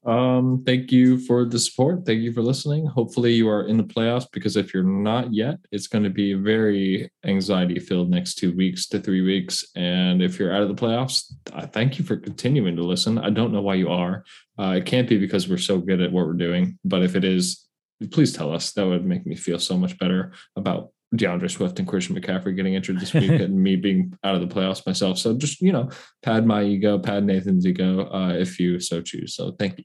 Um, 0.06 0.62
thank 0.64 0.92
you 0.92 1.18
for 1.18 1.44
the 1.44 1.58
support. 1.58 2.06
Thank 2.06 2.20
you 2.20 2.32
for 2.32 2.40
listening. 2.40 2.86
Hopefully, 2.86 3.32
you 3.32 3.48
are 3.48 3.66
in 3.66 3.76
the 3.76 3.82
playoffs 3.82 4.26
because 4.30 4.56
if 4.56 4.72
you're 4.72 4.84
not 4.84 5.34
yet, 5.34 5.58
it's 5.72 5.88
going 5.88 6.04
to 6.04 6.10
be 6.10 6.34
very 6.34 7.10
anxiety 7.24 7.80
filled 7.80 8.08
next 8.08 8.36
two 8.36 8.54
weeks 8.54 8.86
to 8.88 9.00
three 9.00 9.22
weeks. 9.22 9.64
And 9.74 10.22
if 10.22 10.38
you're 10.38 10.54
out 10.54 10.62
of 10.62 10.68
the 10.68 10.80
playoffs, 10.80 11.32
I 11.52 11.66
thank 11.66 11.98
you 11.98 12.04
for 12.04 12.16
continuing 12.16 12.76
to 12.76 12.84
listen. 12.84 13.18
I 13.18 13.30
don't 13.30 13.52
know 13.52 13.62
why 13.62 13.74
you 13.74 13.88
are. 13.88 14.24
Uh, 14.56 14.74
it 14.76 14.86
can't 14.86 15.08
be 15.08 15.18
because 15.18 15.48
we're 15.48 15.58
so 15.58 15.78
good 15.78 16.00
at 16.00 16.12
what 16.12 16.26
we're 16.26 16.34
doing, 16.34 16.78
but 16.84 17.02
if 17.02 17.16
it 17.16 17.24
is, 17.24 17.66
please 18.12 18.32
tell 18.32 18.54
us. 18.54 18.72
That 18.72 18.86
would 18.86 19.04
make 19.04 19.26
me 19.26 19.34
feel 19.34 19.58
so 19.58 19.76
much 19.76 19.98
better 19.98 20.32
about 20.54 20.90
D'Andre 21.16 21.48
Swift 21.48 21.80
and 21.80 21.88
Christian 21.88 22.14
McCaffrey 22.14 22.54
getting 22.54 22.74
injured 22.74 23.00
this 23.00 23.12
week 23.12 23.30
and 23.40 23.60
me 23.60 23.74
being 23.74 24.16
out 24.22 24.36
of 24.36 24.40
the 24.40 24.54
playoffs 24.54 24.86
myself. 24.86 25.18
So 25.18 25.36
just, 25.36 25.60
you 25.60 25.72
know, 25.72 25.90
pad 26.22 26.46
my 26.46 26.62
ego, 26.62 26.96
pad 26.96 27.24
Nathan's 27.24 27.66
ego, 27.66 28.08
uh, 28.08 28.34
if 28.34 28.60
you 28.60 28.78
so 28.78 29.02
choose. 29.02 29.34
So 29.34 29.50
thank 29.50 29.78
you. 29.78 29.84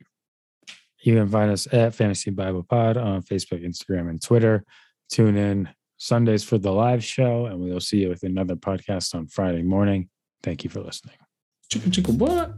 You 1.01 1.15
can 1.15 1.27
find 1.29 1.51
us 1.51 1.67
at 1.73 1.95
Fantasy 1.95 2.31
Bible 2.31 2.63
Pod 2.63 2.97
on 2.97 3.23
Facebook, 3.23 3.65
Instagram, 3.65 4.09
and 4.09 4.21
Twitter. 4.21 4.63
Tune 5.11 5.35
in 5.35 5.69
Sundays 5.97 6.43
for 6.43 6.57
the 6.57 6.71
live 6.71 7.03
show, 7.03 7.47
and 7.47 7.59
we'll 7.59 7.79
see 7.79 7.97
you 7.97 8.09
with 8.09 8.23
another 8.23 8.55
podcast 8.55 9.15
on 9.15 9.27
Friday 9.27 9.63
morning. 9.63 10.09
Thank 10.43 10.63
you 10.63 10.69
for 10.69 10.81
listening. 10.81 11.15
Chicka 11.71 11.89
chicka 11.89 12.17
what? 12.17 12.53